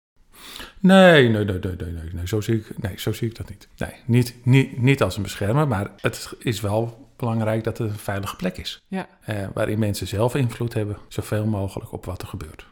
Nee, 0.80 1.30
nee, 1.30 1.46
nee, 1.46 1.60
nee, 1.60 1.76
nee, 1.78 1.92
nee, 1.92 2.10
nee, 2.14 2.28
zo, 2.28 2.42
zie 2.42 2.56
ik, 2.56 2.78
nee 2.78 3.00
zo 3.00 3.12
zie 3.12 3.28
ik 3.28 3.36
dat 3.36 3.50
niet. 3.50 3.68
Nee, 3.78 3.94
niet, 4.06 4.36
niet, 4.44 4.82
niet 4.82 5.02
als 5.02 5.18
een 5.18 5.24
beschermer, 5.24 5.68
maar 5.68 5.92
het 6.02 6.34
is 6.40 6.62
wel 6.62 7.09
belangrijk 7.20 7.64
dat 7.64 7.78
het 7.78 7.90
een 7.90 7.98
veilige 7.98 8.36
plek 8.36 8.58
is. 8.58 8.82
Ja. 8.88 9.08
Eh, 9.22 9.48
waarin 9.54 9.80
mensen 9.80 10.08
zelf 10.08 10.36
invloed 10.36 10.74
hebben, 10.74 10.98
zoveel 11.08 11.46
mogelijk 11.46 11.92
op 11.92 12.06
wat 12.06 12.22
er 12.22 12.28
gebeurt. 12.28 12.68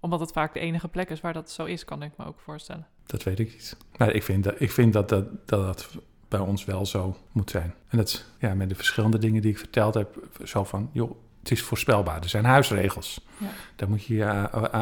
Omdat 0.00 0.20
het 0.20 0.32
vaak 0.32 0.54
de 0.54 0.60
enige 0.60 0.88
plek 0.88 1.10
is 1.10 1.20
waar 1.20 1.32
dat 1.32 1.50
zo 1.50 1.64
is, 1.64 1.84
kan 1.84 2.02
ik 2.02 2.12
me 2.16 2.24
ook 2.24 2.40
voorstellen. 2.40 2.86
Dat 3.06 3.22
weet 3.22 3.38
ik 3.38 3.52
niet. 3.52 3.76
Maar 3.96 4.14
ik 4.14 4.22
vind, 4.22 4.44
dat, 4.44 4.54
ik 4.58 4.70
vind 4.70 4.92
dat, 4.92 5.08
dat, 5.08 5.48
dat 5.48 5.66
dat 5.66 5.88
bij 6.28 6.40
ons 6.40 6.64
wel 6.64 6.86
zo 6.86 7.16
moet 7.32 7.50
zijn. 7.50 7.74
En 7.88 7.98
dat 7.98 8.08
is 8.08 8.24
ja, 8.38 8.54
met 8.54 8.68
de 8.68 8.74
verschillende 8.74 9.18
dingen 9.18 9.42
die 9.42 9.50
ik 9.50 9.58
verteld 9.58 9.94
heb, 9.94 10.28
zo 10.44 10.64
van, 10.64 10.90
joh, 10.92 11.10
het 11.38 11.50
is 11.50 11.62
voorspelbaar. 11.62 12.22
Er 12.22 12.28
zijn 12.28 12.44
huisregels. 12.44 13.26
Ja. 13.36 13.46
Daar 13.76 13.88
moet 13.88 14.04
je 14.04 14.14
je 14.14 14.24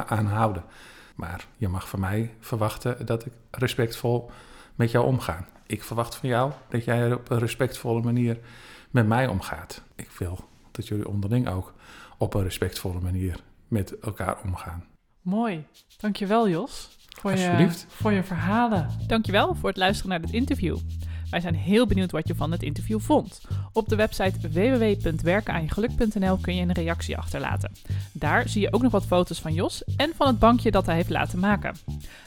aan 0.06 0.26
houden. 0.26 0.64
Maar 1.14 1.46
je 1.56 1.68
mag 1.68 1.88
van 1.88 2.00
mij 2.00 2.34
verwachten 2.40 3.06
dat 3.06 3.26
ik 3.26 3.32
respectvol 3.50 4.30
met 4.74 4.90
jou 4.90 5.06
omga. 5.06 5.46
Ik 5.66 5.82
verwacht 5.82 6.14
van 6.14 6.28
jou 6.28 6.52
dat 6.68 6.84
jij 6.84 7.12
op 7.12 7.30
een 7.30 7.38
respectvolle 7.38 8.02
manier 8.02 8.38
met 8.90 9.06
mij 9.06 9.26
omgaat. 9.26 9.82
Ik 9.94 10.10
wil 10.10 10.48
dat 10.70 10.88
jullie 10.88 11.08
onderling 11.08 11.48
ook 11.48 11.74
op 12.18 12.34
een 12.34 12.42
respectvolle 12.42 13.00
manier 13.00 13.40
met 13.68 13.98
elkaar 13.98 14.42
omgaan. 14.44 14.84
Mooi. 15.20 15.66
Dankjewel 15.96 16.48
Jos. 16.48 16.96
Voor 17.18 17.30
je, 17.30 17.70
voor 17.88 18.12
je 18.12 18.22
verhalen. 18.22 18.88
Dankjewel 19.06 19.54
voor 19.54 19.68
het 19.68 19.78
luisteren 19.78 20.10
naar 20.10 20.20
dit 20.20 20.32
interview. 20.32 20.78
Wij 21.30 21.40
zijn 21.40 21.54
heel 21.54 21.86
benieuwd 21.86 22.10
wat 22.10 22.28
je 22.28 22.34
van 22.34 22.52
het 22.52 22.62
interview 22.62 23.00
vond. 23.00 23.40
Op 23.72 23.88
de 23.88 23.96
website 23.96 24.48
www.werkenaanjegeluk.nl 24.48 26.36
kun 26.36 26.54
je 26.54 26.62
een 26.62 26.72
reactie 26.72 27.16
achterlaten. 27.16 27.72
Daar 28.12 28.48
zie 28.48 28.60
je 28.60 28.72
ook 28.72 28.82
nog 28.82 28.92
wat 28.92 29.06
foto's 29.06 29.40
van 29.40 29.54
Jos 29.54 29.84
en 29.96 30.12
van 30.16 30.26
het 30.26 30.38
bankje 30.38 30.70
dat 30.70 30.86
hij 30.86 30.94
heeft 30.94 31.10
laten 31.10 31.38
maken. 31.38 31.76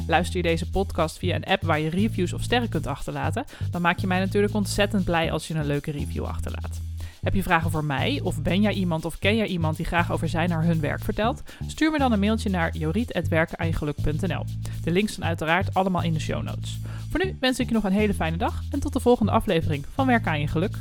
Luister 0.07 0.37
je 0.37 0.43
deze 0.43 0.69
podcast 0.69 1.17
via 1.17 1.35
een 1.35 1.45
app 1.45 1.63
waar 1.63 1.79
je 1.79 1.89
reviews 1.89 2.33
of 2.33 2.41
sterren 2.41 2.69
kunt 2.69 2.87
achterlaten, 2.87 3.45
dan 3.71 3.81
maak 3.81 3.99
je 3.99 4.07
mij 4.07 4.19
natuurlijk 4.19 4.53
ontzettend 4.53 5.03
blij 5.03 5.31
als 5.31 5.47
je 5.47 5.53
een 5.53 5.65
leuke 5.65 5.91
review 5.91 6.23
achterlaat. 6.23 6.90
Heb 7.21 7.33
je 7.33 7.43
vragen 7.43 7.71
voor 7.71 7.83
mij 7.83 8.19
of 8.23 8.41
ben 8.41 8.61
jij 8.61 8.73
iemand 8.73 9.05
of 9.05 9.19
ken 9.19 9.35
jij 9.35 9.47
iemand 9.47 9.77
die 9.77 9.85
graag 9.85 10.11
over 10.11 10.29
zijn 10.29 10.49
naar 10.49 10.63
hun 10.63 10.79
werk 10.79 11.03
vertelt? 11.03 11.43
Stuur 11.67 11.91
me 11.91 11.97
dan 11.97 12.11
een 12.11 12.19
mailtje 12.19 12.49
naar 12.49 12.77
joriet.werkenaayengeluk.nl. 12.77 14.45
De 14.83 14.91
links 14.91 15.11
staan 15.11 15.25
uiteraard 15.27 15.73
allemaal 15.73 16.03
in 16.03 16.13
de 16.13 16.19
show 16.19 16.43
notes. 16.43 16.79
Voor 17.09 17.25
nu 17.25 17.37
wens 17.39 17.59
ik 17.59 17.67
je 17.67 17.73
nog 17.73 17.83
een 17.83 17.91
hele 17.91 18.13
fijne 18.13 18.37
dag 18.37 18.63
en 18.71 18.79
tot 18.79 18.93
de 18.93 18.99
volgende 18.99 19.31
aflevering 19.31 19.85
van 19.93 20.07
Werken 20.07 20.31
aan 20.31 20.39
je 20.39 20.47
geluk. 20.47 20.77